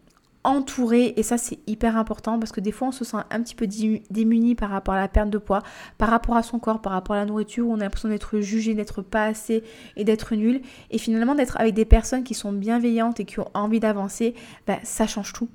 entouré 0.45 1.15
et 1.17 1.23
ça 1.23 1.39
c'est 1.39 1.59
hyper 1.67 1.97
important 1.97 2.39
parce 2.39 2.53
que 2.53 2.61
des 2.61 2.71
fois 2.71 2.89
on 2.89 2.93
se 2.93 3.05
sent 3.05 3.17
un 3.31 3.43
petit 3.43 3.55
peu 3.55 3.67
démuni 4.11 4.55
par 4.55 4.71
rapport 4.71 4.95
à 4.95 5.01
la 5.01 5.09
perte 5.09 5.31
de 5.31 5.39
poids, 5.39 5.63
par 5.99 6.11
rapport 6.11 6.37
à 6.37 6.43
son 6.43 6.59
corps, 6.59 6.81
par 6.81 6.93
rapport 6.93 7.17
à 7.17 7.21
la 7.21 7.25
nourriture, 7.25 7.67
où 7.67 7.73
on 7.73 7.81
a 7.81 7.85
l'impression 7.85 8.11
d'être 8.11 8.41
jugé, 8.41 8.75
d'être 8.75 9.03
pas 9.03 9.25
assez 9.25 9.65
et 9.97 10.05
d'être 10.05 10.35
nul 10.35 10.61
et 10.91 10.99
finalement 10.99 11.35
d'être 11.35 11.59
avec 11.59 11.75
des 11.75 11.87
personnes 11.87 12.25
qui 12.25 12.35
sont 12.35 12.53
bienveillantes 12.53 13.21
et 13.21 13.25
qui 13.25 13.41
ont 13.41 13.49
envie 13.55 13.81
d'avancer, 13.81 14.35
bah, 14.67 14.79
ça 14.83 15.07
change 15.07 15.33
tout. 15.33 15.49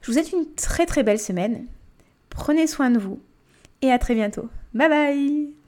Je 0.00 0.06
vous 0.06 0.12
souhaite 0.12 0.30
une 0.32 0.46
très 0.54 0.86
très 0.86 1.02
belle 1.02 1.18
semaine. 1.18 1.66
Prenez 2.30 2.66
soin 2.66 2.90
de 2.90 2.98
vous 2.98 3.20
et 3.82 3.92
à 3.92 3.98
très 3.98 4.14
bientôt. 4.14 4.48
Bye 4.74 4.88
bye 4.88 5.59